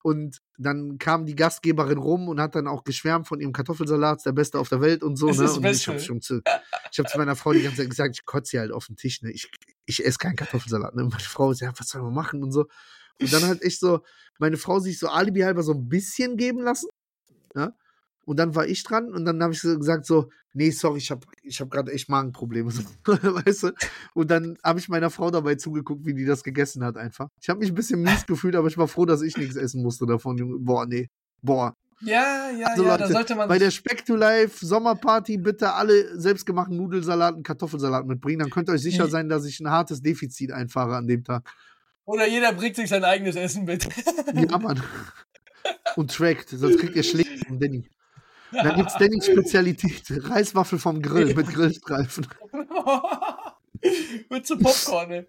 Und 0.02 0.42
dann 0.58 0.98
kam 0.98 1.24
die 1.24 1.36
Gastgeberin 1.36 1.98
rum 1.98 2.26
und 2.26 2.40
hat 2.40 2.56
dann 2.56 2.66
auch 2.66 2.82
geschwärmt 2.82 3.28
von 3.28 3.38
ihrem 3.38 3.52
Kartoffelsalat, 3.52 4.26
der 4.26 4.32
beste 4.32 4.58
auf 4.58 4.68
der 4.68 4.80
Welt 4.80 5.04
und 5.04 5.14
so. 5.14 5.26
Ne? 5.26 5.52
Und 5.52 5.64
ich 5.66 5.86
habe 5.86 6.00
schon 6.00 6.20
zu, 6.20 6.40
ich 6.90 6.98
hab 6.98 7.08
zu 7.08 7.16
meiner 7.16 7.36
Frau 7.36 7.52
die 7.52 7.62
ganze 7.62 7.76
Zeit 7.76 7.90
gesagt, 7.90 8.16
ich 8.16 8.24
kotze 8.24 8.50
hier 8.50 8.60
halt 8.62 8.72
auf 8.72 8.88
den 8.88 8.96
Tisch. 8.96 9.22
Ne? 9.22 9.30
Ich, 9.30 9.48
ich 9.86 10.04
esse 10.04 10.18
keinen 10.18 10.34
Kartoffelsalat. 10.34 10.96
Ne? 10.96 11.04
Und 11.04 11.10
meine 11.10 11.22
Frau 11.22 11.52
ist 11.52 11.60
ja, 11.60 11.72
was 11.76 11.90
soll 11.90 12.02
man 12.02 12.12
machen 12.12 12.42
und 12.42 12.50
so. 12.50 12.66
Und 13.20 13.32
dann 13.32 13.44
halt 13.44 13.62
echt 13.62 13.78
so, 13.78 14.00
meine 14.40 14.56
Frau 14.56 14.80
sich 14.80 14.98
so 14.98 15.06
alibi 15.06 15.42
halber 15.42 15.62
so 15.62 15.74
ein 15.74 15.88
bisschen 15.88 16.36
geben 16.36 16.62
lassen. 16.62 16.88
Ja? 17.54 17.72
Und 18.24 18.38
dann 18.38 18.54
war 18.54 18.66
ich 18.66 18.82
dran 18.84 19.12
und 19.12 19.24
dann 19.24 19.42
habe 19.42 19.52
ich 19.52 19.60
so 19.60 19.76
gesagt 19.76 20.06
so, 20.06 20.30
nee, 20.52 20.70
sorry, 20.70 20.98
ich 20.98 21.10
habe 21.10 21.26
ich 21.42 21.60
hab 21.60 21.70
gerade 21.70 21.90
echt 21.92 22.08
Magenprobleme. 22.08 22.70
So, 22.70 22.82
weißt 23.06 23.64
du? 23.64 23.70
Und 24.14 24.30
dann 24.30 24.56
habe 24.62 24.78
ich 24.78 24.88
meiner 24.88 25.10
Frau 25.10 25.30
dabei 25.30 25.56
zugeguckt, 25.56 26.06
wie 26.06 26.14
die 26.14 26.24
das 26.24 26.44
gegessen 26.44 26.84
hat 26.84 26.96
einfach. 26.96 27.28
Ich 27.40 27.48
habe 27.48 27.58
mich 27.60 27.70
ein 27.70 27.74
bisschen 27.74 28.00
mies 28.02 28.24
gefühlt, 28.26 28.54
aber 28.54 28.68
ich 28.68 28.78
war 28.78 28.86
froh, 28.88 29.06
dass 29.06 29.22
ich 29.22 29.36
nichts 29.36 29.56
essen 29.56 29.82
musste 29.82 30.06
davon. 30.06 30.36
Junge. 30.38 30.58
Boah, 30.60 30.86
nee. 30.86 31.08
Boah. 31.42 31.74
Ja, 32.04 32.50
ja, 32.50 32.66
Also 32.68 32.82
ja, 32.84 32.96
da 32.96 33.04
Leute, 33.04 33.12
sollte 33.12 33.34
man. 33.36 33.48
Bei 33.48 33.58
der 33.58 33.70
Speck 33.70 34.04
to 34.04 34.16
Life 34.16 34.64
Sommerparty 34.66 35.38
bitte 35.38 35.72
alle 35.72 36.18
selbstgemachten 36.18 36.76
Nudelsalat 36.76 37.34
und 37.36 37.42
Kartoffelsalat 37.44 38.06
mitbringen. 38.06 38.40
Dann 38.40 38.50
könnt 38.50 38.68
ihr 38.68 38.72
euch 38.72 38.82
sicher 38.82 39.04
Die- 39.04 39.10
sein, 39.12 39.28
dass 39.28 39.44
ich 39.44 39.60
ein 39.60 39.70
hartes 39.70 40.00
Defizit 40.02 40.50
einfahre 40.52 40.96
an 40.96 41.06
dem 41.06 41.22
Tag. 41.24 41.48
oder 42.04 42.26
jeder 42.28 42.52
bringt 42.52 42.74
sich 42.76 42.88
sein 42.88 43.04
eigenes 43.04 43.36
Essen 43.36 43.64
mit. 43.64 43.86
Ja, 44.34 44.58
Mann. 44.58 44.80
Und 45.96 46.10
trackt, 46.12 46.48
sonst 46.48 46.78
kriegt 46.78 46.96
ihr 46.96 47.02
Schläge 47.04 47.44
von 47.46 47.58
Danny. 47.60 47.88
Dann 48.52 48.76
gibt's 48.76 48.94
Dannys 48.94 49.26
Spezialität. 49.26 50.04
Reiswaffel 50.08 50.78
vom 50.78 51.02
Grill 51.02 51.34
mit 51.34 51.48
Grillstreifen. 51.48 52.26
mit 54.30 54.46
zu 54.46 54.58
Popcorn, 54.58 55.08
ne? 55.08 55.26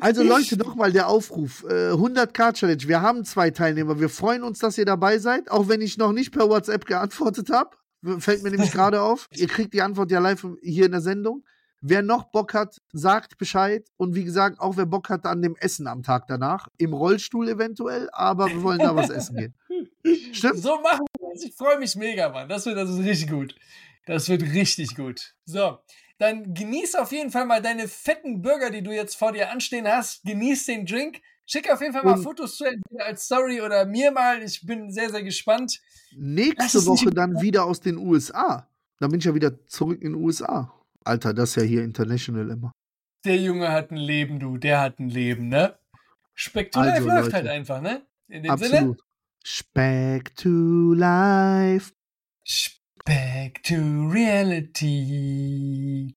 Also 0.00 0.24
Leute, 0.24 0.56
nochmal 0.56 0.92
der 0.92 1.08
Aufruf. 1.08 1.64
Äh, 1.64 1.92
100k 1.92 2.52
Challenge. 2.52 2.82
Wir 2.86 3.00
haben 3.00 3.24
zwei 3.24 3.50
Teilnehmer. 3.50 4.00
Wir 4.00 4.08
freuen 4.08 4.42
uns, 4.42 4.58
dass 4.58 4.76
ihr 4.76 4.84
dabei 4.84 5.18
seid. 5.18 5.50
Auch 5.50 5.68
wenn 5.68 5.80
ich 5.80 5.98
noch 5.98 6.12
nicht 6.12 6.32
per 6.32 6.48
WhatsApp 6.48 6.84
geantwortet 6.84 7.50
habe. 7.50 7.70
Fällt 8.18 8.42
mir 8.42 8.50
nämlich 8.50 8.72
gerade 8.72 9.00
auf. 9.02 9.28
Ihr 9.34 9.48
kriegt 9.48 9.74
die 9.74 9.82
Antwort 9.82 10.10
ja 10.10 10.18
live 10.18 10.46
hier 10.62 10.86
in 10.86 10.92
der 10.92 11.00
Sendung. 11.00 11.44
Wer 11.80 12.02
noch 12.02 12.24
Bock 12.24 12.54
hat, 12.54 12.80
sagt 12.92 13.38
Bescheid. 13.38 13.88
Und 13.96 14.16
wie 14.16 14.24
gesagt, 14.24 14.58
auch 14.60 14.76
wer 14.76 14.86
Bock 14.86 15.08
hat 15.10 15.26
an 15.26 15.42
dem 15.42 15.54
Essen 15.56 15.86
am 15.86 16.02
Tag 16.02 16.26
danach. 16.26 16.66
Im 16.76 16.92
Rollstuhl 16.92 17.48
eventuell, 17.48 18.08
aber 18.12 18.48
wir 18.48 18.62
wollen 18.62 18.80
da 18.80 18.96
was 18.96 19.10
essen 19.10 19.36
gehen. 19.36 19.54
Stimmt? 20.32 20.58
So 20.58 20.80
machen. 20.80 21.06
Ich 21.34 21.54
freue 21.56 21.78
mich 21.78 21.94
mega, 21.96 22.28
Mann. 22.30 22.48
Das 22.48 22.66
wird, 22.66 22.76
das 22.76 22.90
ist 22.90 22.98
richtig 22.98 23.28
gut. 23.30 23.54
Das 24.06 24.28
wird 24.28 24.42
richtig 24.42 24.96
gut. 24.96 25.34
So, 25.44 25.78
dann 26.18 26.54
genieß 26.54 26.94
auf 26.96 27.12
jeden 27.12 27.30
Fall 27.30 27.44
mal 27.46 27.60
deine 27.62 27.88
fetten 27.88 28.40
Burger, 28.42 28.70
die 28.70 28.82
du 28.82 28.90
jetzt 28.92 29.16
vor 29.16 29.32
dir 29.32 29.50
anstehen 29.50 29.86
hast. 29.86 30.22
Genieß 30.24 30.66
den 30.66 30.86
Drink. 30.86 31.20
Schick 31.46 31.70
auf 31.72 31.80
jeden 31.80 31.92
Fall 31.94 32.04
mal 32.04 32.14
Und- 32.16 32.22
Fotos 32.22 32.56
zu 32.56 32.64
entweder 32.64 33.06
als 33.06 33.24
Story 33.24 33.60
oder 33.60 33.86
mir 33.86 34.10
mal. 34.10 34.42
Ich 34.42 34.66
bin 34.66 34.90
sehr, 34.92 35.10
sehr 35.10 35.22
gespannt. 35.22 35.80
Nächste 36.16 36.84
Woche 36.86 37.10
dann 37.10 37.40
wieder 37.40 37.64
aus 37.64 37.80
den 37.80 37.96
USA. 37.98 38.68
Dann 39.00 39.10
bin 39.10 39.20
ich 39.20 39.26
ja 39.26 39.34
wieder 39.34 39.64
zurück 39.66 40.02
in 40.02 40.12
den 40.12 40.22
USA. 40.22 40.74
Alter, 41.04 41.32
das 41.32 41.50
ist 41.50 41.56
ja 41.56 41.62
hier 41.62 41.84
international 41.84 42.50
immer. 42.50 42.72
Der 43.24 43.36
Junge 43.36 43.70
hat 43.70 43.90
ein 43.90 43.96
Leben, 43.96 44.38
du. 44.40 44.58
Der 44.58 44.80
hat 44.80 44.98
ein 44.98 45.08
Leben, 45.08 45.48
ne? 45.48 45.78
Spektakulär 46.34 46.94
Also, 46.94 47.08
läuft 47.08 47.22
Leute. 47.24 47.34
halt 47.36 47.48
einfach, 47.48 47.80
ne? 47.80 48.06
In 48.28 48.42
dem 48.42 48.56
Sinne. 48.58 48.96
Absolut. 49.48 49.74
Back 49.74 50.34
to 50.36 50.94
life. 50.94 51.92
Back 53.06 53.62
to 53.64 54.08
reality. 54.08 56.12